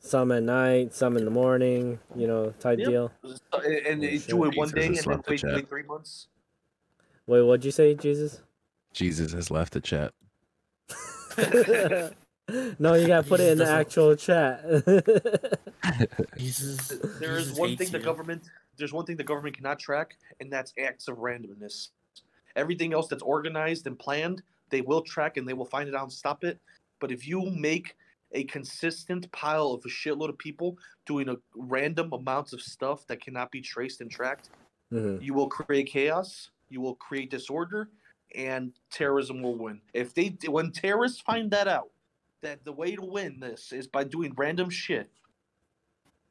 Some 0.00 0.30
at 0.32 0.44
night, 0.44 0.94
some 0.94 1.16
in 1.16 1.24
the 1.24 1.30
morning. 1.30 1.98
You 2.14 2.26
know, 2.28 2.50
type 2.60 2.78
Yep. 2.78 2.88
deal. 2.88 3.12
And, 3.52 4.02
and 4.02 4.04
Oh, 4.04 4.18
do 4.28 4.44
it 4.44 4.56
one 4.56 4.68
Jesus 4.68 4.72
day 4.72 4.86
and 4.86 4.96
then 4.96 5.04
left 5.06 5.24
the 5.26 5.30
wait, 5.56 5.68
three 5.68 5.82
months. 5.82 6.28
Wait, 7.26 7.42
what'd 7.42 7.64
you 7.64 7.72
say, 7.72 7.94
Jesus? 7.94 8.40
Jesus 8.92 9.32
has 9.32 9.50
left 9.50 9.72
the 9.72 9.80
chat. 9.80 10.14
no, 12.78 12.94
you 12.94 13.06
gotta 13.06 13.28
put 13.28 13.40
it 13.40 13.50
in 13.52 13.58
the 13.58 13.64
doesn't- 13.64 13.80
actual 13.80 14.16
chat. 14.16 14.64
Jesus. 16.38 16.88
There 17.18 17.36
is 17.36 17.46
Jesus 17.48 17.58
one 17.58 17.68
hates 17.70 17.82
thing 17.82 17.92
the 17.92 17.98
you. 17.98 18.04
government. 18.04 18.48
There's 18.78 18.92
one 18.92 19.04
thing 19.04 19.16
the 19.16 19.24
government 19.24 19.56
cannot 19.56 19.78
track, 19.78 20.16
and 20.40 20.52
that's 20.52 20.72
acts 20.78 21.08
of 21.08 21.18
randomness. 21.18 21.88
Everything 22.56 22.92
else 22.92 23.08
that's 23.08 23.22
organized 23.22 23.86
and 23.86 23.98
planned, 23.98 24.42
they 24.70 24.80
will 24.80 25.02
track 25.02 25.36
and 25.36 25.46
they 25.46 25.54
will 25.54 25.66
find 25.66 25.88
it 25.88 25.94
out 25.94 26.04
and 26.04 26.12
stop 26.12 26.44
it. 26.44 26.58
But 27.00 27.12
if 27.12 27.26
you 27.26 27.50
make 27.50 27.96
a 28.32 28.44
consistent 28.44 29.30
pile 29.32 29.68
of 29.68 29.84
a 29.84 29.88
shitload 29.88 30.28
of 30.28 30.38
people 30.38 30.78
doing 31.06 31.28
a 31.28 31.36
random 31.54 32.12
amounts 32.12 32.52
of 32.52 32.60
stuff 32.60 33.06
that 33.06 33.20
cannot 33.20 33.50
be 33.50 33.60
traced 33.60 34.00
and 34.00 34.10
tracked, 34.10 34.50
Mhm. 34.92 35.22
you 35.22 35.34
will 35.34 35.48
create 35.48 35.86
chaos, 35.88 36.50
you 36.68 36.80
will 36.80 36.96
create 36.96 37.30
disorder, 37.30 37.90
and 38.34 38.78
terrorism 38.90 39.40
will 39.42 39.56
win. 39.56 39.80
If 39.94 40.12
they 40.14 40.36
when 40.46 40.70
terrorists 40.72 41.20
find 41.20 41.50
that 41.52 41.68
out, 41.68 41.90
that 42.42 42.64
the 42.64 42.72
way 42.72 42.94
to 42.94 43.02
win 43.02 43.40
this 43.40 43.72
is 43.72 43.86
by 43.88 44.04
doing 44.04 44.34
random 44.34 44.70
shit, 44.70 45.10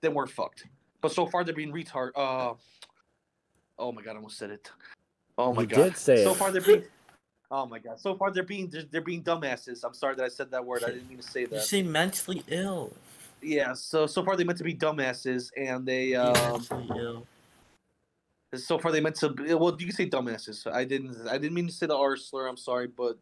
then 0.01 0.13
we're 0.13 0.27
fucked. 0.27 0.67
But 1.07 1.15
so 1.15 1.25
far 1.25 1.43
they're 1.45 1.55
being 1.55 1.71
retard. 1.71 2.11
Uh, 2.15 2.53
oh 3.79 3.91
my 3.93 4.01
god, 4.01 4.11
I 4.11 4.15
almost 4.15 4.37
said 4.37 4.49
it. 4.49 4.69
Oh 5.37 5.53
my 5.53 5.61
You 5.61 5.67
god. 5.67 5.83
did 5.83 5.97
say 5.97 6.23
so 6.23 6.31
it. 6.31 6.37
far 6.37 6.51
they're 6.51 6.61
being. 6.61 6.83
Oh 7.49 7.65
my 7.65 7.79
god. 7.79 7.97
So 7.99 8.13
far 8.15 8.29
they're 8.31 8.43
being 8.43 8.67
they're, 8.67 8.83
they're 8.91 9.01
being 9.01 9.23
dumbasses. 9.23 9.85
I'm 9.85 9.93
sorry 9.93 10.15
that 10.15 10.25
I 10.25 10.27
said 10.27 10.51
that 10.51 10.65
word. 10.65 10.83
I 10.83 10.89
didn't 10.89 11.07
mean 11.07 11.19
to 11.19 11.23
say 11.23 11.45
that. 11.45 11.51
You 11.51 11.57
that. 11.59 11.65
say 11.65 11.81
mentally 11.81 12.43
ill. 12.49 12.91
Yeah. 13.41 13.71
So 13.73 14.05
so 14.05 14.21
far 14.21 14.35
they 14.35 14.43
meant 14.43 14.57
to 14.57 14.65
be 14.65 14.75
dumbasses, 14.75 15.49
and 15.55 15.85
they 15.85 16.13
um. 16.15 16.33
mentally 16.33 16.89
ill. 16.99 17.25
So 18.55 18.77
far, 18.79 18.91
they 18.91 19.01
meant 19.01 19.15
to. 19.17 19.33
Well, 19.57 19.75
you 19.77 19.87
can 19.87 19.95
say 19.95 20.09
dumbasses. 20.09 20.71
I 20.71 20.85
didn't. 20.85 21.27
I 21.27 21.37
didn't 21.37 21.53
mean 21.53 21.67
to 21.67 21.73
say 21.73 21.85
the 21.85 21.97
R 21.97 22.15
slur. 22.17 22.47
I'm 22.47 22.57
sorry, 22.57 22.87
but 22.87 23.17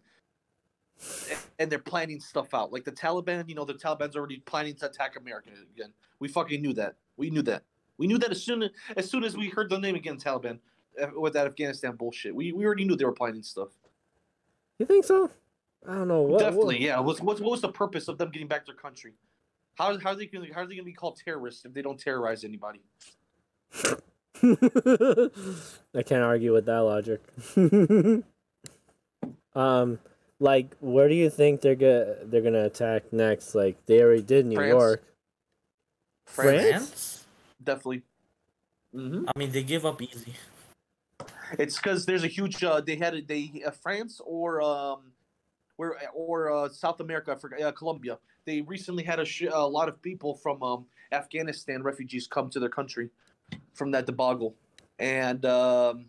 and 1.59 1.69
they're 1.69 1.79
planning 1.79 2.19
stuff 2.19 2.53
out. 2.53 2.71
Like 2.71 2.83
the 2.83 2.91
Taliban. 2.91 3.47
You 3.49 3.55
know, 3.55 3.65
the 3.65 3.73
Taliban's 3.73 4.15
already 4.15 4.38
planning 4.39 4.75
to 4.75 4.86
attack 4.88 5.17
America 5.17 5.49
again. 5.75 5.91
We 6.19 6.27
fucking 6.27 6.61
knew 6.61 6.73
that. 6.73 6.95
We 7.17 7.29
knew 7.29 7.41
that. 7.43 7.63
We 7.97 8.07
knew 8.07 8.17
that 8.17 8.31
as 8.31 8.41
soon 8.41 8.63
as, 8.63 8.71
as 8.97 9.09
soon 9.09 9.23
as 9.23 9.37
we 9.37 9.49
heard 9.49 9.69
the 9.69 9.79
name 9.79 9.95
again, 9.95 10.17
Taliban, 10.17 10.59
uh, 11.01 11.07
with 11.15 11.33
that 11.33 11.47
Afghanistan 11.47 11.95
bullshit. 11.95 12.35
We 12.35 12.51
we 12.51 12.65
already 12.65 12.85
knew 12.85 12.95
they 12.95 13.05
were 13.05 13.11
planning 13.11 13.43
stuff. 13.43 13.69
you 14.79 14.85
think 14.85 15.05
so? 15.05 15.29
I 15.87 15.95
don't 15.95 16.07
know. 16.07 16.21
What, 16.21 16.39
Definitely, 16.39 16.83
yeah. 16.83 16.99
What's 16.99 17.21
what, 17.21 17.39
what 17.39 17.51
was 17.51 17.61
the 17.61 17.69
purpose 17.69 18.07
of 18.07 18.17
them 18.17 18.31
getting 18.31 18.47
back 18.47 18.65
their 18.65 18.75
country? 18.75 19.13
How 19.75 19.97
how 19.99 20.11
are 20.11 20.15
they 20.15 20.25
gonna 20.25 20.47
how 20.53 20.61
are 20.61 20.67
they 20.67 20.75
gonna 20.75 20.85
be 20.85 20.93
called 20.93 21.19
terrorists 21.23 21.65
if 21.65 21.73
they 21.73 21.81
don't 21.81 21.99
terrorize 21.99 22.43
anybody? 22.43 22.81
I 25.93 26.03
can't 26.03 26.23
argue 26.23 26.53
with 26.53 26.65
that 26.65 26.79
logic. 26.79 27.21
um, 29.55 29.99
like, 30.39 30.75
where 30.79 31.07
do 31.07 31.15
you 31.15 31.29
think 31.29 31.61
they're 31.61 31.75
gonna 31.75 32.15
they're 32.23 32.41
gonna 32.41 32.65
attack 32.65 33.11
next? 33.13 33.55
Like, 33.55 33.85
they 33.85 34.01
already 34.01 34.21
did 34.21 34.45
New 34.45 34.55
France. 34.55 34.71
York. 34.71 35.03
France. 36.25 36.63
France? 36.63 37.24
Definitely. 37.66 38.03
Mm-hmm. 38.95 39.26
I 39.28 39.38
mean, 39.38 39.51
they 39.51 39.63
give 39.63 39.86
up 39.86 40.01
easy. 40.01 40.36
It's 41.59 41.76
because 41.78 42.05
there's 42.05 42.24
a 42.24 42.28
huge. 42.28 42.63
Uh, 42.63 42.82
they 42.82 42.95
had 42.95 43.16
a, 43.16 43.22
they 43.22 43.63
uh, 43.66 43.72
France 43.72 44.22
or 44.26 44.61
um, 44.61 45.11
where 45.76 45.97
or 46.13 46.51
uh, 46.51 46.70
South 46.70 46.99
America, 46.99 47.32
I 47.32 47.36
forgot, 47.36 47.61
uh, 47.61 47.72
Colombia. 47.72 48.18
They 48.45 48.61
recently 48.61 49.03
had 49.03 49.20
a, 49.20 49.26
sh- 49.26 49.51
a 49.51 49.68
lot 49.68 49.89
of 49.89 50.01
people 50.01 50.36
from 50.36 50.61
um, 50.63 50.86
Afghanistan 51.11 51.84
refugees 51.84 52.28
come 52.28 52.49
to 52.51 52.59
their 52.59 52.70
country 52.70 53.09
from 53.74 53.91
that 53.91 54.05
debacle, 54.05 54.55
and 54.99 55.45
um, 55.45 56.05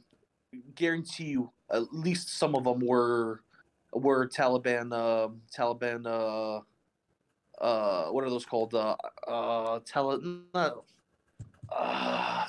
guarantee 0.75 1.25
you, 1.25 1.51
at 1.71 1.93
least 1.93 2.39
some 2.39 2.55
of 2.55 2.65
them 2.65 2.81
were 2.81 3.41
were 3.93 4.29
Taliban. 4.29 4.93
Uh, 4.93 5.29
Taliban. 5.57 6.07
Uh, 6.07 6.61
uh, 7.61 8.09
what 8.11 8.25
are 8.25 8.31
those 8.31 8.45
called? 8.45 8.75
Uh, 8.75 8.97
uh, 9.27 9.81
tele. 9.85 10.43
Not, 10.55 10.85
uh, 11.71 12.47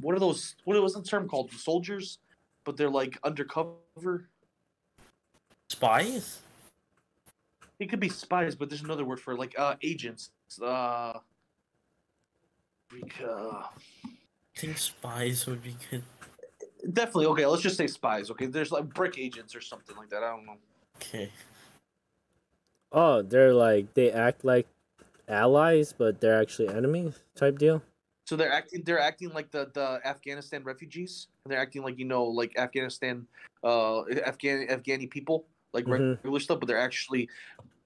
what 0.00 0.14
are 0.14 0.18
those? 0.18 0.56
What 0.64 0.80
was 0.82 0.94
the 0.94 1.02
term 1.02 1.28
called? 1.28 1.52
Soldiers, 1.52 2.18
but 2.64 2.76
they're 2.76 2.90
like 2.90 3.18
undercover. 3.24 4.28
Spies? 5.68 6.40
It 7.78 7.90
could 7.90 8.00
be 8.00 8.08
spies, 8.08 8.54
but 8.54 8.68
there's 8.68 8.82
another 8.82 9.04
word 9.04 9.20
for 9.20 9.34
it, 9.34 9.38
like 9.38 9.54
uh, 9.58 9.76
agents. 9.82 10.30
Uh, 10.60 10.64
uh, 13.22 13.62
I 13.62 13.66
think 14.56 14.78
spies 14.78 15.46
would 15.46 15.62
be 15.62 15.76
good. 15.90 16.02
definitely 16.92 17.26
okay. 17.26 17.46
Let's 17.46 17.62
just 17.62 17.76
say 17.76 17.86
spies. 17.86 18.30
Okay, 18.30 18.46
there's 18.46 18.72
like 18.72 18.92
brick 18.92 19.18
agents 19.18 19.54
or 19.54 19.60
something 19.60 19.96
like 19.96 20.08
that. 20.10 20.22
I 20.22 20.30
don't 20.30 20.46
know. 20.46 20.56
Okay. 20.96 21.30
Oh, 22.90 23.22
they're 23.22 23.52
like 23.52 23.94
they 23.94 24.10
act 24.10 24.44
like 24.44 24.66
allies, 25.28 25.92
but 25.92 26.20
they're 26.20 26.40
actually 26.40 26.68
enemies 26.68 27.24
type 27.34 27.58
deal. 27.58 27.82
So 28.26 28.36
they're 28.36 28.52
acting. 28.52 28.82
They're 28.84 28.98
acting 29.00 29.30
like 29.30 29.50
the 29.50 29.70
the 29.72 30.00
Afghanistan 30.04 30.62
refugees. 30.64 31.28
And 31.44 31.52
they're 31.52 31.60
acting 31.60 31.82
like 31.82 31.98
you 31.98 32.04
know, 32.04 32.24
like 32.24 32.56
Afghanistan, 32.58 33.26
uh, 33.64 34.02
Afghan 34.26 34.66
Afghani 34.68 35.10
people, 35.10 35.48
like 35.72 35.86
Mhm. 35.86 36.18
regular 36.22 36.40
stuff. 36.40 36.60
But 36.60 36.66
they're 36.66 36.78
actually 36.80 37.28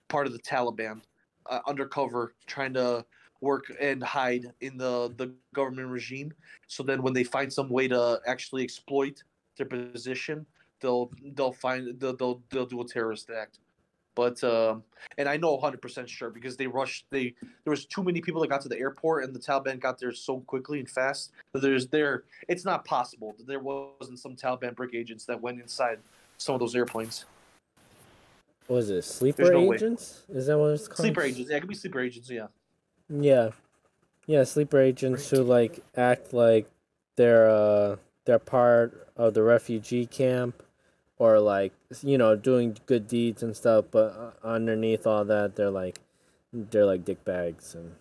part 0.09 0.27
of 0.27 0.33
the 0.33 0.41
Taliban, 0.41 1.03
uh, 1.47 1.61
undercover, 1.67 2.35
trying 2.47 2.75
to 2.75 3.07
work 3.41 3.65
and 3.81 4.03
hide 4.03 4.55
in 4.61 4.79
the 4.79 5.15
the 5.17 5.35
government 5.55 5.89
regime. 5.91 6.35
So 6.69 6.83
then, 6.83 7.03
when 7.03 7.15
they 7.15 7.25
find 7.25 7.53
some 7.53 7.69
way 7.71 7.89
to 7.89 8.21
actually 8.27 8.65
exploit 8.65 9.25
their 9.57 9.67
position, 9.67 10.47
they'll 10.81 11.13
they'll 11.35 11.53
find 11.53 12.01
they'll 12.01 12.17
they'll, 12.17 12.43
they'll 12.51 12.67
do 12.67 12.81
a 12.83 12.87
terrorist 12.87 13.31
act. 13.31 13.61
But 14.15 14.43
um, 14.45 14.83
and 15.17 15.29
I 15.29 15.37
know 15.37 15.57
100% 15.59 16.07
sure 16.07 16.31
because 16.31 16.57
they 16.57 16.67
rushed. 16.67 17.07
They 17.11 17.35
there 17.65 17.71
was 17.71 17.87
too 17.87 18.03
many 18.03 18.21
people 18.21 18.41
that 18.43 18.49
got 18.49 18.61
to 18.63 18.69
the 18.69 18.79
airport, 18.79 19.25
and 19.25 19.35
the 19.35 19.41
Taliban 19.41 19.81
got 19.81 19.99
there 19.99 20.13
so 20.13 20.41
quickly 20.41 20.79
and 20.81 20.89
fast. 20.89 21.33
That 21.53 21.61
there's 21.61 21.87
there. 21.89 22.25
It's 22.49 22.65
not 22.65 22.85
possible 22.85 23.35
that 23.39 23.47
there 23.47 23.61
wasn't 23.61 24.19
some 24.19 24.37
Taliban 24.37 24.75
brick 24.75 24.95
agents 24.95 25.25
that 25.27 25.41
went 25.41 25.61
inside 25.61 25.99
some 26.37 26.55
of 26.55 26.61
those 26.61 26.75
airplanes. 26.75 27.25
What 28.67 28.77
was 28.77 28.91
it 28.91 29.03
sleeper 29.03 29.51
no 29.51 29.65
way. 29.65 29.77
agents? 29.77 30.23
Is 30.29 30.47
that 30.47 30.59
what 30.59 30.69
it's 30.69 30.89
called? 30.89 30.99
Sleeper 30.99 31.23
agents. 31.23 31.51
Yeah, 31.51 31.57
it 31.57 31.61
could 31.61 31.69
be 31.69 31.75
sleeper 31.75 32.01
agents. 32.01 32.31
Yeah. 32.31 32.47
Yeah, 33.09 33.51
yeah, 34.27 34.45
sleeper 34.45 34.81
agents 34.81 35.29
who 35.31 35.43
like 35.43 35.81
act 35.97 36.33
like 36.33 36.71
they're 37.17 37.49
uh 37.49 37.97
they're 38.25 38.39
part 38.39 39.09
of 39.17 39.35
the 39.35 39.43
refugee 39.43 40.07
camp, 40.07 40.63
or 41.19 41.39
like 41.41 41.73
you 42.03 42.19
know 42.19 42.37
doing 42.37 42.77
good 42.87 43.07
deeds 43.07 43.43
and 43.43 43.57
stuff, 43.57 43.87
but 43.91 44.35
uh, 44.45 44.47
underneath 44.47 45.07
all 45.07 45.25
that 45.25 45.57
they're 45.57 45.71
like 45.71 46.01
they're 46.53 46.87
like 46.87 47.05
dick 47.05 47.25
bags 47.25 47.75
and 47.75 47.95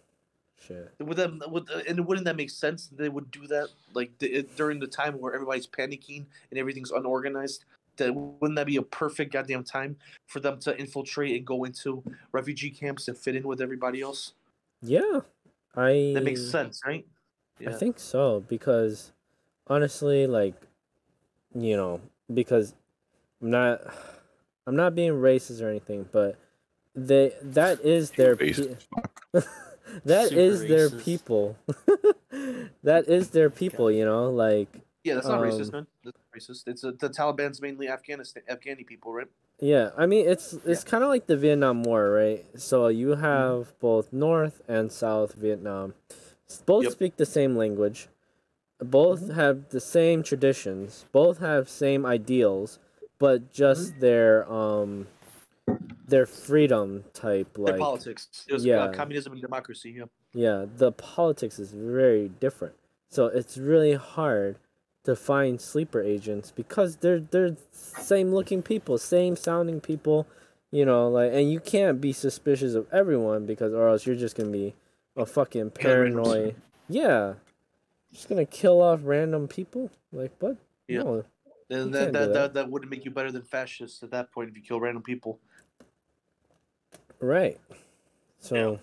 shit. 0.60 0.94
Would 1.00 1.18
them 1.18 1.42
would 1.48 1.70
and 1.70 2.06
wouldn't 2.06 2.26
that 2.26 2.36
make 2.36 2.50
sense? 2.50 2.88
that 2.88 2.98
They 2.98 3.10
would 3.10 3.32
do 3.32 3.48
that 3.48 3.70
like 3.94 4.18
the, 4.20 4.48
during 4.56 4.80
the 4.80 4.88
time 4.88 5.20
where 5.20 5.34
everybody's 5.34 5.68
panicking 5.68 6.26
and 6.50 6.60
everything's 6.60 6.92
unorganized. 6.92 7.66
That 7.98 8.16
wouldn't 8.16 8.56
that 8.56 8.68
be 8.68 8.78
a 8.78 8.82
perfect 8.82 9.34
goddamn 9.34 9.64
time 9.64 9.98
for 10.28 10.40
them 10.40 10.60
to 10.62 10.78
infiltrate 10.78 11.36
and 11.36 11.46
go 11.46 11.66
into 11.66 12.04
refugee 12.32 12.70
camps 12.70 13.08
and 13.08 13.18
fit 13.18 13.36
in 13.36 13.44
with 13.44 13.62
everybody 13.62 14.02
else? 14.02 14.34
Yeah, 14.82 15.22
I 15.76 16.12
That 16.16 16.24
makes 16.24 16.50
sense, 16.50 16.82
right? 16.86 17.06
I 17.68 17.74
think 17.74 18.00
so 18.00 18.44
because 18.48 19.12
honestly, 19.68 20.26
like, 20.26 20.56
you 21.54 21.76
know, 21.78 22.02
because 22.34 22.74
I'm 23.42 23.50
not, 23.50 23.82
I'm 24.68 24.76
not 24.76 24.96
being 24.96 25.14
racist 25.14 25.62
or 25.62 25.70
anything, 25.70 26.08
but 26.12 26.38
they 26.96 27.34
that 27.42 27.82
is 27.82 28.12
their 28.12 28.36
pe- 28.36 28.54
that 30.06 30.30
Super 30.30 30.40
is 30.40 30.68
their 30.68 30.90
people. 30.90 31.58
that 32.84 33.08
is 33.08 33.30
their 33.32 33.50
people, 33.50 33.92
you 33.92 34.06
know, 34.06 34.30
like 34.30 34.68
Yeah, 35.04 35.16
that's 35.16 35.28
not 35.28 35.40
Um, 35.40 35.48
racist, 35.48 35.72
man. 35.74 35.88
That's 36.04 36.18
racist. 36.36 36.68
It's 36.68 36.84
uh 36.84 36.92
the 37.00 37.10
Taliban's 37.10 37.62
mainly 37.62 37.90
Afghanistan, 37.90 38.44
Afghani 38.50 38.86
people, 38.86 39.12
right? 39.14 39.28
yeah. 39.60 39.92
I 39.98 40.06
mean, 40.06 40.28
it's 40.28 40.54
it's 40.66 40.84
kind 40.84 41.04
of 41.04 41.10
like 41.10 41.28
the 41.28 41.38
Vietnam 41.38 41.84
War, 41.84 42.10
right? 42.12 42.46
So 42.60 42.88
you 42.90 43.10
Mm-hmm. 43.10 43.22
have 43.22 43.80
both 43.80 44.14
North 44.14 44.62
and 44.68 44.92
South 44.92 45.34
Vietnam, 45.34 45.94
both 46.66 46.84
Yep. 46.84 46.92
speak 46.92 47.16
the 47.18 47.26
same 47.26 47.56
language, 47.56 48.08
both 48.80 49.30
Mhm. 49.30 49.34
have 49.36 49.70
the 49.70 49.80
same 49.82 50.24
traditions, 50.24 51.06
both 51.12 51.40
have 51.40 51.70
same 51.70 52.06
ideals, 52.06 52.80
but 53.22 53.42
Mm-hmm. 53.42 53.54
just 53.54 54.00
their 54.02 54.52
um 54.52 55.08
their 56.08 56.26
freedom 56.26 57.06
type 57.14 57.58
like 57.58 57.74
Their 57.74 57.80
politics. 57.80 58.46
It 58.50 58.54
was 58.54 58.66
yeah. 58.66 58.84
uh, 58.84 58.92
communism 58.94 59.32
and 59.34 59.42
democracy. 59.42 59.92
Yeah. 59.98 60.06
yeah, 60.34 60.66
the 60.84 60.92
politics 60.92 61.58
is 61.60 61.72
very 61.72 62.28
different. 62.46 62.76
So 63.10 63.28
it's 63.28 63.58
really 63.58 63.94
hard 63.94 64.58
to 65.04 65.16
find 65.16 65.60
sleeper 65.62 66.02
agents 66.02 66.52
because 66.52 66.98
they're 66.98 67.20
they're 67.20 67.56
same 67.72 68.34
looking 68.34 68.62
people, 68.62 68.98
same 68.98 69.36
sounding 69.36 69.80
people, 69.82 70.28
you 70.72 70.84
know, 70.86 71.08
like 71.08 71.32
and 71.34 71.52
you 71.52 71.60
can't 71.60 72.02
be 72.02 72.12
suspicious 72.14 72.74
of 72.74 72.88
everyone 72.92 73.46
because 73.46 73.72
or 73.74 73.88
else 73.88 74.06
you're 74.06 74.16
just 74.26 74.36
gonna 74.36 74.50
be 74.50 74.74
a 75.16 75.26
fucking 75.26 75.72
Paranoid. 75.72 76.26
paranoid. 76.26 76.56
Yeah. 76.90 77.34
Just 78.12 78.28
gonna 78.28 78.46
kill 78.46 78.82
off 78.82 79.00
random 79.04 79.48
people? 79.48 79.90
Like 80.12 80.32
what? 80.40 80.58
Yeah. 80.88 81.04
No. 81.04 81.24
And 81.72 81.94
that, 81.94 82.12
that, 82.12 82.14
that. 82.14 82.34
that, 82.34 82.54
that 82.56 82.70
wouldn't 82.70 82.92
make 82.92 83.06
you 83.06 83.12
better 83.12 83.32
than 83.32 83.44
fascists 83.44 84.04
at 84.04 84.12
that 84.12 84.32
point 84.32 84.50
if 84.50 84.58
you 84.58 84.62
kill 84.62 84.80
random 84.82 85.02
people. 85.02 85.40
Right. 87.22 87.58
So 88.40 88.80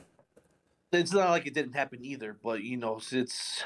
It's 0.93 1.12
not 1.12 1.30
like 1.30 1.47
it 1.47 1.53
didn't 1.53 1.74
happen 1.74 1.99
either, 2.03 2.36
but 2.43 2.62
you 2.62 2.78
know, 2.78 3.01
it's 3.12 3.62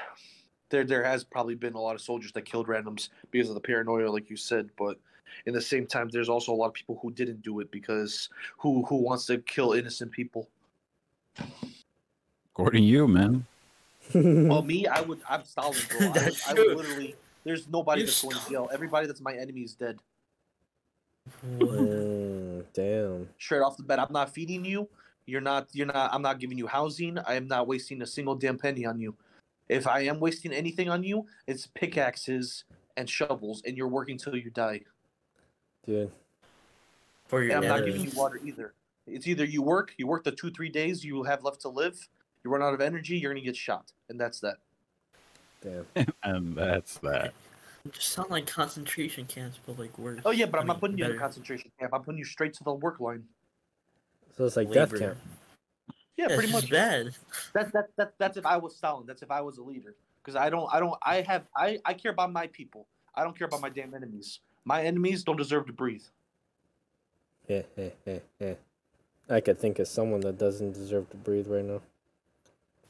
there. 0.70 0.84
There 0.84 1.04
has 1.04 1.22
probably 1.22 1.54
been 1.54 1.74
a 1.74 1.80
lot 1.80 1.94
of 1.94 2.00
soldiers 2.00 2.32
that 2.32 2.42
killed 2.42 2.66
randoms 2.66 3.10
because 3.30 3.48
of 3.48 3.54
the 3.54 3.60
paranoia, 3.60 4.10
like 4.10 4.28
you 4.28 4.36
said. 4.36 4.70
But 4.76 4.98
in 5.46 5.54
the 5.54 5.60
same 5.62 5.86
time, 5.86 6.08
there's 6.08 6.28
also 6.28 6.52
a 6.52 6.56
lot 6.56 6.68
of 6.68 6.74
people 6.74 6.98
who 7.00 7.12
didn't 7.12 7.42
do 7.42 7.60
it 7.60 7.70
because 7.70 8.28
who 8.58 8.84
who 8.86 8.96
wants 8.96 9.26
to 9.26 9.38
kill 9.38 9.72
innocent 9.72 10.10
people. 10.10 10.48
According 12.54 12.82
to 12.82 12.88
you, 12.88 13.06
man. 13.06 13.46
Well, 14.14 14.62
me, 14.62 14.86
I 14.86 15.00
would. 15.02 15.20
I'm 15.28 15.44
Stalin, 15.44 15.76
bro. 15.90 16.00
I 16.00 16.06
would, 16.06 16.14
That's 16.14 16.48
I 16.48 16.54
would 16.54 16.64
true. 16.64 16.74
literally. 16.76 17.14
There's 17.44 17.68
nobody 17.68 18.00
You 18.02 18.06
that's 18.06 18.22
going 18.22 18.34
to 18.34 18.40
Stalin. 18.42 18.66
jail. 18.66 18.70
Everybody 18.72 19.06
that's 19.06 19.20
my 19.20 19.34
enemy 19.34 19.62
is 19.62 19.74
dead. 19.74 19.98
Mm, 21.46 22.64
damn. 22.72 23.28
straight 23.38 23.60
off 23.60 23.76
the 23.76 23.82
bat. 23.82 24.00
I'm 24.00 24.12
not 24.12 24.34
feeding 24.34 24.64
you. 24.64 24.88
You're 25.26 25.40
not. 25.40 25.68
You're 25.72 25.86
not. 25.86 26.12
I'm 26.12 26.22
not 26.22 26.40
giving 26.40 26.58
you 26.58 26.66
housing. 26.66 27.18
I 27.18 27.34
am 27.34 27.46
not 27.46 27.66
wasting 27.68 28.02
a 28.02 28.06
single 28.06 28.34
damn 28.34 28.58
penny 28.58 28.84
on 28.84 29.00
you. 29.00 29.14
If 29.68 29.86
I 29.86 30.00
am 30.00 30.18
wasting 30.18 30.52
anything 30.52 30.88
on 30.88 31.04
you, 31.04 31.26
it's 31.46 31.66
pickaxes 31.66 32.64
and 32.96 33.08
shovels, 33.08 33.62
and 33.64 33.76
you're 33.76 33.88
working 33.88 34.18
till 34.18 34.36
you 34.36 34.50
die. 34.50 34.80
Dude. 35.86 36.10
For 37.28 37.42
your 37.42 37.56
And 37.56 37.64
I'm 37.64 37.70
not 37.78 37.86
giving 37.86 38.04
you 38.04 38.10
water 38.14 38.40
either. 38.44 38.74
It's 39.06 39.26
either 39.26 39.44
you 39.44 39.62
work, 39.62 39.94
you 39.96 40.06
work 40.06 40.24
the 40.24 40.32
two 40.32 40.50
three 40.50 40.68
days 40.68 41.04
you 41.04 41.22
have 41.22 41.44
left 41.44 41.60
to 41.62 41.68
live. 41.68 41.96
You 42.44 42.50
run 42.50 42.62
out 42.62 42.74
of 42.74 42.80
energy, 42.80 43.16
you're 43.16 43.32
gonna 43.32 43.44
get 43.44 43.56
shot, 43.56 43.92
and 44.08 44.20
that's 44.20 44.40
that. 44.40 44.56
Damn. 45.62 45.86
Um, 46.24 46.36
and 46.36 46.56
that's 46.56 46.98
that. 46.98 47.32
It 47.84 47.92
just 47.92 48.08
sound 48.10 48.30
like 48.30 48.46
concentration 48.46 49.26
camps, 49.26 49.58
but 49.66 49.78
like 49.78 49.96
worse. 49.98 50.20
Oh 50.24 50.30
yeah, 50.30 50.46
but 50.46 50.58
I'm 50.60 50.64
I 50.70 50.74
not 50.74 50.80
putting 50.80 50.96
you 50.98 51.04
in 51.04 51.10
a 51.10 51.14
better. 51.14 51.20
concentration 51.20 51.70
camp. 51.80 51.92
I'm 51.94 52.02
putting 52.02 52.18
you 52.18 52.24
straight 52.24 52.54
to 52.54 52.64
the 52.64 52.72
work 52.74 53.00
line. 53.00 53.24
So 54.36 54.46
it's 54.46 54.56
like 54.56 54.70
death 54.70 54.92
Labor. 54.92 54.98
camp. 55.14 55.18
Yeah, 56.16 56.26
Yeah, 56.28 56.36
pretty 56.36 56.44
it's 56.44 56.52
much. 56.52 56.70
bad. 56.70 57.10
That, 57.54 57.72
that, 57.72 57.88
that, 57.96 58.12
that's 58.18 58.36
if 58.36 58.46
I 58.46 58.56
was 58.56 58.76
Stalin. 58.76 59.04
That's 59.06 59.22
if 59.22 59.30
I 59.30 59.40
was 59.40 59.58
a 59.58 59.62
leader. 59.62 59.94
Because 60.22 60.36
I 60.36 60.48
don't, 60.50 60.68
I 60.72 60.78
don't, 60.78 60.94
I 61.04 61.22
have, 61.22 61.44
I, 61.56 61.78
I 61.84 61.94
care 61.94 62.12
about 62.12 62.32
my 62.32 62.46
people. 62.48 62.86
I 63.16 63.24
don't 63.24 63.36
care 63.36 63.48
about 63.48 63.60
my 63.60 63.68
damn 63.68 63.92
enemies. 63.94 64.40
My 64.64 64.82
enemies 64.84 65.24
don't 65.24 65.36
deserve 65.36 65.66
to 65.66 65.72
breathe. 65.72 66.04
Yeah, 67.48 67.62
yeah, 67.76 67.88
yeah, 68.06 68.18
yeah. 68.38 68.54
I 69.28 69.40
could 69.40 69.58
think 69.58 69.80
of 69.80 69.88
someone 69.88 70.20
that 70.20 70.38
doesn't 70.38 70.72
deserve 70.74 71.10
to 71.10 71.16
breathe 71.16 71.48
right 71.48 71.64
now. 71.64 71.80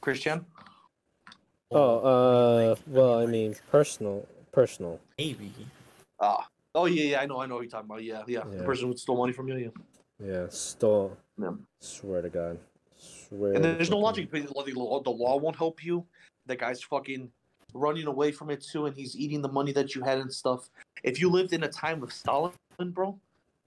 Christian? 0.01 0.45
Oh, 1.75 1.99
uh, 1.99 2.75
well, 2.87 3.19
I 3.19 3.25
mean, 3.25 3.55
personal, 3.71 4.27
personal. 4.51 4.99
maybe. 5.17 5.51
Ah. 6.19 6.47
Oh 6.75 6.85
yeah, 6.85 7.03
yeah, 7.03 7.21
I 7.21 7.27
know, 7.27 7.39
I 7.39 7.45
know 7.45 7.55
what 7.55 7.61
you're 7.61 7.69
talking 7.69 7.89
about. 7.89 8.03
Yeah, 8.03 8.23
yeah. 8.27 8.43
The 8.49 8.63
person 8.63 8.87
who 8.87 8.97
stole 8.97 9.17
money 9.17 9.31
from 9.31 9.47
you. 9.47 9.57
Yeah. 9.57 9.69
Yeah, 10.25 10.45
stole. 10.49 11.15
Yeah. 11.39 11.51
Swear 11.79 12.23
to 12.23 12.29
God. 12.29 12.57
Swear. 12.97 13.53
And 13.53 13.63
to 13.63 13.73
there's 13.73 13.91
no 13.91 13.99
logic. 13.99 14.31
The 14.31 14.47
law, 14.73 15.01
the 15.01 15.11
law 15.11 15.37
won't 15.37 15.55
help 15.55 15.83
you. 15.83 16.03
The 16.47 16.55
guy's 16.55 16.81
fucking 16.81 17.29
running 17.75 18.07
away 18.07 18.31
from 18.31 18.49
it 18.49 18.61
too, 18.61 18.87
and 18.87 18.95
he's 18.95 19.15
eating 19.15 19.41
the 19.41 19.49
money 19.49 19.71
that 19.73 19.93
you 19.93 20.03
had 20.03 20.17
and 20.17 20.33
stuff. 20.33 20.69
If 21.03 21.19
you 21.21 21.29
lived 21.29 21.53
in 21.53 21.63
a 21.63 21.67
time 21.67 22.01
of 22.01 22.11
Stalin, 22.11 22.53
bro, 22.79 23.19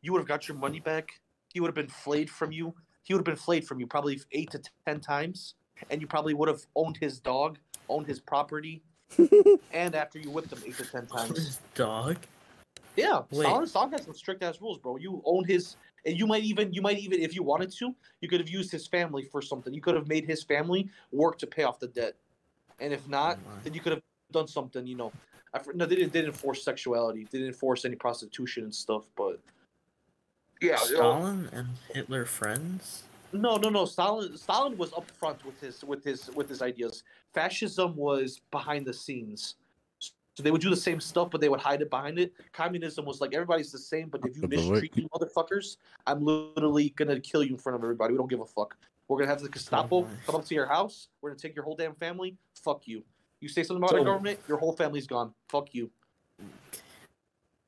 you 0.03 0.13
would 0.13 0.19
have 0.19 0.29
got 0.29 0.49
your 0.49 0.57
money 0.57 0.81
back. 0.81 1.11
He 1.53 1.61
would 1.61 1.69
have 1.69 1.75
been 1.75 1.89
flayed 1.89 2.29
from 2.29 2.51
you. 2.51 2.75
He 3.05 3.15
would 3.15 3.21
have 3.21 3.25
been 3.25 3.37
flayed 3.37 3.67
from 3.67 3.79
you 3.79 3.87
probably 3.87 4.21
eight 4.33 4.51
to 4.51 4.61
ten 4.85 5.01
times, 5.01 5.55
and 5.91 6.01
you 6.01 6.09
probably 6.09 6.35
would 6.35 6.49
have 6.49 6.67
owned 6.75 6.97
his 6.97 7.21
dog, 7.21 7.59
owned 7.89 8.07
his 8.07 8.21
property 8.21 8.83
and 9.73 9.95
after 9.95 10.19
you 10.19 10.31
whipped 10.31 10.53
him 10.53 10.59
eight 10.67 10.77
to 10.77 10.85
ten 10.85 11.07
times. 11.07 11.37
His 11.37 11.61
dog. 11.75 12.17
Yeah, 12.97 13.23
Wait. 13.31 13.45
Stalin, 13.45 13.67
Stalin 13.67 13.93
has 13.93 14.05
some 14.05 14.15
strict 14.15 14.43
ass 14.43 14.61
rules, 14.61 14.79
bro. 14.79 14.97
You 14.97 15.23
own 15.25 15.45
his, 15.45 15.77
and 16.05 16.19
you 16.19 16.27
might 16.27 16.45
even, 16.45 16.73
you 16.73 16.81
might 16.81 16.99
even, 16.99 17.21
if 17.21 17.35
you 17.35 17.43
wanted 17.43 17.71
to, 17.73 17.95
you 18.21 18.29
could 18.29 18.41
have 18.41 18.49
used 18.49 18.73
his 18.73 18.87
family 18.87 19.23
for 19.23 19.43
something. 19.43 19.75
You 19.75 19.83
could 19.83 19.95
have 19.95 20.09
made 20.09 20.25
his 20.25 20.43
family 20.43 20.89
work 21.13 21.39
to 21.39 21.47
pay 21.47 21.65
off 21.65 21.79
the 21.79 21.89
debt, 21.89 22.15
and 22.81 22.93
if 22.93 23.07
not, 23.09 23.39
Oh 23.47 23.51
then 23.65 23.75
you 23.75 23.81
could 23.81 23.93
have 23.93 24.03
done 24.33 24.49
something. 24.49 24.87
You 24.87 24.97
know, 24.97 25.13
I, 25.53 25.59
fr- 25.59 25.73
no, 25.75 25.85
they 25.85 25.97
didn't, 25.97 26.13
they 26.13 26.23
didn't 26.23 26.37
force 26.37 26.65
sexuality. 26.65 27.29
They 27.31 27.39
didn't 27.39 27.57
force 27.57 27.85
any 27.85 27.97
prostitution 27.97 28.65
and 28.65 28.75
stuff. 28.75 29.05
But 29.15 29.41
yeah, 30.63 30.79
you 30.89 30.95
know, 30.95 31.01
Stalin 31.01 31.49
and 31.53 31.69
Hitler 31.93 32.25
friends. 32.25 33.03
No, 33.33 33.57
no, 33.57 33.69
no. 33.69 33.85
Stalin, 33.85 34.37
Stalin 34.37 34.77
was 34.77 34.91
upfront 34.91 35.45
with 35.45 35.61
his, 35.61 35.85
with 35.85 36.05
his, 36.05 36.31
with 36.35 36.49
his 36.49 36.63
ideas. 36.63 37.03
Fascism 37.35 37.95
was 37.97 38.41
behind 38.51 38.87
the 38.87 38.93
scenes. 38.95 39.57
So 39.99 40.43
they 40.43 40.51
would 40.51 40.61
do 40.61 40.69
the 40.69 40.77
same 40.77 41.01
stuff, 41.01 41.31
but 41.31 41.41
they 41.41 41.49
would 41.49 41.61
hide 41.61 41.81
it 41.81 41.89
behind 41.89 42.19
it. 42.19 42.35
Communism 42.53 43.07
was 43.07 43.23
like 43.23 43.33
everybody's 43.33 43.73
the 43.73 43.79
same, 43.79 44.09
but 44.11 44.21
if 44.27 44.37
you 44.37 44.43
But 44.43 44.51
the 44.51 44.57
mistreat 44.57 44.95
you 44.95 45.09
motherfuckers, 45.09 45.79
I'm 46.07 46.23
literally 46.23 46.91
gonna 46.91 47.19
kill 47.21 47.43
you 47.43 47.53
in 47.53 47.57
front 47.59 47.77
of 47.77 47.83
everybody. 47.83 48.13
We 48.13 48.19
don't 48.19 48.29
give 48.29 48.41
a 48.41 48.45
fuck. 48.47 48.77
We're 49.09 49.17
gonna 49.17 49.31
have 49.31 49.41
the 49.41 49.49
Gestapo 49.49 49.97
oh 49.97 50.03
my. 50.03 50.09
come 50.27 50.35
up 50.35 50.45
to 50.45 50.55
your 50.55 50.67
house. 50.67 51.09
We're 51.23 51.31
gonna 51.31 51.41
take 51.41 51.55
your 51.55 51.65
whole 51.65 51.75
damn 51.75 51.95
family. 51.95 52.37
Fuck 52.63 52.87
you. 52.87 53.03
You 53.41 53.49
say 53.49 53.63
something 53.63 53.83
about 53.83 53.91
So- 53.93 53.99
our 54.01 54.05
government, 54.05 54.39
your 54.47 54.59
whole 54.59 54.73
family's 54.73 55.07
gone. 55.07 55.33
Fuck 55.49 55.75
you. 55.75 55.91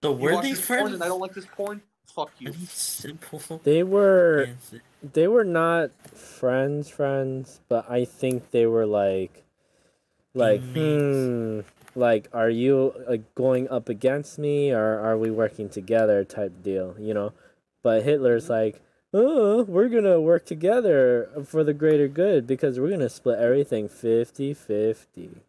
So 0.03 0.13
You 0.13 0.19
were 0.19 0.33
watch 0.35 0.43
they 0.43 0.51
this 0.51 0.67
porn 0.67 0.79
friends? 0.81 0.95
and 0.95 1.03
I 1.03 1.09
don't 1.09 1.21
like 1.21 1.33
this 1.33 1.47
porn. 1.47 1.81
Fuck 2.15 2.33
you. 2.39 2.53
Simple 2.69 3.61
They 3.65 3.83
were 3.83 4.49
answer? 4.49 4.83
they 5.13 5.29
were 5.29 5.45
not 5.45 5.91
friends 6.09 6.89
friends, 6.89 7.61
but 7.69 7.91
I 7.91 8.05
think 8.05 8.51
they 8.51 8.67
were 8.67 8.87
like 8.87 9.45
like 10.35 10.61
hmm 10.61 11.61
like 11.95 12.29
are 12.33 12.51
you 12.51 12.95
like 13.09 13.35
going 13.35 13.69
up 13.69 13.89
against 13.89 14.39
me 14.39 14.73
or 14.73 15.01
are 15.01 15.17
we 15.19 15.31
working 15.31 15.69
together 15.69 16.25
type 16.25 16.63
deal, 16.63 16.95
you 16.99 17.15
know? 17.15 17.33
But 17.83 18.03
Hitler's 18.03 18.51
like, 18.51 18.81
"Oh, 19.13 19.63
we're 19.65 19.89
going 19.89 20.05
to 20.05 20.21
work 20.21 20.45
together 20.45 21.29
for 21.45 21.65
the 21.65 21.75
greater 21.75 22.09
good 22.09 22.47
because 22.47 22.79
we're 22.79 22.89
going 22.89 23.01
to 23.01 23.09
split 23.09 23.39
everything 23.39 23.89
50-50." 23.89 25.41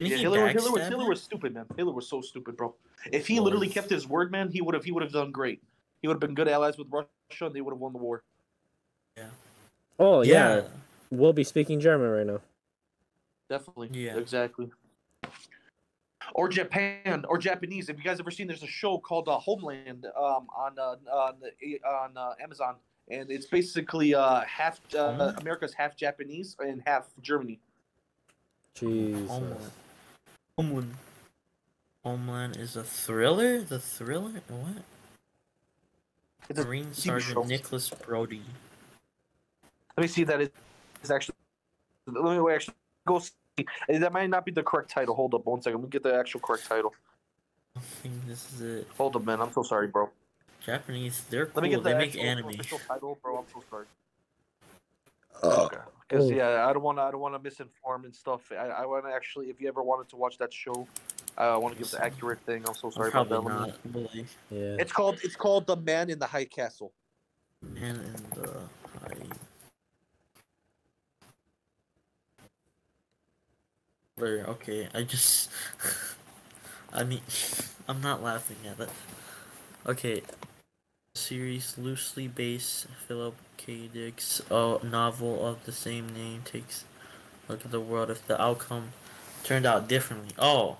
Yeah, 0.00 0.16
Hitler, 0.16 0.48
Hitler, 0.48 0.70
was, 0.70 0.82
Hitler 0.82 1.08
was 1.08 1.22
stupid, 1.22 1.54
man. 1.54 1.66
Hitler 1.76 1.92
was 1.92 2.08
so 2.08 2.20
stupid, 2.20 2.56
bro. 2.56 2.74
If 3.10 3.26
he 3.26 3.40
literally 3.40 3.68
kept 3.68 3.90
his 3.90 4.08
word, 4.08 4.30
man, 4.30 4.48
he 4.50 4.60
would 4.60 4.74
have 4.74 4.84
he 4.84 4.92
would 4.92 5.02
have 5.02 5.12
done 5.12 5.32
great. 5.32 5.60
He 6.00 6.08
would 6.08 6.14
have 6.14 6.20
been 6.20 6.34
good 6.34 6.48
allies 6.48 6.78
with 6.78 6.88
Russia, 6.90 7.08
and 7.46 7.54
they 7.54 7.60
would 7.60 7.72
have 7.72 7.80
won 7.80 7.92
the 7.92 7.98
war. 7.98 8.22
Yeah. 9.16 9.24
Oh, 9.98 10.22
yeah. 10.22 10.56
yeah. 10.56 10.62
We'll 11.10 11.32
be 11.32 11.44
speaking 11.44 11.80
German 11.80 12.10
right 12.10 12.26
now. 12.26 12.40
Definitely. 13.48 13.90
Yeah. 13.92 14.16
Exactly. 14.16 14.70
Or 16.34 16.48
Japan 16.48 17.24
or 17.28 17.38
Japanese. 17.38 17.88
Have 17.88 17.96
you 17.96 18.04
guys 18.04 18.20
ever 18.20 18.30
seen? 18.30 18.46
There's 18.46 18.62
a 18.62 18.66
show 18.66 18.98
called 18.98 19.28
uh, 19.28 19.38
Homeland 19.38 20.06
um, 20.16 20.46
on 20.54 20.78
uh, 20.78 20.96
on 21.10 21.34
on 21.86 22.16
uh, 22.16 22.34
Amazon, 22.42 22.74
and 23.10 23.30
it's 23.30 23.46
basically 23.46 24.14
uh, 24.14 24.42
half 24.42 24.78
uh, 24.94 25.12
Homeland? 25.12 25.40
America's 25.40 25.72
half 25.72 25.96
Japanese 25.96 26.54
and 26.58 26.82
half 26.84 27.08
Germany. 27.22 27.58
Jesus. 28.74 29.26
Homeland. 29.30 29.70
Homeland. 30.58 30.94
Homeland 32.04 32.56
is 32.58 32.76
a 32.76 32.84
thriller. 32.84 33.62
The 33.62 33.78
thriller. 33.78 34.42
What? 34.48 34.82
It's 36.48 36.58
a 36.58 36.64
Marine 36.64 36.92
Sergeant 36.94 37.34
show. 37.34 37.42
Nicholas 37.42 37.90
Brody. 37.90 38.42
Let 39.96 40.02
me 40.02 40.08
see. 40.08 40.24
That 40.24 40.40
is 40.40 40.50
is 41.02 41.10
actually. 41.10 41.34
Let 42.06 42.32
me 42.32 42.40
wait, 42.40 42.54
actually 42.54 42.74
go 43.06 43.18
see. 43.18 43.66
That 43.88 44.12
might 44.12 44.30
not 44.30 44.44
be 44.44 44.52
the 44.52 44.62
correct 44.62 44.90
title. 44.90 45.14
Hold 45.14 45.34
up 45.34 45.44
one 45.44 45.60
second. 45.60 45.80
Let 45.80 45.84
me 45.84 45.90
get 45.90 46.02
the 46.02 46.14
actual 46.14 46.40
correct 46.40 46.66
title. 46.66 46.94
I 47.76 47.80
think 47.80 48.26
this 48.26 48.52
is 48.52 48.60
it. 48.62 48.88
Hold 48.96 49.16
up, 49.16 49.24
man. 49.24 49.40
I'm 49.40 49.52
so 49.52 49.62
sorry, 49.62 49.88
bro. 49.88 50.10
Japanese. 50.64 51.24
They're 51.28 51.50
Let 51.54 51.62
me 51.62 51.68
get 51.70 51.82
the 51.82 51.90
they 51.90 51.98
make 51.98 52.08
actual 52.10 52.24
anime. 52.24 52.48
official 52.50 52.80
title, 52.86 53.18
bro. 53.22 53.38
I'm 53.38 53.44
so 53.52 53.62
sorry. 53.68 53.86
Okay. 55.42 55.76
Because 56.08 56.30
yeah, 56.30 56.66
I 56.68 56.72
don't 56.72 56.82
want 56.82 56.98
to. 56.98 57.02
I 57.02 57.10
don't 57.10 57.20
want 57.20 57.42
to 57.42 57.50
misinform 57.50 58.04
and 58.04 58.14
stuff. 58.14 58.50
I, 58.52 58.68
I 58.68 58.86
want 58.86 59.04
to 59.04 59.12
actually. 59.12 59.50
If 59.50 59.60
you 59.60 59.68
ever 59.68 59.82
wanted 59.82 60.08
to 60.10 60.16
watch 60.16 60.38
that 60.38 60.52
show, 60.52 60.86
I 61.38 61.56
want 61.56 61.74
to 61.76 61.78
give 61.78 61.90
the 61.92 62.04
accurate 62.04 62.40
thing. 62.40 62.64
I'm 62.66 62.74
so 62.74 62.90
sorry 62.90 63.10
about 63.10 63.28
that. 63.28 63.40
Let 63.40 63.60
me- 63.60 63.66
not. 63.66 63.78
Really. 63.94 64.26
Yeah. 64.50 64.76
It's 64.80 64.92
called. 64.92 65.20
It's 65.22 65.36
called 65.36 65.66
the 65.66 65.76
Man 65.76 66.10
in 66.10 66.18
the 66.18 66.26
High 66.26 66.44
Castle. 66.44 66.92
Man 67.62 67.94
in 67.94 68.42
the 68.42 68.60
high. 69.00 69.16
Where, 74.16 74.44
okay, 74.46 74.88
I 74.92 75.04
just. 75.04 75.50
I 76.92 77.04
mean, 77.04 77.20
I'm 77.88 78.00
not 78.00 78.20
laughing 78.22 78.56
at 78.68 78.80
it. 78.80 78.90
Okay. 79.86 80.22
Series 81.14 81.76
loosely 81.78 82.26
based 82.26 82.86
Philip 83.06 83.36
K. 83.56 83.88
Dick's 83.92 84.40
uh, 84.50 84.78
novel 84.82 85.46
of 85.46 85.64
the 85.66 85.72
same 85.72 86.12
name 86.14 86.42
takes 86.44 86.84
a 87.48 87.52
look 87.52 87.64
at 87.64 87.70
the 87.70 87.80
world 87.80 88.10
if 88.10 88.26
the 88.26 88.40
outcome 88.40 88.92
turned 89.44 89.66
out 89.66 89.88
differently. 89.88 90.30
Oh. 90.36 90.78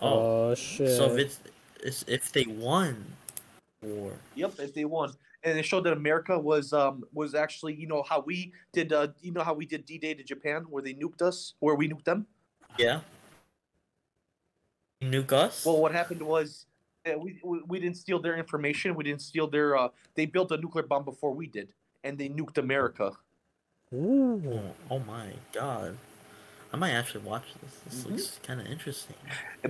Oh. 0.00 0.50
Oh 0.50 0.54
shit. 0.54 0.96
so 0.96 1.12
if 1.12 1.18
it's, 1.18 1.40
it's 1.82 2.04
if 2.06 2.32
they 2.32 2.44
won 2.44 3.04
war. 3.82 4.12
Yep, 4.34 4.60
if 4.60 4.74
they 4.74 4.84
won, 4.84 5.12
and 5.44 5.58
it 5.58 5.64
showed 5.64 5.84
that 5.84 5.92
America 5.92 6.38
was 6.38 6.72
um 6.72 7.04
was 7.12 7.34
actually 7.34 7.74
you 7.74 7.86
know 7.86 8.02
how 8.02 8.20
we 8.20 8.52
did 8.72 8.92
uh 8.92 9.08
you 9.20 9.32
know 9.32 9.42
how 9.42 9.54
we 9.54 9.66
did 9.66 9.84
D 9.84 9.98
Day 9.98 10.14
to 10.14 10.22
Japan 10.22 10.66
where 10.68 10.82
they 10.82 10.94
nuked 10.94 11.22
us 11.22 11.54
where 11.60 11.74
we 11.74 11.88
nuked 11.88 12.04
them. 12.04 12.26
Yeah. 12.78 13.00
Nuke 15.02 15.32
us? 15.32 15.66
Well, 15.66 15.78
what 15.78 15.92
happened 15.92 16.22
was 16.22 16.66
uh, 17.06 17.18
we, 17.18 17.40
we 17.42 17.60
we 17.66 17.80
didn't 17.80 17.96
steal 17.96 18.20
their 18.20 18.36
information. 18.36 18.94
We 18.94 19.04
didn't 19.04 19.22
steal 19.22 19.48
their. 19.48 19.76
Uh, 19.76 19.88
they 20.14 20.26
built 20.26 20.52
a 20.52 20.56
nuclear 20.56 20.86
bomb 20.86 21.04
before 21.04 21.32
we 21.32 21.46
did, 21.46 21.72
and 22.04 22.16
they 22.16 22.28
nuked 22.28 22.58
America. 22.58 23.12
Ooh. 23.92 24.42
oh, 24.46 24.74
oh 24.90 24.98
my 25.00 25.32
god. 25.52 25.96
I 26.72 26.76
might 26.76 26.92
actually 26.92 27.24
watch 27.24 27.44
this. 27.60 27.80
This 27.84 28.04
Mhm. 28.04 28.10
looks 28.10 28.40
kind 28.42 28.60
of 28.60 28.66
interesting. 28.66 29.16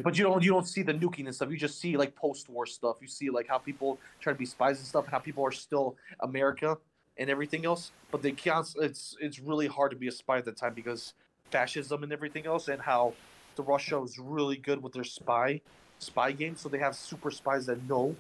But 0.03 0.17
you 0.17 0.25
don't 0.25 0.43
you 0.43 0.51
don't 0.53 0.67
see 0.67 0.83
the 0.83 0.95
nuking 0.95 1.27
and 1.27 1.35
stuff. 1.35 1.51
You 1.51 1.57
just 1.57 1.79
see 1.79 1.97
like 1.97 2.15
post-war 2.15 2.65
stuff. 2.67 2.97
You 3.01 3.09
see 3.09 3.29
like 3.29 3.49
how 3.49 3.59
people 3.59 3.99
try 4.21 4.33
to 4.33 4.39
be 4.39 4.47
spies 4.47 4.79
and 4.79 4.87
stuff, 4.87 5.05
and 5.05 5.13
how 5.13 5.19
people 5.19 5.45
are 5.45 5.53
still 5.53 5.97
America 6.21 6.79
and 7.19 7.29
everything 7.29 7.65
else. 7.67 7.91
But 8.11 8.23
they 8.23 8.33
can't. 8.33 8.67
It's 8.81 9.17
it's 9.21 9.39
really 9.41 9.67
hard 9.67 9.91
to 9.91 9.97
be 9.97 10.09
a 10.09 10.13
spy 10.13 10.39
at 10.39 10.45
the 10.45 10.53
time 10.53 10.75
because 10.75 11.15
fascism 11.51 12.03
and 12.03 12.13
everything 12.13 12.47
else, 12.47 12.69
and 12.69 12.81
how 12.81 13.15
the 13.57 13.63
Russia 13.63 14.01
was 14.01 14.19
really 14.19 14.57
good 14.57 14.83
with 14.83 14.93
their 14.93 15.05
spy 15.05 15.61
spy 15.99 16.33
game. 16.33 16.57
So 16.57 16.69
they 16.69 16.79
have 16.79 16.95
super 16.97 17.31
spies 17.31 17.67
that 17.67 17.83
know, 17.89 18.17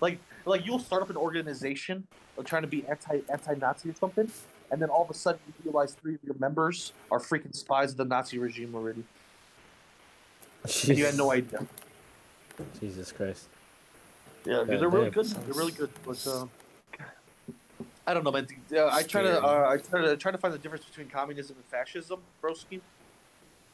like 0.00 0.18
like 0.46 0.64
you'll 0.66 0.78
start 0.78 1.02
up 1.02 1.10
an 1.10 1.16
organization 1.16 2.06
of 2.38 2.46
trying 2.46 2.62
to 2.62 2.68
be 2.68 2.84
anti 2.86 3.20
anti 3.30 3.54
Nazi 3.54 3.90
or 3.90 3.94
something, 3.94 4.30
and 4.72 4.80
then 4.82 4.88
all 4.88 5.04
of 5.04 5.10
a 5.10 5.14
sudden 5.14 5.38
you 5.46 5.70
realize 5.70 5.94
three 5.94 6.14
of 6.14 6.20
your 6.24 6.34
members 6.38 6.92
are 7.10 7.20
freaking 7.20 7.54
spies 7.54 7.92
of 7.92 7.98
the 7.98 8.04
Nazi 8.04 8.38
regime 8.38 8.74
already, 8.74 9.04
and 10.88 10.98
you 10.98 11.04
had 11.04 11.16
no 11.16 11.30
idea. 11.30 11.64
Jesus 12.80 13.12
Christ. 13.12 13.48
Yeah, 14.44 14.56
'cause 14.58 14.66
God 14.68 14.80
they're 14.80 14.88
really 14.88 15.10
damn. 15.10 15.22
good. 15.22 15.26
They're 15.26 15.54
really 15.54 15.72
good, 15.72 15.90
but 16.04 16.26
uh, 16.26 16.46
I 18.06 18.14
don't 18.14 18.24
know, 18.24 18.32
man. 18.32 18.48
Uh, 18.74 18.88
I 18.90 19.02
try 19.04 19.22
to 19.22 19.40
uh, 19.42 19.68
I 19.70 19.76
try 19.76 20.00
to 20.02 20.16
try 20.16 20.32
to 20.32 20.38
find 20.38 20.52
the 20.54 20.58
difference 20.58 20.84
between 20.84 21.08
communism 21.08 21.56
and 21.56 21.64
fascism, 21.66 22.20
broski. 22.42 22.80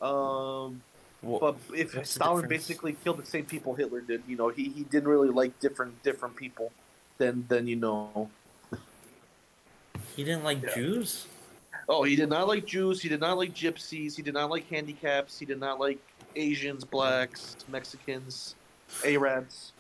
Um, 0.03 0.82
Well, 1.22 1.38
but 1.40 1.57
if 1.74 2.07
Stalin 2.07 2.42
difference? 2.42 2.66
basically 2.68 2.92
killed 3.05 3.18
the 3.18 3.26
same 3.26 3.46
people 3.46 3.74
Hitler 3.74 4.01
did, 4.01 4.22
you 4.28 4.36
know, 4.36 4.49
he, 4.49 4.68
he 4.68 4.84
didn't 4.84 5.09
really 5.09 5.28
like 5.30 5.59
different 5.61 6.03
different 6.03 6.36
people 6.36 6.70
than 7.18 7.46
than 7.49 7.66
you 7.66 7.76
know. 7.76 8.30
He 10.18 10.24
didn't 10.24 10.42
like 10.42 10.60
Yeah. 10.60 10.74
Jews? 10.74 11.28
Oh, 11.88 12.02
he 12.02 12.16
did 12.16 12.28
not 12.28 12.48
like 12.48 12.66
Jews. 12.66 13.00
He 13.00 13.08
did 13.08 13.20
not 13.20 13.38
like 13.38 13.54
gypsies. 13.54 14.16
He 14.16 14.22
did 14.22 14.34
not 14.34 14.50
like 14.50 14.66
handicaps. 14.68 15.38
He 15.38 15.46
did 15.46 15.60
not 15.60 15.78
like 15.78 16.00
Asians, 16.34 16.82
blacks, 16.82 17.56
Mexicans, 17.68 18.56
Arabs. 19.04 19.72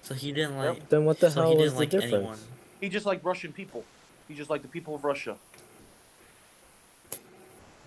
So 0.00 0.14
he 0.14 0.32
didn't 0.32 0.56
Yep. 0.56 0.76
like. 0.76 0.88
Then 0.88 1.04
what 1.04 1.20
the 1.20 1.30
so 1.30 1.42
hell 1.42 1.50
he 1.50 1.58
was 1.58 1.74
the 1.74 1.80
like 1.80 1.90
difference? 1.90 2.14
anyone. 2.14 2.38
He 2.80 2.88
just 2.88 3.04
liked 3.04 3.22
Russian 3.22 3.52
people. 3.52 3.84
He 4.28 4.34
just 4.34 4.48
liked 4.48 4.62
the 4.62 4.70
people 4.70 4.94
of 4.94 5.04
Russia. 5.04 5.36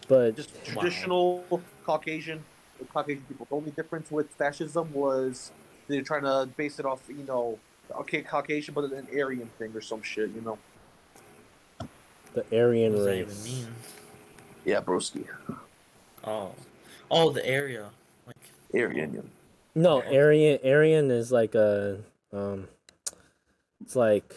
But 0.08 0.36
just 0.36 0.52
Wow. 0.54 0.62
traditional 0.66 1.64
Caucasian 1.84 2.46
Caucasian 2.94 3.24
people. 3.28 3.48
The 3.50 3.56
only 3.56 3.72
difference 3.72 4.12
with 4.12 4.30
fascism 4.36 4.94
was 4.94 5.52
they're 5.88 6.04
trying 6.04 6.22
to 6.24 6.48
base 6.56 6.78
it 6.78 6.86
off, 6.86 7.02
you 7.10 7.24
know, 7.24 7.58
okay, 8.02 8.22
Caucasian, 8.22 8.76
but 8.76 8.84
an 8.92 9.08
Aryan 9.12 9.50
thing 9.58 9.72
or 9.74 9.82
some 9.82 10.04
shit, 10.04 10.30
you 10.30 10.42
know. 10.42 10.60
The 12.36 12.42
What 12.42 12.54
Aryan 12.54 12.92
does 12.94 13.06
that 13.06 13.12
race. 13.12 13.46
even 13.46 13.58
mean? 13.66 13.68
Yeah, 14.66 14.82
broski. 14.82 15.26
Oh. 16.24 16.52
Oh, 17.12 17.30
the 17.32 17.46
area. 17.46 17.90
Like, 18.28 18.36
Aryan. 18.74 19.30
No, 19.76 20.02
Aryan 20.04 20.60
Aryan 20.66 21.12
is 21.12 21.32
like 21.32 21.54
a 21.56 22.00
um 22.34 22.68
it's 23.82 23.96
like 23.96 24.36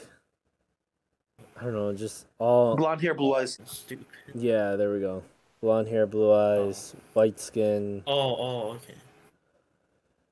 I 1.61 1.65
don't 1.65 1.73
know, 1.75 1.93
just 1.93 2.27
all 2.39 2.77
Blonde 2.77 3.01
hair, 3.01 3.15
blue 3.15 3.35
eyes. 3.35 3.59
stupid. 3.65 4.07
Yeah, 4.35 4.77
there 4.77 4.93
we 4.93 5.01
go. 5.01 5.23
blonde 5.61 5.89
hair, 5.89 6.07
blue 6.07 6.33
eyes, 6.33 6.95
white 7.15 7.41
skin. 7.41 8.03
Oh, 8.07 8.37
oh, 8.37 8.71
okay. 8.77 8.95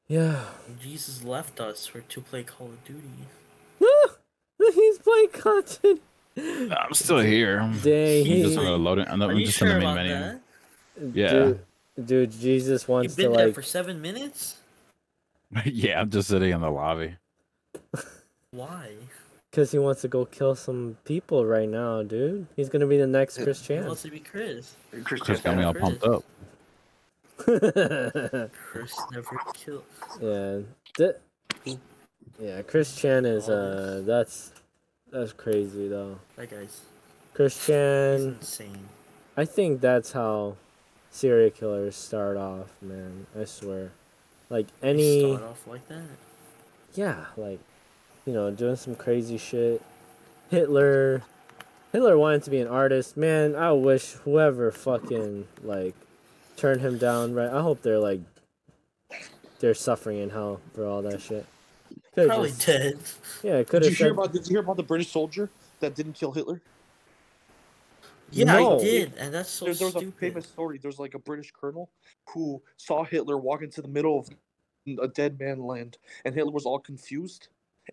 Yeah. 0.08 0.44
Jesus 0.80 1.24
left 1.24 1.60
us 1.60 1.86
for 1.86 2.00
to 2.00 2.20
play 2.20 2.44
Call 2.44 2.68
of 2.68 2.84
Duty. 2.84 3.00
He's 4.74 4.98
playing 4.98 5.30
content. 5.30 6.00
I'm 6.38 6.92
still 6.92 7.20
here. 7.20 7.58
Dang, 7.82 8.20
I'm 8.20 8.26
he, 8.26 8.42
just 8.42 8.58
uh, 8.58 8.76
loading. 8.76 9.06
I'm, 9.08 9.22
Are 9.22 9.30
I'm 9.30 9.38
just 9.38 9.56
sure 9.58 9.68
in 9.68 9.80
the 9.80 9.80
main 9.80 9.94
menu. 9.94 10.14
that? 10.14 10.40
Yeah. 11.14 11.30
Dude, 11.30 11.60
dude, 12.06 12.30
Jesus 12.32 12.86
wants 12.88 13.04
You've 13.12 13.16
been 13.16 13.30
to 13.32 13.36
there 13.36 13.46
like. 13.46 13.54
for 13.54 13.62
seven 13.62 14.00
minutes. 14.02 14.56
yeah, 15.64 16.00
I'm 16.00 16.10
just 16.10 16.28
sitting 16.28 16.50
in 16.50 16.60
the 16.60 16.70
lobby. 16.70 17.14
Why? 18.50 18.90
Because 19.50 19.70
he 19.72 19.78
wants 19.78 20.02
to 20.02 20.08
go 20.08 20.26
kill 20.26 20.54
some 20.54 20.98
people 21.04 21.46
right 21.46 21.68
now, 21.68 22.02
dude. 22.02 22.46
He's 22.56 22.68
gonna 22.68 22.86
be 22.86 22.98
the 22.98 23.06
next 23.06 23.38
Chris 23.42 23.60
He 23.60 23.68
Chan. 23.68 23.86
wants 23.86 24.02
to 24.02 24.10
be 24.10 24.20
Chris. 24.20 24.74
Chris 25.04 25.20
Chris 25.22 25.40
got 25.40 25.56
me 25.56 25.62
all 25.64 25.72
pumped 25.74 26.04
up. 26.04 26.24
Chris 27.38 28.94
never 29.12 29.38
killed. 29.54 29.84
yeah. 30.20 30.58
Th- 30.96 31.16
yeah, 32.38 32.60
Chris 32.62 32.94
Chan 32.96 33.24
is 33.24 33.48
uh 33.48 34.02
that's 34.04 34.52
that's 35.18 35.32
crazy 35.32 35.88
though. 35.88 36.18
That 36.36 36.50
guy's 36.50 36.80
Christian. 37.34 38.36
insane. 38.38 38.88
I 39.36 39.44
think 39.44 39.80
that's 39.80 40.12
how 40.12 40.56
serial 41.10 41.50
killers 41.50 41.96
start 41.96 42.36
off, 42.36 42.70
man. 42.82 43.26
I 43.38 43.44
swear. 43.44 43.92
Like 44.50 44.66
any 44.82 45.20
Start 45.34 45.42
off 45.50 45.66
like 45.66 45.88
that. 45.88 46.04
yeah, 46.94 47.26
like 47.36 47.60
you 48.26 48.32
know, 48.32 48.50
doing 48.50 48.76
some 48.76 48.94
crazy 48.94 49.38
shit. 49.38 49.82
Hitler 50.50 51.22
Hitler 51.92 52.18
wanted 52.18 52.42
to 52.44 52.50
be 52.50 52.60
an 52.60 52.68
artist. 52.68 53.16
Man, 53.16 53.56
I 53.56 53.72
wish 53.72 54.12
whoever 54.24 54.70
fucking 54.70 55.48
like 55.62 55.94
turned 56.56 56.80
him 56.80 56.98
down, 56.98 57.34
right? 57.34 57.50
I 57.50 57.62
hope 57.62 57.82
they're 57.82 57.98
like 57.98 58.20
they're 59.60 59.74
suffering 59.74 60.18
in 60.18 60.30
hell 60.30 60.60
for 60.74 60.84
all 60.86 61.02
that 61.02 61.20
shit. 61.20 61.46
Could've 62.16 62.30
Probably 62.30 62.48
just- 62.48 62.66
dead. 62.66 62.98
yeah, 63.42 63.58
I 63.58 63.64
could 63.64 63.82
Did 63.82 63.84
have 63.84 63.92
you 63.92 63.96
hear 63.98 64.06
said 64.06 64.10
about? 64.12 64.32
Did 64.32 64.46
you 64.46 64.54
hear 64.54 64.60
about 64.60 64.78
the 64.78 64.82
British 64.82 65.12
soldier 65.12 65.50
that 65.80 65.94
didn't 65.94 66.14
kill 66.14 66.32
Hitler? 66.32 66.62
Yeah, 68.32 68.46
No. 68.46 68.78
I 68.80 68.82
did, 68.82 69.12
and 69.18 69.34
that's 69.34 69.50
so 69.50 69.66
there, 69.66 69.74
there 69.74 69.86
was 69.88 69.94
a 69.96 69.98
stupid. 69.98 70.18
famous 70.18 70.46
story. 70.46 70.78
There's 70.78 70.98
like 70.98 71.12
a 71.12 71.18
British 71.18 71.52
colonel 71.52 71.90
who 72.30 72.62
saw 72.78 73.04
Hitler 73.04 73.36
walk 73.36 73.60
into 73.62 73.82
the 73.82 73.88
middle 73.88 74.18
of 74.18 74.30
a 74.98 75.08
dead 75.08 75.38
man 75.38 75.60
land, 75.60 75.98
and 76.24 76.34
Hitler 76.34 76.52
was 76.52 76.64
all 76.64 76.78
confused. 76.78 77.48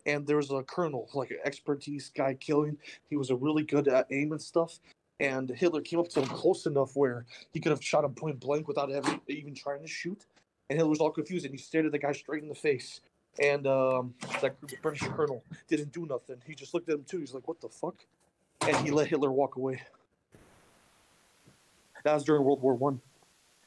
And 0.07 0.26
there 0.26 0.38
was 0.38 0.49
a 0.49 0.63
colonel, 0.63 1.07
like 1.13 1.30
an 1.30 1.38
expertise 1.45 2.09
guy 2.15 2.34
killing. 2.34 2.78
He 3.11 3.15
was 3.17 3.30
a 3.30 3.36
really 3.36 3.61
good 3.63 3.88
at 3.88 4.07
aim 4.09 4.32
and 4.32 4.41
stuff. 4.41 4.80
And 5.19 5.49
Hitler 5.51 5.82
came 5.82 5.99
up 5.99 6.07
to 6.09 6.21
him 6.21 6.30
close 6.30 6.65
enough 6.65 6.95
where 6.95 7.26
he 7.51 7.59
could 7.59 7.69
have 7.71 7.84
shot 7.84 8.03
him 8.03 8.15
point 8.15 8.39
blank 8.39 8.67
without 8.67 8.91
ever, 8.91 9.19
even 9.28 9.53
trying 9.53 9.82
to 9.84 9.88
shoot. 9.88 10.26
And 10.69 10.80
Hitler 10.80 10.89
was 10.89 10.99
all 10.99 11.11
confused, 11.11 11.45
and 11.45 11.53
he 11.53 11.59
stared 11.59 11.86
at 11.86 11.91
the 11.91 11.99
guy 11.99 12.11
straight 12.13 12.41
in 12.41 12.49
the 12.49 12.55
face. 12.55 13.01
And 13.39 13.65
um, 13.65 14.13
that 14.41 14.55
British 14.81 15.01
colonel 15.01 15.43
didn't 15.67 15.91
do 15.91 16.05
nothing. 16.05 16.38
He 16.45 16.53
just 16.53 16.73
looked 16.73 16.88
at 16.89 16.95
him 16.95 17.03
too. 17.03 17.19
He's 17.19 17.34
like, 17.34 17.47
"What 17.47 17.59
the 17.61 17.69
fuck?" 17.69 17.95
And 18.61 18.75
he 18.77 18.91
let 18.91 19.07
Hitler 19.07 19.31
walk 19.31 19.55
away. 19.55 19.81
That 22.03 22.13
was 22.13 22.23
during 22.23 22.43
World 22.43 22.61
War 22.61 22.75
One, 22.75 23.01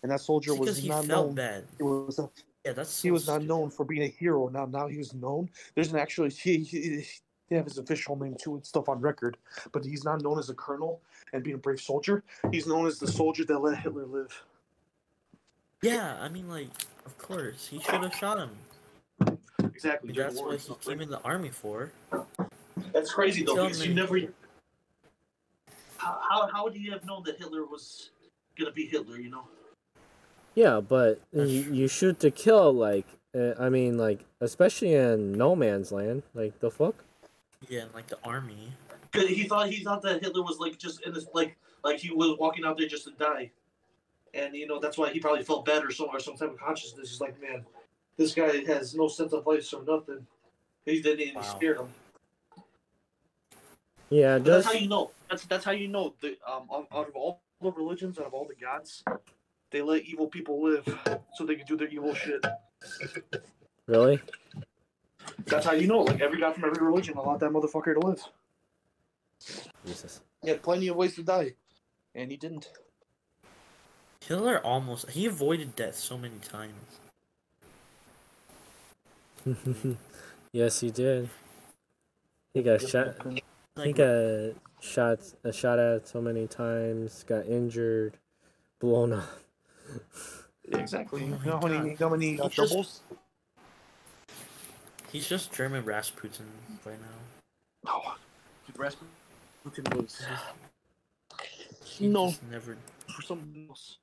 and 0.02 0.12
that 0.12 0.20
soldier 0.20 0.52
It's 0.52 0.60
was 0.60 0.84
not 0.84 1.06
known. 1.06 1.34
bad. 1.34 1.64
He 1.78 1.82
was 1.82 2.18
a, 2.18 2.30
Yeah, 2.64 2.72
that's 2.72 3.02
he 3.02 3.08
so 3.08 3.12
was 3.14 3.26
not 3.26 3.42
known 3.42 3.70
for 3.70 3.84
being 3.84 4.02
a 4.02 4.08
hero. 4.08 4.48
Now 4.48 4.66
now 4.66 4.86
he 4.86 4.98
was 4.98 5.14
known. 5.14 5.50
There's 5.74 5.92
an 5.92 5.98
actually 5.98 6.30
he, 6.30 6.58
he 6.58 7.04
they 7.48 7.56
have 7.56 7.64
his 7.64 7.78
official 7.78 8.16
name 8.16 8.36
too 8.40 8.54
and 8.54 8.64
stuff 8.64 8.88
on 8.88 9.00
record, 9.00 9.36
but 9.72 9.84
he's 9.84 10.04
not 10.04 10.22
known 10.22 10.38
as 10.38 10.50
a 10.50 10.54
colonel 10.54 11.00
and 11.32 11.42
being 11.42 11.54
a 11.56 11.58
brave 11.58 11.80
soldier. 11.80 12.22
He's 12.50 12.66
known 12.66 12.86
as 12.86 12.98
the 12.98 13.08
soldier 13.08 13.44
that 13.44 13.58
let 13.58 13.78
Hitler 13.78 14.06
live. 14.06 14.44
Yeah, 15.82 16.16
I 16.20 16.28
mean, 16.28 16.48
like, 16.48 16.68
of 17.04 17.16
course, 17.18 17.68
he 17.68 17.78
should 17.80 18.02
have 18.02 18.14
shot 18.14 18.38
him. 18.38 18.50
Exactly. 19.76 20.14
That's 20.14 20.36
war 20.36 20.48
what 20.48 20.60
he 20.60 20.74
came 20.88 21.02
in 21.02 21.10
the 21.10 21.20
army 21.20 21.50
for. 21.50 21.92
That's 22.94 23.12
crazy 23.12 23.44
though, 23.44 23.54
Tell 23.54 23.64
because 23.64 23.80
me. 23.80 23.88
you 23.88 23.94
never. 23.94 24.18
How, 25.98 26.18
how 26.30 26.48
how 26.50 26.64
would 26.64 26.74
he 26.74 26.88
have 26.88 27.04
known 27.04 27.22
that 27.24 27.36
Hitler 27.36 27.66
was 27.66 28.08
gonna 28.58 28.72
be 28.72 28.86
Hitler? 28.86 29.18
You 29.18 29.28
know. 29.28 29.42
Yeah, 30.54 30.80
but 30.80 31.20
you, 31.34 31.44
you 31.44 31.88
shoot 31.88 32.18
to 32.20 32.30
kill, 32.30 32.72
like, 32.72 33.04
uh, 33.38 33.52
I 33.60 33.68
mean, 33.68 33.98
like, 33.98 34.24
especially 34.40 34.94
in 34.94 35.32
no 35.32 35.54
man's 35.54 35.92
land. 35.92 36.22
Like, 36.32 36.58
the 36.60 36.70
fuck? 36.70 36.94
Yeah, 37.68 37.82
in, 37.82 37.88
like 37.92 38.06
the 38.06 38.16
army. 38.24 38.72
Cause 39.12 39.28
he 39.28 39.44
thought 39.44 39.68
he 39.68 39.84
thought 39.84 40.00
that 40.02 40.22
Hitler 40.22 40.42
was 40.42 40.58
like 40.58 40.78
just 40.78 41.02
in 41.02 41.12
this 41.12 41.26
like 41.34 41.56
like 41.84 41.98
he 41.98 42.10
was 42.12 42.38
walking 42.38 42.64
out 42.64 42.78
there 42.78 42.88
just 42.88 43.04
to 43.04 43.10
die, 43.12 43.50
and 44.32 44.54
you 44.54 44.66
know 44.66 44.78
that's 44.78 44.96
why 44.96 45.10
he 45.10 45.20
probably 45.20 45.42
felt 45.42 45.66
bad 45.66 45.84
or 45.84 45.90
some 45.90 46.08
or 46.10 46.18
some 46.18 46.36
type 46.36 46.52
of 46.52 46.58
consciousness. 46.58 47.10
He's 47.10 47.20
like, 47.20 47.40
man, 47.40 47.64
this 48.16 48.34
guy 48.34 48.64
has 48.64 48.94
no 48.94 49.08
sense 49.08 49.32
of 49.32 49.46
life, 49.46 49.64
so 49.64 49.80
nothing. 49.80 50.26
He 50.84 51.02
didn't. 51.02 51.20
even 51.20 51.34
Wow. 51.36 51.42
scared 51.42 51.78
him. 51.80 51.88
Yeah, 54.10 54.38
But 54.38 54.44
that's 54.44 54.66
how 54.66 54.72
you 54.72 54.88
know. 54.88 55.10
That's 55.28 55.44
that's 55.46 55.64
how 55.64 55.72
you 55.72 55.88
know. 55.88 56.14
The 56.20 56.38
um 56.46 56.68
out 56.72 56.86
out 56.92 57.08
of 57.08 57.16
all 57.16 57.42
the 57.60 57.72
religions, 57.72 58.18
out 58.18 58.26
of 58.26 58.34
all 58.34 58.46
the 58.46 58.54
gods, 58.54 59.02
they 59.70 59.82
let 59.82 60.04
evil 60.04 60.28
people 60.28 60.62
live 60.62 60.86
so 61.34 61.44
they 61.44 61.56
can 61.56 61.66
do 61.66 61.76
their 61.76 61.88
evil 61.88 62.14
shit. 62.14 62.44
really. 63.86 64.20
That's 65.46 65.66
how 65.66 65.72
you 65.72 65.88
know. 65.88 66.00
Like 66.02 66.20
every 66.20 66.38
god 66.38 66.54
from 66.54 66.64
every 66.64 66.84
religion 66.84 67.16
allowed 67.16 67.40
that 67.40 67.50
motherfucker 67.50 67.94
to 67.94 68.06
live. 68.06 68.22
Jesus. 69.84 70.20
He 70.42 70.50
had 70.50 70.62
plenty 70.62 70.88
of 70.88 70.96
ways 70.96 71.16
to 71.16 71.22
die, 71.24 71.54
and 72.14 72.30
he 72.30 72.36
didn't. 72.36 72.70
Hitler 74.24 74.60
almost 74.60 75.10
he 75.10 75.26
avoided 75.26 75.74
death 75.76 75.96
so 75.96 76.16
many 76.16 76.38
times. 76.38 77.00
yes, 80.52 80.80
he 80.80 80.90
did. 80.90 81.28
He 82.54 82.62
got 82.62 82.80
shot. 82.80 83.14
He 83.28 83.42
Like 83.76 83.96
got 83.96 84.54
shot, 84.80 85.18
uh, 85.44 85.52
shot 85.52 85.78
at 85.78 86.08
so 86.08 86.20
many 86.20 86.46
times. 86.46 87.24
Got 87.24 87.46
injured, 87.46 88.16
blown 88.80 89.12
up. 89.12 89.28
Exactly. 90.72 91.22
Oh 91.22 91.26
you 91.26 91.50
know 91.50 91.58
how 91.60 91.68
many, 91.68 91.94
how 91.94 92.08
many 92.08 92.40
uh, 92.40 92.48
He 92.48 92.56
just- 92.66 93.02
he's 95.12 95.28
just 95.28 95.52
German 95.52 95.84
Rasputin 95.84 96.46
right 96.84 96.98
now. 97.00 97.92
Oh, 97.92 98.16
dude, 98.66 98.78
Rasputin 98.78 99.84
was 99.96 100.22
He 101.84 102.08
No. 102.08 102.28
just 102.30 102.42
never 102.50 102.76
for 103.14 103.22
something 103.22 103.66
else. 103.68 103.98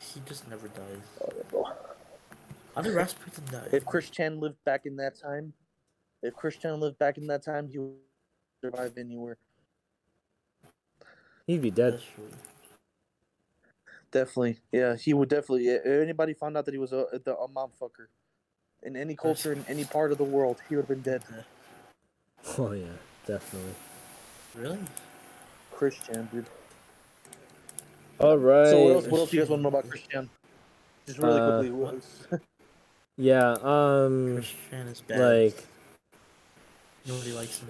he 0.00 0.20
just 0.26 0.48
never 0.48 0.68
dies. 0.68 1.34
How 2.74 2.82
did 2.82 2.92
Rasputin 2.94 3.44
die? 3.50 3.68
If 3.72 3.84
Christian 3.84 4.40
lived 4.40 4.62
back 4.64 4.84
in 4.86 4.96
that 4.96 5.18
time, 5.20 5.52
if 6.22 6.34
Christian 6.34 6.80
lived 6.80 6.98
back 6.98 7.18
in 7.18 7.26
that 7.28 7.42
time, 7.42 7.68
he 7.68 7.78
would 7.78 7.92
survive 8.62 8.94
anywhere. 8.98 9.36
He'd 11.46 11.62
be 11.62 11.70
dead. 11.70 12.00
Definitely, 14.10 14.58
yeah, 14.72 14.96
he 14.96 15.12
would 15.12 15.28
definitely. 15.28 15.68
If 15.68 15.84
anybody 15.86 16.34
found 16.34 16.56
out 16.56 16.64
that 16.64 16.72
he 16.72 16.78
was 16.78 16.92
a 16.92 17.06
the, 17.24 17.36
a 17.36 17.48
mom 17.48 17.70
fucker 17.80 18.06
in 18.82 18.96
any 18.96 19.14
culture 19.16 19.52
in 19.52 19.64
any 19.68 19.84
part 19.84 20.12
of 20.12 20.18
the 20.18 20.24
world, 20.24 20.62
he 20.68 20.76
would 20.76 20.82
have 20.82 20.88
been 20.88 21.02
dead. 21.02 21.22
Oh 22.58 22.72
yeah, 22.72 22.86
definitely. 23.26 23.74
Really? 24.54 24.78
Christian, 25.72 26.28
dude. 26.32 26.46
All 28.20 28.38
right. 28.38 28.70
So 28.70 28.82
what 28.84 28.94
else? 28.94 29.06
What 29.08 29.18
else 29.20 29.30
do 29.30 29.36
you 29.36 29.42
guys 29.42 29.50
want 29.50 29.60
to 29.60 29.62
know 29.64 29.68
about 29.68 29.88
Christian? 29.88 30.30
Just 31.06 31.18
really 31.18 31.40
Uh, 31.40 31.60
quickly. 31.60 32.38
what 33.16 33.22
was- 33.22 33.26
Yeah. 33.26 33.52
Um. 33.62 34.34
Christian 34.36 34.88
is 34.88 35.00
bad. 35.00 35.20
Like. 35.20 35.64
nobody 37.06 37.32
likes 37.32 37.58
him. 37.60 37.68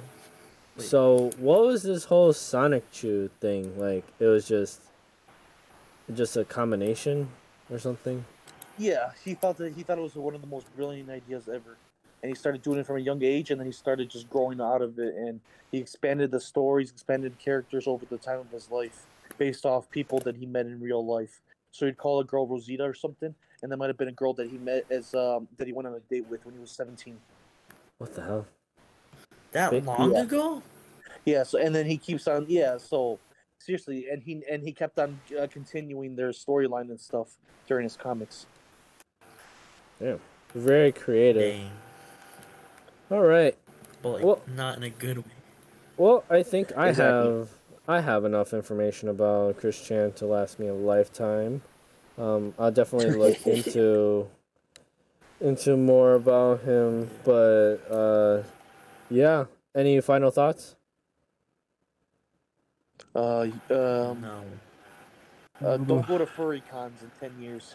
Wait. 0.77 0.87
So 0.87 1.31
what 1.39 1.65
was 1.67 1.83
this 1.83 2.05
whole 2.05 2.33
Sonichu 2.33 3.31
thing? 3.41 3.79
Like 3.79 4.05
it 4.19 4.27
was 4.27 4.47
just 4.47 4.81
just 6.15 6.37
a 6.37 6.45
combination 6.45 7.29
or 7.71 7.79
something? 7.79 8.25
Yeah, 8.77 9.13
he 9.25 9.35
thought 9.35 9.57
that 9.59 9.73
he 9.75 9.83
thought 9.85 9.99
it 9.99 10.03
was 10.03 10.15
one 10.17 10.35
of 10.35 10.41
the 10.41 10.47
most 10.49 10.67
brilliant 10.75 11.09
ideas 11.09 11.49
ever, 11.49 11.77
and 12.23 12.29
he 12.29 12.35
started 12.35 12.61
doing 12.63 12.81
it 12.81 12.87
from 12.87 12.97
a 12.97 13.01
young 13.01 13.23
age, 13.23 13.51
and 13.53 13.61
then 13.61 13.67
he 13.67 13.73
started 13.73 14.11
just 14.11 14.29
growing 14.29 14.61
out 14.61 14.83
of 14.83 14.99
it, 14.99 15.15
and 15.15 15.41
he 15.71 15.79
expanded 15.79 16.33
the 16.33 16.41
stories, 16.41 16.91
expanded 16.91 17.39
characters 17.39 17.87
over 17.87 18.05
the 18.07 18.19
time 18.19 18.41
of 18.41 18.51
his 18.51 18.69
life, 18.73 19.07
based 19.39 19.65
off 19.65 19.89
people 19.91 20.19
that 20.21 20.37
he 20.37 20.47
met 20.47 20.67
in 20.67 20.81
real 20.81 21.05
life. 21.07 21.41
So 21.75 21.87
he'd 21.87 21.97
call 21.99 22.21
a 22.21 22.25
girl 22.25 22.47
Rosita 22.47 22.85
or 22.85 22.95
something, 22.95 23.35
and 23.61 23.71
there 23.71 23.77
might 23.77 23.89
have 23.89 23.97
been 23.97 24.07
a 24.07 24.13
girl 24.13 24.33
that 24.35 24.49
he 24.49 24.59
met 24.59 24.85
as 24.91 25.13
um, 25.13 25.49
that 25.57 25.67
he 25.67 25.73
went 25.73 25.89
on 25.89 25.95
a 25.95 26.01
date 26.09 26.25
with 26.31 26.45
when 26.47 26.55
he 26.55 26.61
was 26.61 26.71
seventeen. 26.71 27.19
What 27.99 28.15
the 28.15 28.23
hell? 28.23 28.47
That 29.51 29.73
Big- 29.73 29.85
long 29.85 30.13
yeah. 30.15 30.23
ago? 30.23 30.63
Yeah, 31.25 31.43
so 31.43 31.59
and 31.59 31.75
then 31.75 31.85
he 31.87 31.97
keeps 31.99 32.29
on 32.29 32.47
yeah, 32.49 32.79
so 32.79 33.19
seriously, 33.59 34.07
and 34.09 34.23
he 34.23 34.45
and 34.49 34.63
he 34.63 34.71
kept 34.71 35.01
on 35.01 35.19
uh, 35.37 35.49
continuing 35.51 36.15
their 36.15 36.31
storyline 36.31 36.91
and 36.91 37.01
stuff 37.01 37.37
during 37.67 37.83
his 37.83 37.97
comics. 37.97 38.47
Yeah, 40.01 40.15
very 40.55 40.93
creative. 40.93 41.43
Dang. 41.43 41.71
All 43.11 43.23
right. 43.23 43.57
But 44.01 44.09
like, 44.11 44.25
Well- 44.25 44.43
not 44.47 44.77
in 44.77 44.85
a 44.85 44.91
good 44.91 45.19
way. 45.19 45.25
Well, 45.97 46.25
I 46.31 46.45
think 46.45 46.73
I 46.77 46.91
Exactly. 46.91 47.33
have 47.33 47.49
I 47.87 48.01
have 48.01 48.25
enough 48.25 48.55
information 48.55 49.09
about 49.09 49.59
Chris 49.59 49.81
Chan 49.87 50.13
to 50.13 50.27
last 50.27 50.59
me 50.59 50.69
a 50.69 50.75
lifetime. 50.75 51.63
Um, 52.17 52.55
I'll 52.59 52.71
definitely 52.71 53.11
look 53.19 53.47
into 53.47 54.29
into 55.41 55.77
more 55.77 56.15
about 56.15 56.63
him, 56.63 57.11
but 57.25 57.77
uh, 57.91 58.43
yeah. 59.11 59.45
Any 59.75 60.01
final 60.01 60.31
thoughts? 60.31 60.77
Uh, 63.15 63.41
um, 63.71 64.21
No. 64.21 64.45
uh, 65.61 65.77
don't 65.77 66.07
go 66.07 66.19
to 66.19 66.27
furry 66.27 66.63
cons 66.71 67.03
in 67.03 67.11
ten 67.21 67.43
years. 67.43 67.75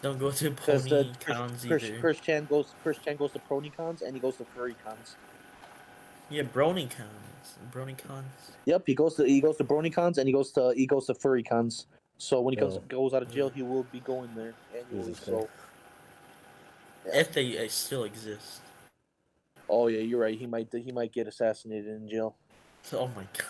Don't 0.00 0.18
go 0.18 0.30
to 0.30 0.50
pony 0.52 1.12
cons 1.20 1.64
Chris, 1.66 1.84
either. 1.84 2.00
Chris 2.00 2.20
Chan 2.20 2.46
goes 2.46 2.74
Chris 2.82 2.98
Chan 2.98 3.16
goes 3.16 3.32
to 3.32 3.40
brony 3.40 3.74
cons 3.76 4.02
and 4.02 4.14
he 4.14 4.20
goes 4.20 4.36
to 4.36 4.44
furry 4.44 4.76
cons. 4.84 5.16
Yeah, 6.32 6.42
brony 6.44 6.90
cons. 6.90 7.58
Brony 7.72 7.98
cons. 7.98 8.52
Yep, 8.66 8.84
he 8.86 8.94
goes 8.94 9.16
to 9.16 9.24
he 9.26 9.40
goes 9.40 9.56
to 9.58 9.64
brony 9.64 9.92
cons 9.92 10.18
and 10.18 10.28
he 10.28 10.34
goes 10.34 10.52
to 10.52 10.74
he 10.76 10.86
goes 10.86 11.06
to 11.06 11.14
furry 11.14 11.42
cons. 11.44 11.86
So 12.18 12.40
when 12.42 12.52
he 12.52 12.58
comes 12.58 12.76
Oh. 12.76 12.82
goes 12.88 13.14
out 13.14 13.22
of 13.22 13.30
jail, 13.30 13.48
he 13.50 13.62
will 13.62 13.84
be 13.84 14.00
going 14.00 14.34
there 14.34 14.54
annually. 14.74 15.14
Jesus 15.14 15.16
So, 15.16 15.48
Yeah. 17.06 17.20
If 17.20 17.32
they 17.32 17.64
uh, 17.64 17.68
still 17.68 18.04
exist. 18.04 18.62
oh 19.68 19.88
yeah, 19.88 20.00
you're 20.00 20.20
right. 20.20 20.38
He 20.38 20.46
might 20.46 20.68
he 20.72 20.92
might 20.92 21.12
get 21.12 21.26
assassinated 21.28 21.88
in 21.88 22.08
jail. 22.08 22.36
Oh 22.92 23.08
my 23.08 23.24
god. 23.38 23.46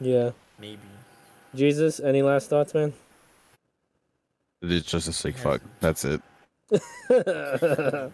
Yeah. 0.00 0.32
Maybe. 0.58 0.80
Jesus, 1.54 2.00
any 2.00 2.22
last 2.22 2.50
thoughts, 2.50 2.74
man? 2.74 2.92
It's 4.62 4.86
just 4.90 5.08
a 5.08 5.12
sick 5.12 5.36
fuck. 5.38 5.62
That's 5.80 6.04
it. 6.04 6.20
I 7.10 8.10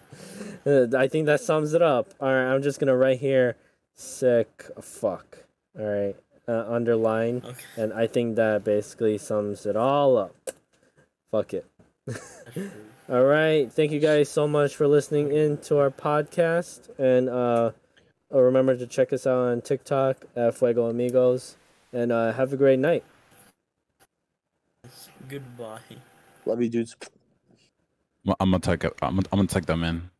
think 1.08 1.26
that 1.26 1.40
sums 1.42 1.74
it 1.74 1.82
up. 1.82 2.14
All 2.20 2.28
right, 2.28 2.52
I'm 2.54 2.62
just 2.62 2.80
gonna 2.80 2.96
write 2.96 3.20
here, 3.20 3.56
sick 3.96 4.64
fuck. 4.80 5.38
All 5.78 5.84
right, 5.84 6.16
uh, 6.46 6.64
underline, 6.68 7.42
Okay. 7.44 7.64
and 7.76 7.92
I 7.92 8.06
think 8.06 8.36
that 8.36 8.62
basically 8.64 9.18
sums 9.18 9.66
it 9.66 9.76
all 9.76 10.16
up. 10.16 10.34
Fuck 11.32 11.52
it. 11.54 11.66
All 13.08 13.24
right, 13.24 13.70
thank 13.72 13.92
you 13.92 14.00
guys 14.00 14.28
so 14.28 14.48
much 14.48 14.74
for 14.74 14.88
listening 14.88 15.30
in 15.32 15.58
to 15.58 15.78
our 15.78 15.90
podcast, 15.90 16.88
and 16.98 17.28
uh, 17.28 17.70
uh, 18.34 18.40
remember 18.40 18.76
to 18.76 18.86
check 18.86 19.12
us 19.12 19.26
out 19.26 19.38
on 19.48 19.60
TikTok 19.60 20.24
at 20.34 20.56
Fuego 20.56 20.88
Amigos, 20.88 21.56
and 21.92 22.10
uh, 22.10 22.32
have 22.32 22.52
a 22.52 22.56
great 22.56 22.78
night. 22.80 23.04
Goodbye. 25.28 25.80
Love 26.44 26.62
you, 26.62 26.68
dudes. 26.68 26.96
I'm, 28.26 28.34
I'm 28.40 28.50
gonna 28.50 28.60
take. 28.60 28.84
I'm, 28.84 28.90
gonna- 29.00 29.28
I'm 29.32 29.38
gonna 29.38 29.46
take 29.48 29.66
them 29.66 29.84
in. 29.84 30.10